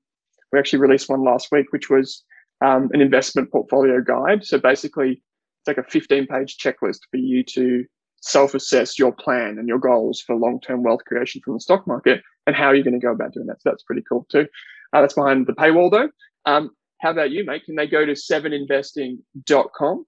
we 0.51 0.59
actually 0.59 0.79
released 0.79 1.09
one 1.09 1.23
last 1.23 1.49
week, 1.51 1.67
which 1.71 1.89
was 1.89 2.23
um, 2.63 2.89
an 2.93 3.01
investment 3.01 3.51
portfolio 3.51 4.01
guide. 4.01 4.45
So 4.45 4.59
basically, 4.59 5.11
it's 5.11 5.67
like 5.67 5.77
a 5.77 5.83
15 5.83 6.27
page 6.27 6.57
checklist 6.57 6.99
for 7.09 7.17
you 7.17 7.43
to 7.43 7.85
self 8.21 8.53
assess 8.53 8.97
your 8.97 9.11
plan 9.11 9.57
and 9.57 9.67
your 9.67 9.79
goals 9.79 10.21
for 10.21 10.35
long 10.35 10.59
term 10.61 10.83
wealth 10.83 11.03
creation 11.05 11.41
from 11.43 11.55
the 11.55 11.59
stock 11.59 11.85
market 11.85 12.21
and 12.47 12.55
how 12.55 12.71
you're 12.71 12.83
going 12.83 12.99
to 12.99 13.05
go 13.05 13.11
about 13.11 13.33
doing 13.33 13.47
that. 13.47 13.61
So 13.61 13.69
that's 13.69 13.83
pretty 13.83 14.03
cool 14.07 14.25
too. 14.31 14.47
Uh, 14.93 15.01
that's 15.01 15.13
behind 15.13 15.47
the 15.47 15.53
paywall 15.53 15.91
though. 15.91 16.09
Um, 16.45 16.71
how 17.01 17.11
about 17.11 17.31
you, 17.31 17.45
mate? 17.45 17.63
Can 17.65 17.75
they 17.75 17.87
go 17.87 18.05
to 18.05 18.13
seveninvesting.com 18.13 20.05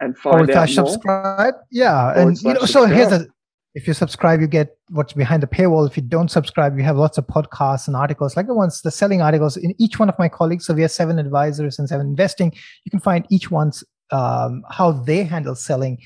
and 0.00 0.18
find 0.18 0.50
out 0.50 0.56
more? 0.56 0.66
subscribe? 0.66 1.54
Yeah. 1.70 2.20
And 2.20 2.40
you 2.40 2.54
know, 2.54 2.60
so 2.60 2.86
here's 2.86 3.12
a 3.12 3.26
if 3.74 3.88
you 3.88 3.94
subscribe, 3.94 4.40
you 4.40 4.46
get 4.46 4.76
what's 4.90 5.14
behind 5.14 5.42
the 5.42 5.48
paywall. 5.48 5.86
If 5.88 5.96
you 5.96 6.02
don't 6.02 6.30
subscribe, 6.30 6.78
you 6.78 6.84
have 6.84 6.96
lots 6.96 7.18
of 7.18 7.26
podcasts 7.26 7.88
and 7.88 7.96
articles, 7.96 8.36
like 8.36 8.46
the 8.46 8.54
ones, 8.54 8.82
the 8.82 8.90
selling 8.92 9.20
articles 9.20 9.56
in 9.56 9.74
each 9.78 9.98
one 9.98 10.08
of 10.08 10.16
my 10.16 10.28
colleagues. 10.28 10.64
So 10.64 10.74
we 10.74 10.82
have 10.82 10.92
seven 10.92 11.18
advisors 11.18 11.78
and 11.78 11.88
seven 11.88 12.06
investing. 12.06 12.52
You 12.84 12.90
can 12.90 13.00
find 13.00 13.26
each 13.30 13.50
one's 13.50 13.82
um, 14.12 14.62
how 14.70 14.92
they 14.92 15.24
handle 15.24 15.56
selling. 15.56 15.98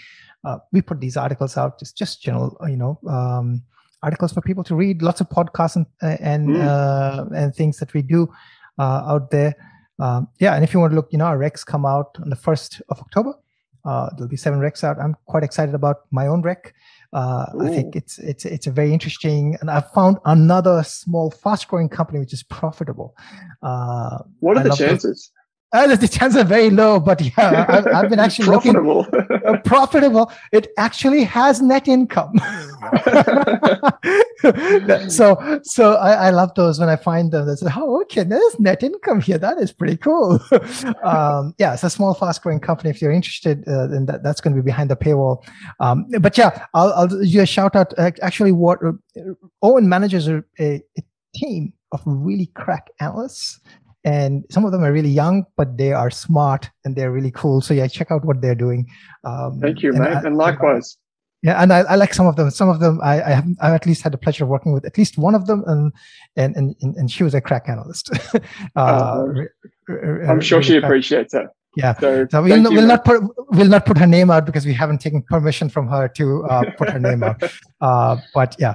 Uh, 0.45 0.59
we 0.72 0.80
put 0.82 1.01
these 1.01 1.16
articles 1.16 1.57
out, 1.57 1.78
just 1.78 1.97
just 1.97 2.22
general, 2.22 2.57
you 2.68 2.76
know, 2.76 2.99
um, 3.09 3.62
articles 4.03 4.32
for 4.32 4.41
people 4.41 4.64
to 4.64 4.74
read. 4.74 5.03
Lots 5.03 5.20
of 5.20 5.28
podcasts 5.28 5.76
and 5.76 5.86
and 6.20 6.49
mm. 6.51 6.64
uh, 6.64 7.24
and 7.34 7.55
things 7.55 7.78
that 7.78 7.93
we 7.95 8.03
do 8.03 8.28
uh, 8.78 9.03
out 9.07 9.30
there. 9.30 9.55
Um, 9.99 10.28
yeah, 10.39 10.55
and 10.55 10.62
if 10.62 10.72
you 10.72 10.80
want 10.80 10.93
to 10.93 10.97
look, 10.97 11.09
you 11.11 11.18
know, 11.18 11.26
our 11.26 11.39
recs 11.39 11.66
come 11.66 11.84
out 11.84 12.16
on 12.22 12.30
the 12.30 12.36
first 12.36 12.80
of 12.89 13.01
October. 13.01 13.34
Uh, 13.84 14.11
there'll 14.16 14.28
be 14.28 14.36
seven 14.36 14.61
recs 14.61 14.84
out. 14.84 14.99
I'm 14.99 15.16
quite 15.26 15.43
excited 15.43 15.74
about 15.74 16.03
my 16.11 16.26
own 16.26 16.43
rec. 16.43 16.74
Uh, 17.12 17.47
I 17.59 17.68
think 17.70 17.97
it's 17.97 18.18
it's 18.18 18.45
it's 18.45 18.66
a 18.66 18.70
very 18.70 18.93
interesting, 18.93 19.57
and 19.61 19.70
I've 19.70 19.91
found 19.93 20.18
another 20.26 20.82
small, 20.82 21.30
fast-growing 21.30 21.89
company 21.89 22.18
which 22.18 22.34
is 22.34 22.43
profitable. 22.43 23.16
Uh, 23.62 24.18
what 24.41 24.59
are 24.59 24.61
I 24.61 24.62
the 24.64 24.76
chances? 24.76 25.30
Uh, 25.71 25.95
the 25.95 26.09
chances 26.09 26.41
are 26.41 26.45
very 26.45 26.71
low, 26.71 26.99
but 26.99 27.21
yeah, 27.21 27.66
I've, 27.69 27.87
I've 27.89 28.09
been 28.09 28.19
actually 28.27 28.47
profitable. 28.47 29.07
looking 29.12 29.47
uh, 29.47 29.59
profitable. 29.66 30.33
It 30.51 30.69
actually 30.79 31.25
has 31.25 31.61
net 31.61 31.89
income. 31.89 32.39
so, 35.11 35.61
so 35.62 35.97
I, 35.97 36.12
I, 36.12 36.31
love 36.31 36.55
those 36.55 36.81
when 36.81 36.89
I 36.89 36.97
find 36.97 37.31
them. 37.31 37.47
They 37.47 37.55
say, 37.55 37.66
"Oh, 37.77 38.01
okay, 38.03 38.23
there's 38.23 38.59
net 38.59 38.83
income 38.83 39.21
here. 39.21 39.37
That 39.37 39.59
is 39.59 39.71
pretty 39.71 39.99
cool." 39.99 40.41
um, 41.03 41.55
yeah, 41.59 41.75
it's 41.75 41.85
a 41.85 41.91
small, 41.91 42.14
fast-growing 42.14 42.61
company. 42.61 42.89
If 42.89 43.03
you're 43.03 43.12
interested, 43.12 43.69
uh, 43.69 43.89
then 43.89 44.07
that, 44.07 44.23
that's 44.23 44.41
going 44.41 44.57
to 44.57 44.62
be 44.62 44.64
behind 44.64 44.89
the 44.89 44.97
paywall. 44.97 45.47
Um, 45.81 46.07
but 46.21 46.39
yeah, 46.39 46.64
I'll, 46.73 46.95
I'll 46.95 47.09
do 47.09 47.43
a 47.43 47.47
shout 47.47 47.77
out. 47.77 47.93
Uh, 47.99 48.11
actually, 48.23 48.53
what 48.53 48.79
uh, 48.83 48.93
Owen 49.61 49.87
manages 49.87 50.29
a, 50.29 50.43
a, 50.59 50.83
a 50.97 51.03
team 51.35 51.75
of 51.93 52.01
really 52.07 52.47
crack 52.55 52.89
analysts 53.01 53.61
and 54.05 54.44
some 54.51 54.64
of 54.64 54.72
them 54.72 54.82
are 54.82 54.92
really 54.92 55.09
young 55.09 55.44
but 55.57 55.76
they 55.76 55.92
are 55.92 56.11
smart 56.11 56.70
and 56.84 56.96
they're 56.96 57.12
really 57.12 57.30
cool. 57.30 57.61
So 57.61 57.74
yeah 57.74 57.86
check 57.86 58.11
out 58.11 58.24
what 58.24 58.40
they're 58.40 58.55
doing. 58.55 58.86
Um, 59.24 59.61
thank 59.61 59.82
you 59.82 59.92
man. 59.92 60.24
And 60.26 60.36
likewise. 60.36 60.96
Yeah 61.42 61.62
and 61.62 61.72
I, 61.72 61.80
I, 61.80 61.94
like 61.94 62.14
some 62.14 62.26
of 62.26 62.34
them. 62.34 62.51
Some 62.51 62.68
of 62.68 62.80
them 62.80 63.01
I, 63.03 63.22
I 63.22 63.30
have 63.30 63.46
I've 63.61 63.74
at 63.74 63.86
least 63.86 64.03
had 64.03 64.12
the 64.12 64.18
pleasure 64.18 64.44
of 64.44 64.51
working 64.51 64.72
with 64.72 64.84
at 64.84 64.99
least 64.99 65.18
one 65.18 65.34
of 65.34 65.46
them. 65.46 65.62
And 65.66 65.92
and 66.36 66.57
and, 66.57 66.96
and 66.96 67.11
she 67.11 67.22
was 67.22 67.34
a 67.34 67.40
crack 67.40 67.68
analyst. 67.68 68.11
Uh, 68.76 69.24
uh, 69.90 70.28
i'm 70.28 70.40
sure 70.40 70.62
she 70.62 70.76
appreciates 70.76 71.32
it 71.32 71.46
yeah. 71.78 71.94
So, 71.99 72.26
so 72.28 72.42
we'll, 72.42 72.62
we'll 72.62 72.86
not 72.86 73.05
put 73.05 73.22
we'll 73.51 73.68
not 73.68 73.86
put 73.86 73.99
her 73.99 74.07
name 74.07 74.30
out 74.30 74.46
because 74.46 74.66
we 74.66 74.74
haven't 74.74 74.99
taken 74.99 75.22
permission 75.22 75.68
from 75.68 75.86
her 75.88 76.09
to 76.09 76.44
uh, 76.46 76.64
put 76.76 76.90
her 76.90 76.99
name 76.99 77.22
out. 77.22 77.42
Uh, 77.80 78.16
but 78.34 78.57
yeah. 78.59 78.74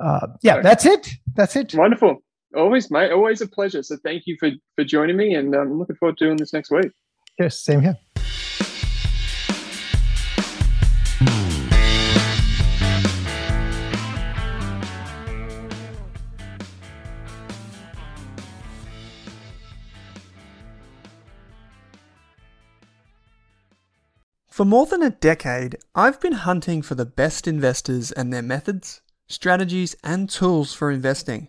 Uh, 0.00 0.28
yeah 0.42 0.60
that's 0.60 0.86
it. 0.86 1.08
That's 1.34 1.56
it. 1.56 1.74
Wonderful 1.74 2.22
Always, 2.56 2.90
mate. 2.90 3.10
Always 3.10 3.40
a 3.40 3.48
pleasure. 3.48 3.82
So 3.82 3.96
thank 4.04 4.26
you 4.26 4.36
for 4.38 4.50
for 4.76 4.84
joining 4.84 5.16
me, 5.16 5.34
and 5.34 5.54
I'm 5.54 5.72
um, 5.72 5.78
looking 5.78 5.96
forward 5.96 6.18
to 6.18 6.26
doing 6.26 6.36
this 6.36 6.52
next 6.52 6.70
week. 6.70 6.92
Yes, 7.38 7.58
same 7.58 7.80
here. 7.80 7.98
For 24.48 24.64
more 24.64 24.86
than 24.86 25.02
a 25.02 25.10
decade, 25.10 25.78
I've 25.96 26.20
been 26.20 26.32
hunting 26.32 26.82
for 26.82 26.94
the 26.94 27.04
best 27.04 27.48
investors 27.48 28.12
and 28.12 28.32
their 28.32 28.40
methods, 28.40 29.00
strategies, 29.26 29.96
and 30.04 30.30
tools 30.30 30.72
for 30.72 30.92
investing. 30.92 31.48